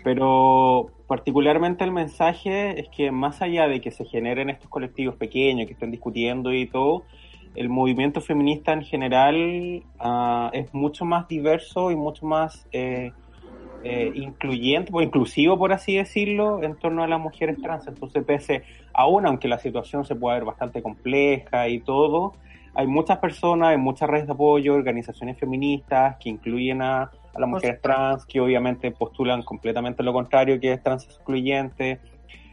[0.03, 5.67] Pero particularmente el mensaje es que más allá de que se generen estos colectivos pequeños
[5.67, 7.03] que estén discutiendo y todo,
[7.55, 13.11] el movimiento feminista en general ah, es mucho más diverso y mucho más eh,
[13.83, 17.87] eh, incluyente o inclusivo, por así decirlo, en torno a las mujeres trans.
[17.87, 22.33] Entonces, pese aún, aunque la situación se pueda ver bastante compleja y todo,
[22.73, 27.03] hay muchas personas, hay muchas redes de apoyo, organizaciones feministas que incluyen a,
[27.33, 31.99] a las mujeres trans, que obviamente postulan completamente lo contrario, que es trans excluyente.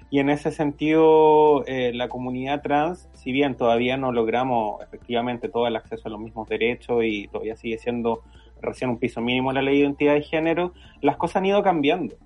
[0.08, 5.66] Y en ese sentido, eh, la comunidad trans, si bien todavía no logramos efectivamente todo
[5.66, 8.22] el acceso a los mismos derechos y todavía sigue siendo
[8.60, 12.16] recién un piso mínimo la ley de identidad de género, las cosas han ido cambiando.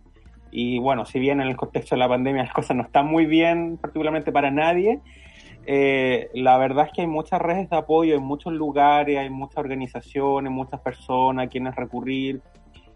[0.50, 3.26] Y bueno, si bien en el contexto de la pandemia las cosas no están muy
[3.26, 5.00] bien, particularmente para nadie,
[5.66, 9.58] eh, la verdad es que hay muchas redes de apoyo en muchos lugares, hay muchas
[9.58, 12.40] organizaciones, muchas personas a quienes recurrir.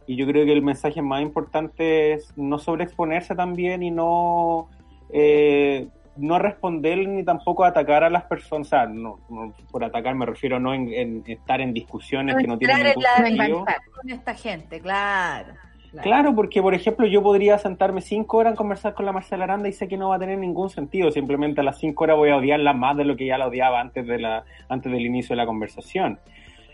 [0.06, 4.68] Y yo creo que el mensaje más importante es no sobreexponerse también y no,
[5.10, 8.66] eh, no responder ni tampoco atacar a las personas.
[8.66, 12.46] O sea, no, no, por atacar me refiero no en, en estar en discusiones que
[12.46, 13.64] no tienen ningún la sentido.
[14.00, 15.54] con esta gente, claro.
[16.02, 19.68] Claro, porque por ejemplo yo podría sentarme cinco horas a conversar con la Marcela Aranda
[19.68, 21.10] y sé que no va a tener ningún sentido.
[21.10, 23.80] Simplemente a las cinco horas voy a odiarla más de lo que ya la odiaba
[23.80, 26.18] antes de la antes del inicio de la conversación.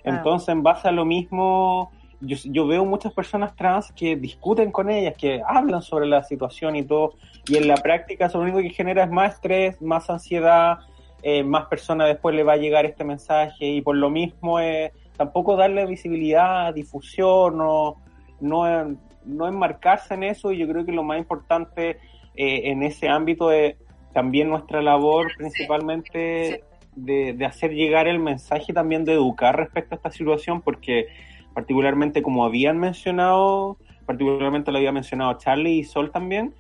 [0.03, 0.17] Claro.
[0.17, 4.91] Entonces, en base a lo mismo, yo, yo veo muchas personas trans que discuten con
[4.91, 7.15] ellas, que hablan sobre la situación y todo,
[7.47, 10.79] y en la práctica eso lo único que genera es más estrés, más ansiedad,
[11.23, 14.93] eh, más personas después le va a llegar este mensaje y por lo mismo eh,
[15.17, 17.97] tampoco darle visibilidad, difusión, no,
[18.41, 21.99] no, no enmarcarse en eso y yo creo que lo más importante
[22.37, 23.77] eh, en ese ámbito es
[24.15, 26.65] también nuestra labor principalmente
[26.97, 31.09] de, de hacer llegar el mensaje también de educar respecto a esta situación porque
[31.55, 36.55] particularmente como habían mencionado, particularmente lo había mencionado Charlie y Sol también,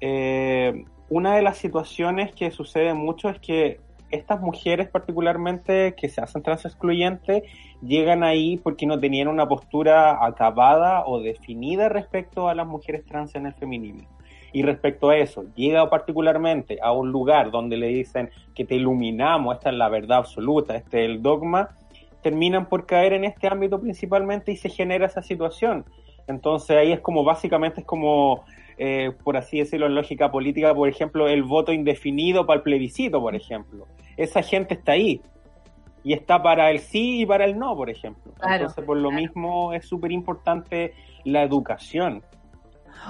[0.00, 3.80] eh, una de las situaciones que sucede mucho es que
[4.10, 7.42] estas mujeres particularmente que se hacen trans excluyentes
[7.82, 13.34] llegan ahí porque no tenían una postura acabada o definida respecto a las mujeres trans
[13.34, 14.08] en el feminismo.
[14.52, 19.56] Y respecto a eso, llega particularmente a un lugar donde le dicen que te iluminamos,
[19.56, 21.76] esta es la verdad absoluta, este es el dogma,
[22.22, 25.84] terminan por caer en este ámbito principalmente y se genera esa situación.
[26.26, 28.44] Entonces ahí es como básicamente es como,
[28.78, 33.20] eh, por así decirlo en lógica política, por ejemplo, el voto indefinido para el plebiscito,
[33.20, 33.86] por ejemplo.
[34.16, 35.20] Esa gente está ahí
[36.02, 38.32] y está para el sí y para el no, por ejemplo.
[38.38, 40.94] Claro, Entonces por lo mismo es súper importante
[41.24, 42.22] la educación.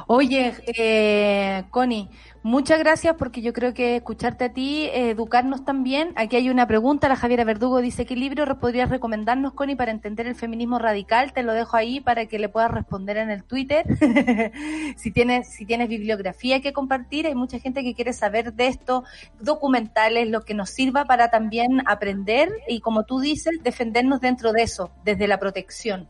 [0.07, 2.09] Oye, eh, Connie,
[2.43, 6.13] muchas gracias porque yo creo que escucharte a ti, eh, educarnos también.
[6.17, 10.27] Aquí hay una pregunta, la Javiera Verdugo dice, ¿qué libro podrías recomendarnos, Connie, para entender
[10.27, 11.33] el feminismo radical?
[11.33, 13.85] Te lo dejo ahí para que le puedas responder en el Twitter.
[14.97, 19.05] si tienes, si tienes bibliografía que compartir, hay mucha gente que quiere saber de esto,
[19.41, 24.63] documentales, lo que nos sirva para también aprender y, como tú dices, defendernos dentro de
[24.63, 26.09] eso, desde la protección.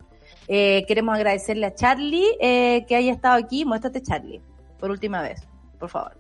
[0.52, 3.64] Eh, queremos agradecerle a Charlie eh, que haya estado aquí.
[3.64, 4.42] Muéstrate, Charlie,
[4.80, 5.46] por última vez,
[5.78, 6.19] por favor.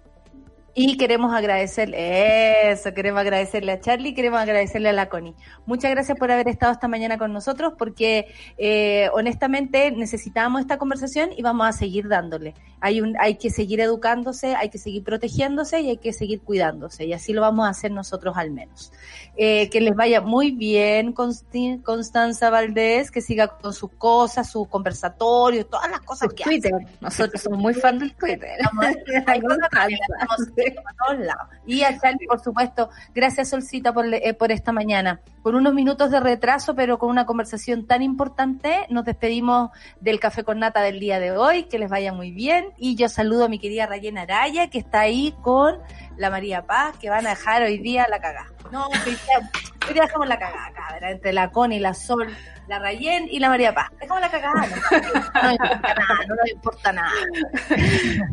[0.82, 5.34] Y queremos agradecerle, eso, queremos agradecerle a Charlie, queremos agradecerle a la Connie.
[5.66, 11.32] Muchas gracias por haber estado esta mañana con nosotros, porque eh, honestamente necesitábamos esta conversación
[11.36, 12.54] y vamos a seguir dándole.
[12.80, 17.04] Hay, un, hay que seguir educándose, hay que seguir protegiéndose y hay que seguir cuidándose,
[17.04, 18.90] y así lo vamos a hacer nosotros al menos.
[19.36, 25.68] Eh, que les vaya muy bien, Constanza Valdés, que siga con sus cosas, sus conversatorios,
[25.68, 26.72] todas las cosas que Twitter.
[26.74, 26.86] hace.
[27.02, 28.56] Nosotros somos muy fan del Twitter.
[28.58, 28.86] Estamos
[31.66, 35.20] Y a Charlie, por supuesto, gracias Solcita por, eh, por esta mañana.
[35.42, 39.70] Por unos minutos de retraso, pero con una conversación tan importante, nos despedimos
[40.00, 42.66] del Café con Nata del día de hoy, que les vaya muy bien.
[42.76, 45.78] Y yo saludo a mi querida Rayena Araya, que está ahí con
[46.16, 48.48] la María Paz, que van a dejar hoy día la cagada.
[48.70, 49.50] No, hoy día,
[49.88, 52.28] hoy día dejamos la cagada, cabra, entre la Connie, la Sol,
[52.68, 53.90] la Rayen y la María Paz.
[54.00, 57.10] Dejamos la cagada, no, no importa nada, no nos importa nada.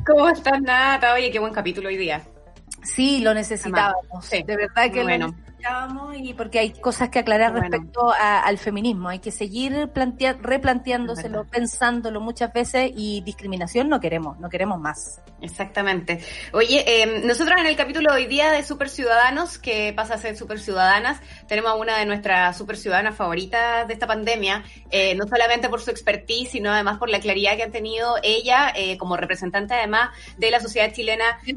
[0.05, 1.13] ¿Cómo estás, Nata?
[1.13, 2.21] Oye, qué buen capítulo hoy día.
[2.83, 4.25] Sí, lo necesitábamos.
[4.25, 4.43] Sí.
[4.43, 5.27] De verdad que Bueno.
[5.27, 5.56] lo necesitábamos
[6.15, 7.67] y porque hay cosas que aclarar Bueno.
[7.69, 9.09] respecto a- al feminismo.
[9.09, 15.21] Hay que seguir plantea- replanteándoselo, pensándolo muchas veces y discriminación no queremos, no queremos más.
[15.41, 16.19] Exactamente.
[16.53, 20.35] Oye, eh, nosotros en el capítulo hoy día de Super Ciudadanos, que pasa a ser
[20.35, 25.27] Super Ciudadanas, tenemos a una de nuestras super ciudadanas favoritas de esta pandemia, eh, no
[25.27, 29.15] solamente por su expertise, sino además por la claridad que han tenido ella eh, como
[29.15, 31.51] representante además de la Sociedad Chilena de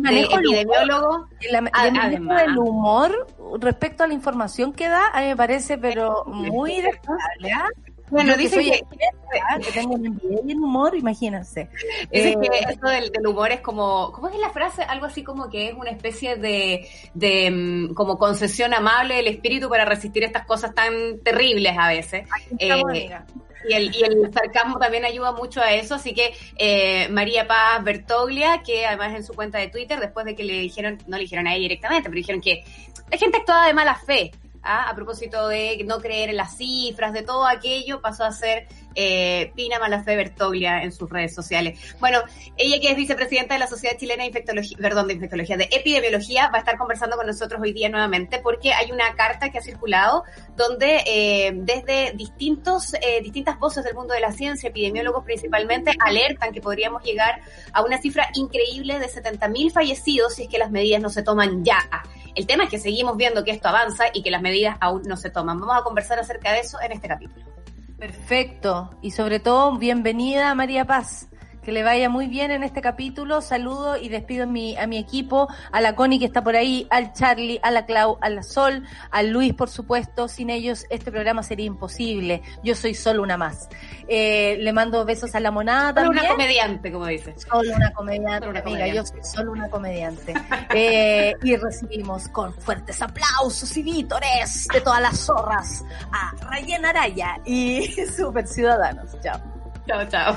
[1.73, 3.27] A- el manejo del humor
[3.61, 7.53] respecto a la información que da, a mí me parece, pero muy destacable.
[7.53, 7.69] ¿ah?
[8.11, 11.69] Bueno, Yo que tengo un MBA en humor, imagínense.
[12.11, 14.83] Dicen Eh, que esto del, del humor es como, ¿cómo es la frase?
[14.83, 19.69] Algo así como que es una especie de, de mm, como concesión amable del espíritu
[19.69, 22.29] para resistir estas cosas tan terribles a veces.
[22.59, 23.25] Eh, amiga.
[23.69, 27.85] y el, y el sarcasmo también ayuda mucho a eso, así que eh, María Paz
[27.85, 31.23] Bertoglia, que además en su cuenta de Twitter, después de que le dijeron, no le
[31.23, 32.65] dijeron a ella directamente, pero dijeron que
[33.11, 34.33] la gente actuaba de mala fe,
[34.63, 34.89] ¿ah?
[34.89, 39.53] a propósito de no creer en las cifras, de todo aquello, pasó a ser eh,
[39.55, 41.79] Pina Malafé Bertoglia en sus redes sociales.
[42.01, 42.21] Bueno,
[42.57, 46.49] ella que es vicepresidenta de la Sociedad Chilena de Infectología, perdón, de Infectología, de Epidemiología,
[46.49, 49.63] va a estar conversando con nosotros hoy día nuevamente porque hay una carta que ha
[49.63, 50.25] circulado
[50.57, 56.53] donde eh, desde distintos, eh, distintas voces del mundo de la ciencia, epidemiólogos principalmente, alertan
[56.53, 57.41] que podríamos llegar
[57.73, 61.65] a una cifra increíble de 70.000 fallecidos si es que las medidas no se toman
[61.65, 61.89] ya.
[62.35, 65.17] El tema es que seguimos viendo que esto avanza y que las medidas aún no
[65.17, 65.59] se toman.
[65.59, 67.60] Vamos a conversar acerca de eso en este capítulo.
[68.01, 68.91] Perfecto.
[69.03, 71.29] Y sobre todo, bienvenida María Paz.
[71.65, 73.43] Que le vaya muy bien en este capítulo.
[73.43, 76.87] Saludo y despido a mi, a mi equipo, a la Connie que está por ahí,
[76.91, 80.27] al Charlie, a la Clau, a la Sol, al Luis, por supuesto.
[80.27, 82.41] Sin ellos este programa sería imposible.
[82.65, 83.69] Yo soy solo una más.
[84.09, 86.25] Eh, le mando besos a la monada Solo también.
[86.25, 87.35] una comediante, como dice.
[87.39, 88.97] Solo una comediante, Solo una amiga, comediante.
[88.97, 90.35] yo soy solo una comediante.
[90.73, 97.39] Eh, y recibimos con fuertes aplausos y vítores de todas las zorras a Rayen Araya
[97.45, 99.11] y Super Ciudadanos.
[99.21, 99.41] Chao.
[99.87, 100.37] Chao, chao.